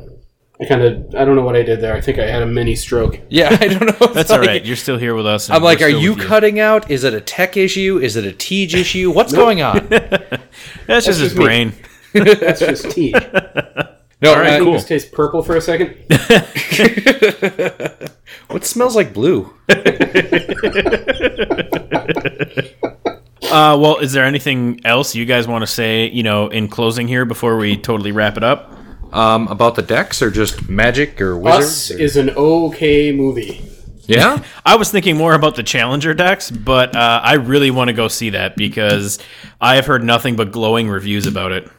I 0.61 0.65
kind 0.65 0.83
of, 0.83 1.15
I 1.15 1.25
don't 1.25 1.35
know 1.35 1.41
what 1.43 1.55
I 1.55 1.63
did 1.63 1.81
there. 1.81 1.95
I 1.95 1.99
think 1.99 2.19
I 2.19 2.27
had 2.27 2.43
a 2.43 2.45
mini 2.45 2.75
stroke. 2.75 3.19
Yeah, 3.29 3.57
I 3.59 3.67
don't 3.67 3.99
know. 3.99 4.07
That's 4.13 4.29
all 4.29 4.39
right. 4.39 4.63
You're 4.63 4.75
still 4.75 4.97
here 4.97 5.15
with 5.15 5.25
us. 5.25 5.49
I'm 5.49 5.63
like, 5.63 5.79
we're 5.79 5.87
are 5.87 5.89
still 5.89 6.01
you 6.01 6.15
cutting 6.15 6.59
out? 6.59 6.91
Is 6.91 7.03
it 7.03 7.15
a 7.15 7.21
tech 7.21 7.57
issue? 7.57 7.97
Is 7.97 8.15
it 8.15 8.23
a 8.25 8.31
Tej 8.31 8.79
issue? 8.79 9.09
What's 9.11 9.33
going 9.33 9.63
on? 9.63 9.87
That's 10.87 11.07
just 11.07 11.19
his 11.19 11.33
just 11.33 11.35
me. 11.37 11.43
brain. 11.43 11.73
That's 12.13 12.59
just 12.59 12.91
tea. 12.91 13.11
No, 14.21 14.33
All 14.33 14.39
right, 14.39 14.53
uh, 14.53 14.63
cool. 14.63 14.73
Just 14.73 14.87
taste 14.87 15.11
purple 15.11 15.41
for 15.43 15.57
a 15.57 15.61
second. 15.61 15.97
What 18.49 18.63
smells 18.63 18.95
like 18.95 19.11
blue? 19.13 19.51
Uh, 23.51 23.77
well, 23.79 23.97
is 23.99 24.11
there 24.11 24.25
anything 24.25 24.81
else 24.85 25.15
you 25.15 25.25
guys 25.25 25.47
want 25.47 25.61
to 25.61 25.67
say, 25.67 26.09
you 26.09 26.23
know, 26.23 26.47
in 26.47 26.67
closing 26.67 27.07
here 27.07 27.25
before 27.25 27.57
we 27.57 27.77
totally 27.77 28.11
wrap 28.11 28.37
it 28.37 28.43
up? 28.43 28.73
Um, 29.13 29.47
about 29.47 29.75
the 29.75 29.81
decks 29.81 30.21
or 30.21 30.29
just 30.29 30.67
magic 30.67 31.21
or 31.21 31.35
Us 31.47 31.89
wizards? 31.89 31.91
or- 31.91 32.03
is 32.03 32.17
an 32.17 32.29
okay 32.31 33.11
movie. 33.11 33.61
yeah. 34.07 34.43
I 34.65 34.75
was 34.75 34.91
thinking 34.91 35.15
more 35.15 35.33
about 35.35 35.55
the 35.55 35.63
Challenger 35.63 36.13
decks, 36.13 36.51
but 36.51 36.95
uh, 36.95 37.21
I 37.23 37.33
really 37.35 37.71
want 37.71 37.87
to 37.89 37.93
go 37.93 38.07
see 38.07 38.31
that 38.31 38.57
because 38.57 39.19
I 39.61 39.75
have 39.75 39.85
heard 39.85 40.03
nothing 40.03 40.35
but 40.35 40.51
glowing 40.51 40.89
reviews 40.89 41.27
about 41.27 41.51
it. 41.53 41.69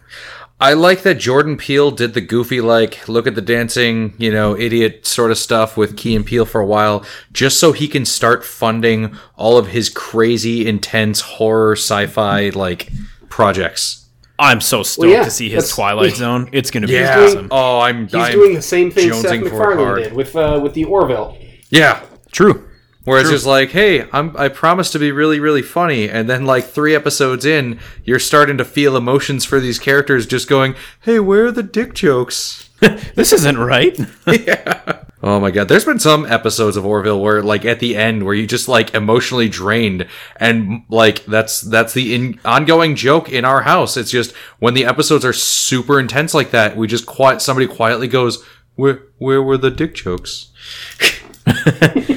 I 0.58 0.72
like 0.72 1.02
that 1.02 1.16
Jordan 1.16 1.56
Peele 1.58 1.90
did 1.90 2.14
the 2.14 2.22
goofy, 2.22 2.62
like, 2.62 3.06
look 3.08 3.26
at 3.26 3.34
the 3.34 3.42
dancing, 3.42 4.14
you 4.16 4.32
know, 4.32 4.56
idiot 4.56 5.06
sort 5.06 5.30
of 5.30 5.36
stuff 5.36 5.76
with 5.76 5.98
Key 5.98 6.16
and 6.16 6.24
Peele 6.24 6.46
for 6.46 6.62
a 6.62 6.66
while, 6.66 7.04
just 7.30 7.60
so 7.60 7.72
he 7.72 7.86
can 7.88 8.06
start 8.06 8.42
funding 8.42 9.14
all 9.36 9.58
of 9.58 9.68
his 9.68 9.90
crazy, 9.90 10.66
intense 10.66 11.20
horror 11.20 11.72
sci-fi 11.72 12.48
like 12.50 12.90
projects. 13.28 14.06
I'm 14.38 14.60
so 14.62 14.82
stoked 14.82 15.10
yeah, 15.10 15.24
to 15.24 15.30
see 15.30 15.48
his 15.50 15.64
that's- 15.64 15.74
Twilight 15.74 16.14
Zone. 16.16 16.48
It's 16.52 16.70
going 16.70 16.82
to 16.82 16.86
be 16.88 16.94
Yeah. 16.94 17.20
awesome. 17.24 17.48
Oh, 17.50 17.80
I'm. 17.80 18.04
He's 18.06 18.14
I'm 18.14 18.32
doing 18.32 18.54
the 18.54 18.62
same 18.62 18.90
thing 18.90 19.12
Seth 19.12 19.24
jonesing 19.32 19.48
for 19.48 19.74
MacFarlane 19.74 20.02
did 20.04 20.12
with 20.14 20.34
uh, 20.36 20.60
with 20.62 20.72
the 20.74 20.84
Orville. 20.84 21.36
Yeah. 21.70 22.02
True. 22.32 22.65
Where 23.06 23.20
it's 23.20 23.30
just 23.30 23.46
like, 23.46 23.70
hey, 23.70 24.08
I'm, 24.12 24.36
I 24.36 24.48
promise 24.48 24.90
to 24.90 24.98
be 24.98 25.12
really, 25.12 25.38
really 25.38 25.62
funny, 25.62 26.10
and 26.10 26.28
then 26.28 26.44
like 26.44 26.64
three 26.64 26.92
episodes 26.92 27.44
in, 27.44 27.78
you're 28.02 28.18
starting 28.18 28.58
to 28.58 28.64
feel 28.64 28.96
emotions 28.96 29.44
for 29.44 29.60
these 29.60 29.78
characters, 29.78 30.26
just 30.26 30.48
going, 30.48 30.74
hey, 31.02 31.20
where 31.20 31.46
are 31.46 31.52
the 31.52 31.62
dick 31.62 31.94
jokes? 31.94 32.68
This 33.14 33.32
isn't 33.32 33.56
right. 33.56 33.98
yeah. 34.26 35.04
Oh 35.22 35.40
my 35.40 35.50
god, 35.50 35.68
there's 35.68 35.86
been 35.86 35.98
some 35.98 36.26
episodes 36.26 36.76
of 36.76 36.84
Orville 36.84 37.20
where, 37.20 37.42
like, 37.42 37.64
at 37.64 37.80
the 37.80 37.96
end, 37.96 38.24
where 38.24 38.34
you 38.34 38.46
just 38.46 38.68
like 38.68 38.94
emotionally 38.94 39.48
drained, 39.48 40.06
and 40.36 40.82
like 40.90 41.24
that's 41.24 41.62
that's 41.62 41.94
the 41.94 42.14
in- 42.14 42.40
ongoing 42.44 42.94
joke 42.94 43.30
in 43.30 43.46
our 43.46 43.62
house. 43.62 43.96
It's 43.96 44.10
just 44.10 44.34
when 44.58 44.74
the 44.74 44.84
episodes 44.84 45.24
are 45.24 45.32
super 45.32 45.98
intense 45.98 46.34
like 46.34 46.50
that, 46.50 46.76
we 46.76 46.86
just 46.86 47.06
quiet. 47.06 47.40
Somebody 47.40 47.66
quietly 47.66 48.08
goes, 48.08 48.44
"Where 48.74 49.04
where 49.16 49.42
were 49.42 49.56
the 49.56 49.70
dick 49.70 49.94
jokes?" 49.94 50.52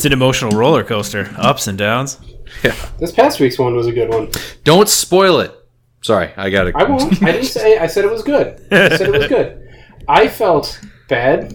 it's 0.00 0.06
an 0.06 0.14
emotional 0.14 0.58
roller 0.58 0.82
coaster, 0.82 1.28
ups 1.36 1.66
and 1.66 1.76
downs. 1.76 2.18
Yeah. 2.64 2.74
This 2.98 3.12
past 3.12 3.38
week's 3.38 3.58
one 3.58 3.76
was 3.76 3.86
a 3.86 3.92
good 3.92 4.08
one. 4.08 4.30
Don't 4.64 4.88
spoil 4.88 5.40
it. 5.40 5.54
Sorry, 6.00 6.30
I 6.38 6.48
got 6.48 6.68
it. 6.68 6.74
I 6.74 6.84
won't. 6.84 7.22
I 7.22 7.32
didn't 7.32 7.48
say. 7.48 7.76
I 7.76 7.86
said 7.86 8.06
it 8.06 8.10
was 8.10 8.22
good. 8.22 8.66
I 8.72 8.96
said 8.96 9.14
it 9.14 9.18
was 9.18 9.28
good. 9.28 9.68
I 10.08 10.26
felt 10.26 10.80
bad. 11.06 11.52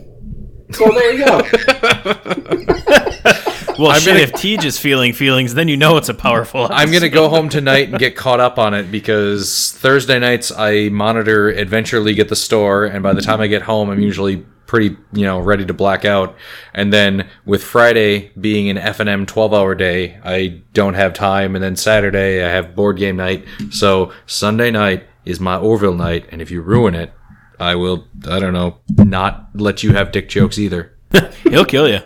So 0.74 0.92
there 0.92 1.12
you 1.14 1.26
go. 1.26 1.42
Well, 3.78 3.92
shit, 4.00 4.06
gonna- 4.14 4.20
if 4.20 4.32
Tej 4.32 4.66
is 4.66 4.80
feeling 4.80 5.12
feelings, 5.12 5.54
then 5.54 5.68
you 5.68 5.76
know 5.76 5.98
it's 5.98 6.08
a 6.08 6.14
powerful. 6.14 6.66
I'm 6.72 6.94
gonna 6.94 7.10
go 7.10 7.28
home 7.28 7.50
tonight 7.50 7.90
and 7.90 8.00
get 8.00 8.16
caught 8.16 8.40
up 8.40 8.58
on 8.58 8.74
it 8.74 8.90
because 8.90 9.74
Thursday 9.80 10.18
nights 10.18 10.50
I 10.50 10.88
monitor 10.88 11.50
Adventure 11.50 12.00
League 12.00 12.20
at 12.20 12.30
the 12.30 12.38
store, 12.38 12.86
and 12.86 13.04
by 13.04 13.12
the 13.12 13.22
time 13.22 13.42
I 13.42 13.48
get 13.48 13.64
home, 13.64 13.90
I'm 13.90 14.00
usually 14.00 14.46
pretty, 14.68 14.98
you 15.14 15.26
know, 15.26 15.40
ready 15.40 15.66
to 15.66 15.74
black 15.74 16.06
out. 16.06 16.36
And 16.74 16.92
then 16.92 17.30
with 17.46 17.64
Friday 17.64 18.32
being 18.40 18.70
an 18.70 18.78
F 18.78 19.00
and 19.00 19.10
M 19.10 19.26
12 19.26 19.54
hour 19.54 19.76
day, 19.76 20.20
I 20.24 20.62
don't 20.74 20.96
have 20.96 21.14
time. 21.14 21.56
And 21.56 21.64
then 21.64 21.76
Saturday 21.76 22.44
I 22.44 22.50
have 22.50 22.76
board 22.76 22.98
game 22.98 23.18
night. 23.18 23.46
So 23.72 24.12
Sunday 24.26 24.72
night 24.72 25.08
is 25.26 25.40
my 25.40 25.58
Orville 25.58 25.96
night, 25.96 26.28
and 26.32 26.42
if 26.42 26.52
you 26.52 26.62
ruin 26.62 26.96
it, 26.96 27.12
I 27.60 27.76
will, 27.76 28.08
I 28.30 28.40
don't 28.40 28.54
know, 28.54 28.78
not 28.90 29.50
let 29.56 29.84
you 29.84 29.94
have 29.94 30.12
dick 30.12 30.30
jokes 30.30 30.60
either. 30.60 30.96
He'll 31.44 31.66
kill 31.66 31.88
you. 31.88 32.00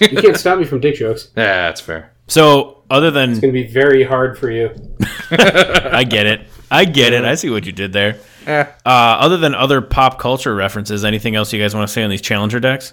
You 0.00 0.20
can't 0.20 0.36
stop 0.36 0.58
me 0.58 0.64
from 0.64 0.80
dick 0.80 0.96
jokes. 0.96 1.28
Yeah, 1.36 1.66
that's 1.66 1.80
fair. 1.80 2.12
So, 2.26 2.84
other 2.88 3.10
than 3.10 3.32
It's 3.32 3.40
gonna 3.40 3.52
be 3.52 3.66
very 3.66 4.02
hard 4.02 4.38
for 4.38 4.50
you. 4.50 4.70
I 5.30 6.04
get 6.04 6.26
it, 6.26 6.48
I 6.70 6.84
get 6.86 7.12
it. 7.12 7.24
I 7.24 7.34
see 7.34 7.50
what 7.50 7.66
you 7.66 7.72
did 7.72 7.92
there. 7.92 8.18
Eh. 8.46 8.62
Uh, 8.84 8.88
other 8.88 9.36
than 9.36 9.54
other 9.54 9.80
pop 9.80 10.18
culture 10.18 10.54
references, 10.54 11.04
anything 11.04 11.34
else 11.34 11.52
you 11.52 11.60
guys 11.60 11.74
want 11.74 11.88
to 11.88 11.92
say 11.92 12.02
on 12.02 12.10
these 12.10 12.20
Challenger 12.20 12.60
decks? 12.60 12.92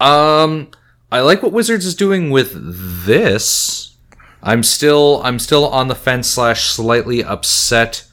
Um, 0.00 0.70
I 1.10 1.20
like 1.20 1.42
what 1.42 1.52
Wizards 1.52 1.86
is 1.86 1.94
doing 1.94 2.30
with 2.30 2.52
this. 3.04 3.96
I'm 4.42 4.62
still 4.62 5.20
I'm 5.24 5.38
still 5.38 5.66
on 5.68 5.88
the 5.88 5.94
fence 5.94 6.28
slash 6.28 6.64
slightly 6.64 7.24
upset, 7.24 8.06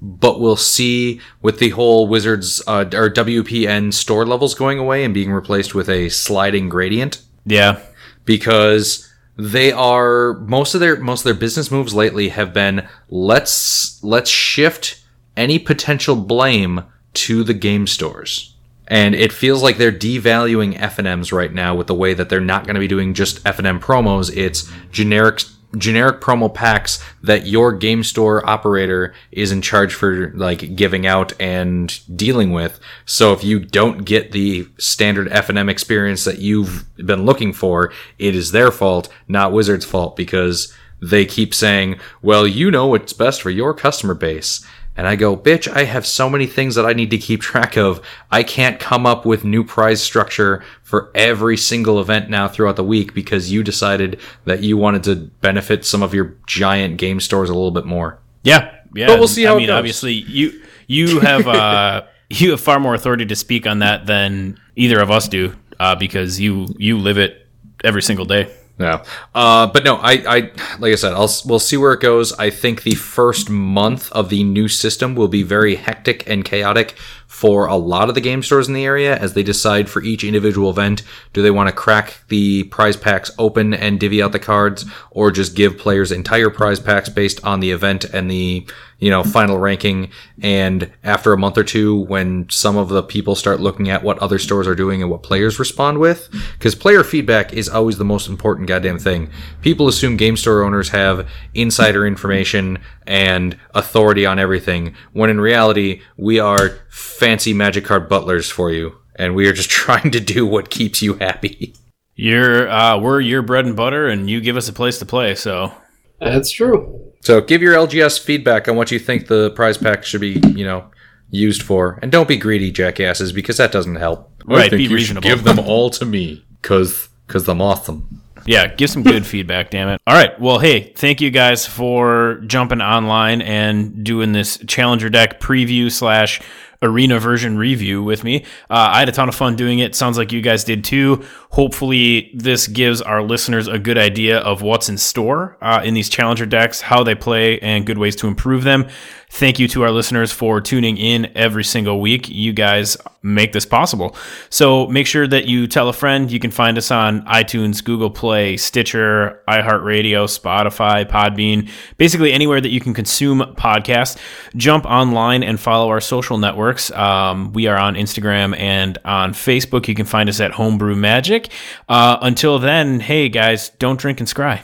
but 0.00 0.40
we'll 0.40 0.56
see 0.56 1.20
with 1.40 1.58
the 1.58 1.70
whole 1.70 2.06
Wizards 2.06 2.62
uh, 2.66 2.84
or 2.92 3.10
WPN 3.10 3.92
store 3.92 4.24
levels 4.24 4.54
going 4.54 4.78
away 4.78 5.04
and 5.04 5.12
being 5.12 5.32
replaced 5.32 5.74
with 5.74 5.88
a 5.88 6.08
sliding 6.08 6.68
gradient 6.68 7.22
Yeah, 7.44 7.80
because 8.24 9.12
they 9.36 9.72
are 9.72 10.34
most 10.40 10.74
of 10.74 10.80
their 10.80 10.96
most 10.96 11.20
of 11.20 11.24
their 11.24 11.34
business 11.34 11.70
moves 11.70 11.94
lately 11.94 12.28
have 12.28 12.52
been 12.52 12.86
let's 13.08 14.02
let's 14.04 14.30
shift 14.30 15.01
any 15.36 15.58
potential 15.58 16.16
blame 16.16 16.84
to 17.14 17.44
the 17.44 17.54
game 17.54 17.86
stores. 17.86 18.54
And 18.88 19.14
it 19.14 19.32
feels 19.32 19.62
like 19.62 19.78
they're 19.78 19.92
devaluing 19.92 20.78
F&Ms 20.78 21.32
right 21.32 21.52
now 21.52 21.74
with 21.74 21.86
the 21.86 21.94
way 21.94 22.14
that 22.14 22.28
they're 22.28 22.40
not 22.40 22.64
going 22.64 22.74
to 22.74 22.80
be 22.80 22.88
doing 22.88 23.14
just 23.14 23.46
F&M 23.46 23.80
promos. 23.80 24.34
It's 24.36 24.70
generic 24.90 25.42
generic 25.78 26.20
promo 26.20 26.52
packs 26.52 27.02
that 27.22 27.46
your 27.46 27.72
game 27.72 28.02
store 28.02 28.46
operator 28.48 29.14
is 29.30 29.52
in 29.52 29.62
charge 29.62 29.94
for 29.94 30.30
like 30.34 30.76
giving 30.76 31.06
out 31.06 31.32
and 31.40 32.00
dealing 32.14 32.52
with. 32.52 32.78
So 33.06 33.32
if 33.32 33.42
you 33.42 33.58
don't 33.58 34.04
get 34.04 34.32
the 34.32 34.68
standard 34.78 35.28
F&M 35.28 35.68
experience 35.68 36.24
that 36.24 36.38
you've 36.38 36.84
been 36.96 37.24
looking 37.24 37.52
for, 37.52 37.92
it 38.18 38.34
is 38.34 38.52
their 38.52 38.70
fault, 38.70 39.08
not 39.28 39.52
Wizards' 39.52 39.84
fault 39.84 40.16
because 40.16 40.72
they 41.00 41.24
keep 41.24 41.52
saying, 41.52 41.98
"Well, 42.20 42.46
you 42.46 42.70
know 42.70 42.86
what's 42.86 43.12
best 43.12 43.42
for 43.42 43.50
your 43.50 43.74
customer 43.74 44.14
base." 44.14 44.64
And 44.96 45.08
I 45.08 45.16
go, 45.16 45.36
bitch, 45.36 45.68
I 45.74 45.84
have 45.84 46.06
so 46.06 46.28
many 46.28 46.46
things 46.46 46.74
that 46.74 46.84
I 46.84 46.92
need 46.92 47.10
to 47.12 47.18
keep 47.18 47.40
track 47.50 47.76
of. 47.76 48.00
I 48.30 48.42
can't 48.42 48.78
come 48.78 49.06
up 49.06 49.24
with 49.24 49.44
new 49.44 49.64
prize 49.64 50.02
structure 50.02 50.62
for 50.82 51.10
every 51.14 51.56
single 51.56 51.98
event 52.00 52.28
now 52.28 52.46
throughout 52.48 52.76
the 52.76 52.84
week 52.84 53.14
because 53.14 53.50
you 53.50 53.62
decided 53.62 54.20
that 54.44 54.62
you 54.62 54.76
wanted 54.76 55.02
to 55.04 55.16
benefit 55.40 55.84
some 55.86 56.02
of 56.02 56.12
your 56.12 56.34
giant 56.46 56.98
game 56.98 57.20
stores 57.20 57.48
a 57.48 57.54
little 57.54 57.70
bit 57.70 57.86
more. 57.86 58.18
yeah, 58.42 58.74
yeah. 58.94 59.06
But 59.06 59.18
we'll 59.18 59.28
see 59.28 59.44
how 59.44 59.54
I 59.54 59.56
it 59.56 59.58
mean, 59.60 59.66
goes. 59.68 59.78
obviously, 59.78 60.12
you 60.12 60.62
you 60.86 61.20
have 61.20 61.48
uh, 61.48 62.02
you 62.28 62.50
have 62.50 62.60
far 62.60 62.78
more 62.78 62.94
authority 62.94 63.24
to 63.24 63.34
speak 63.36 63.66
on 63.66 63.78
that 63.78 64.04
than 64.04 64.60
either 64.76 65.00
of 65.00 65.10
us 65.10 65.28
do, 65.28 65.56
uh, 65.80 65.94
because 65.94 66.38
you 66.38 66.66
you 66.76 66.98
live 66.98 67.16
it 67.16 67.46
every 67.82 68.02
single 68.02 68.26
day. 68.26 68.54
No, 68.78 69.02
uh, 69.34 69.66
but 69.66 69.84
no, 69.84 69.96
I, 69.96 70.12
I, 70.26 70.40
like 70.78 70.92
I 70.92 70.94
said, 70.96 71.12
I'll 71.12 71.30
we'll 71.44 71.58
see 71.58 71.76
where 71.76 71.92
it 71.92 72.00
goes. 72.00 72.32
I 72.32 72.50
think 72.50 72.82
the 72.82 72.94
first 72.94 73.50
month 73.50 74.10
of 74.12 74.28
the 74.28 74.42
new 74.44 74.66
system 74.66 75.14
will 75.14 75.28
be 75.28 75.42
very 75.42 75.76
hectic 75.76 76.28
and 76.28 76.44
chaotic 76.44 76.94
for 77.32 77.64
a 77.64 77.76
lot 77.76 78.10
of 78.10 78.14
the 78.14 78.20
game 78.20 78.42
stores 78.42 78.68
in 78.68 78.74
the 78.74 78.84
area 78.84 79.16
as 79.16 79.32
they 79.32 79.42
decide 79.42 79.88
for 79.88 80.02
each 80.02 80.22
individual 80.22 80.68
event 80.68 81.02
do 81.32 81.40
they 81.40 81.50
want 81.50 81.66
to 81.66 81.74
crack 81.74 82.20
the 82.28 82.62
prize 82.64 82.94
packs 82.94 83.30
open 83.38 83.72
and 83.72 83.98
divvy 83.98 84.22
out 84.22 84.32
the 84.32 84.38
cards 84.38 84.84
or 85.10 85.30
just 85.30 85.56
give 85.56 85.78
players 85.78 86.12
entire 86.12 86.50
prize 86.50 86.78
packs 86.78 87.08
based 87.08 87.42
on 87.42 87.60
the 87.60 87.70
event 87.70 88.04
and 88.04 88.30
the 88.30 88.66
you 88.98 89.10
know 89.10 89.24
final 89.24 89.58
ranking? 89.58 90.10
And 90.42 90.92
after 91.02 91.32
a 91.32 91.38
month 91.38 91.56
or 91.56 91.64
two 91.64 92.00
when 92.02 92.48
some 92.50 92.76
of 92.76 92.90
the 92.90 93.02
people 93.02 93.34
start 93.34 93.60
looking 93.60 93.88
at 93.88 94.02
what 94.02 94.18
other 94.18 94.38
stores 94.38 94.68
are 94.68 94.74
doing 94.74 95.00
and 95.00 95.10
what 95.10 95.22
players 95.22 95.58
respond 95.58 95.98
with 95.98 96.28
because 96.58 96.74
player 96.74 97.02
feedback 97.02 97.54
is 97.54 97.68
always 97.68 97.96
the 97.96 98.04
most 98.04 98.28
important 98.28 98.68
goddamn 98.68 98.98
thing. 98.98 99.30
People 99.62 99.88
assume 99.88 100.18
game 100.18 100.36
store 100.36 100.62
owners 100.62 100.90
have 100.90 101.28
insider 101.54 102.06
information 102.06 102.78
and 103.06 103.58
authority 103.74 104.26
on 104.26 104.38
everything 104.38 104.94
when 105.12 105.30
in 105.30 105.40
reality 105.40 106.02
we 106.16 106.38
are 106.38 106.78
fancy 106.92 107.54
magic 107.54 107.84
card 107.84 108.08
butlers 108.08 108.50
for 108.50 108.70
you 108.70 108.96
and 109.16 109.34
we 109.34 109.48
are 109.48 109.52
just 109.52 109.70
trying 109.82 110.10
to 110.10 110.20
do 110.20 110.46
what 110.46 110.70
keeps 110.70 111.02
you 111.02 111.14
happy 111.14 111.74
You're 112.14 112.68
uh, 112.70 112.98
we're 112.98 113.20
your 113.20 113.42
bread 113.42 113.64
and 113.64 113.74
butter, 113.74 114.06
and 114.06 114.28
you 114.28 114.40
give 114.40 114.56
us 114.56 114.68
a 114.68 114.72
place 114.72 114.98
to 114.98 115.06
play. 115.06 115.34
So 115.34 115.72
That's 116.20 116.50
true. 116.50 117.12
So 117.22 117.40
give 117.40 117.62
your 117.62 117.74
LGS 117.74 118.20
feedback 118.20 118.68
on 118.68 118.76
what 118.76 118.90
you 118.90 118.98
think 118.98 119.28
the 119.28 119.50
prize 119.50 119.78
pack 119.78 120.04
should 120.04 120.20
be, 120.20 120.40
you 120.54 120.64
know, 120.64 120.90
used 121.30 121.62
for, 121.62 121.98
and 122.02 122.12
don't 122.12 122.28
be 122.28 122.36
greedy, 122.36 122.70
jackasses, 122.70 123.32
because 123.32 123.56
that 123.56 123.72
doesn't 123.72 123.96
help. 123.96 124.30
Right, 124.44 124.70
be 124.70 124.88
reasonable. 124.88 125.22
give 125.22 125.44
them 125.44 125.58
all 125.58 125.88
to 125.90 126.04
me, 126.04 126.44
cause 126.60 127.08
cause 127.28 127.48
I'm 127.48 127.62
awesome. 127.62 128.20
Yeah, 128.44 128.66
give 128.66 128.90
some 128.90 129.02
good 129.02 129.24
feedback, 129.32 129.70
damn 129.70 129.88
it. 129.88 130.00
All 130.06 130.14
right. 130.14 130.38
Well, 130.38 130.58
hey, 130.58 130.92
thank 130.94 131.20
you 131.20 131.30
guys 131.30 131.64
for 131.64 132.42
jumping 132.46 132.82
online 132.82 133.40
and 133.40 134.04
doing 134.04 134.32
this 134.32 134.58
Challenger 134.66 135.08
deck 135.08 135.40
preview 135.40 135.90
slash 135.90 136.40
arena 136.82 137.18
version 137.18 137.56
review 137.56 138.02
with 138.02 138.24
me. 138.24 138.44
Uh, 138.68 138.90
I 138.92 138.98
had 138.98 139.08
a 139.08 139.12
ton 139.12 139.28
of 139.28 139.34
fun 139.34 139.56
doing 139.56 139.78
it. 139.78 139.94
Sounds 139.94 140.18
like 140.18 140.32
you 140.32 140.40
guys 140.40 140.64
did 140.64 140.84
too. 140.84 141.24
Hopefully, 141.50 142.30
this 142.34 142.66
gives 142.66 143.00
our 143.00 143.22
listeners 143.22 143.68
a 143.68 143.78
good 143.78 143.98
idea 143.98 144.38
of 144.38 144.62
what's 144.62 144.88
in 144.88 144.98
store 144.98 145.56
uh, 145.60 145.80
in 145.84 145.94
these 145.94 146.08
Challenger 146.08 146.46
decks, 146.46 146.80
how 146.80 147.02
they 147.02 147.14
play, 147.14 147.58
and 147.60 147.86
good 147.86 147.98
ways 147.98 148.16
to 148.16 148.26
improve 148.26 148.64
them. 148.64 148.88
Thank 149.34 149.58
you 149.58 149.66
to 149.68 149.82
our 149.82 149.90
listeners 149.90 150.30
for 150.30 150.60
tuning 150.60 150.98
in 150.98 151.32
every 151.34 151.64
single 151.64 152.02
week. 152.02 152.28
You 152.28 152.52
guys 152.52 152.98
make 153.22 153.54
this 153.54 153.64
possible. 153.64 154.14
So 154.50 154.86
make 154.88 155.06
sure 155.06 155.26
that 155.26 155.46
you 155.46 155.66
tell 155.66 155.88
a 155.88 155.94
friend. 155.94 156.30
You 156.30 156.38
can 156.38 156.50
find 156.50 156.76
us 156.76 156.90
on 156.90 157.24
iTunes, 157.24 157.82
Google 157.82 158.10
Play, 158.10 158.58
Stitcher, 158.58 159.42
iHeartRadio, 159.48 160.28
Spotify, 160.28 161.08
Podbean, 161.08 161.70
basically 161.96 162.30
anywhere 162.30 162.60
that 162.60 162.68
you 162.68 162.80
can 162.80 162.92
consume 162.92 163.40
podcasts. 163.56 164.18
Jump 164.54 164.84
online 164.84 165.42
and 165.42 165.58
follow 165.58 165.88
our 165.88 166.02
social 166.02 166.36
networks. 166.36 166.90
Um, 166.90 167.54
we 167.54 167.66
are 167.68 167.78
on 167.78 167.94
Instagram 167.94 168.54
and 168.58 168.98
on 169.06 169.32
Facebook. 169.32 169.88
You 169.88 169.94
can 169.94 170.04
find 170.06 170.28
us 170.28 170.40
at 170.40 170.50
Homebrew 170.50 170.94
Magic. 170.94 171.50
Uh, 171.88 172.18
until 172.20 172.58
then, 172.58 173.00
hey 173.00 173.30
guys, 173.30 173.70
don't 173.70 173.98
drink 173.98 174.20
and 174.20 174.28
scry. 174.28 174.62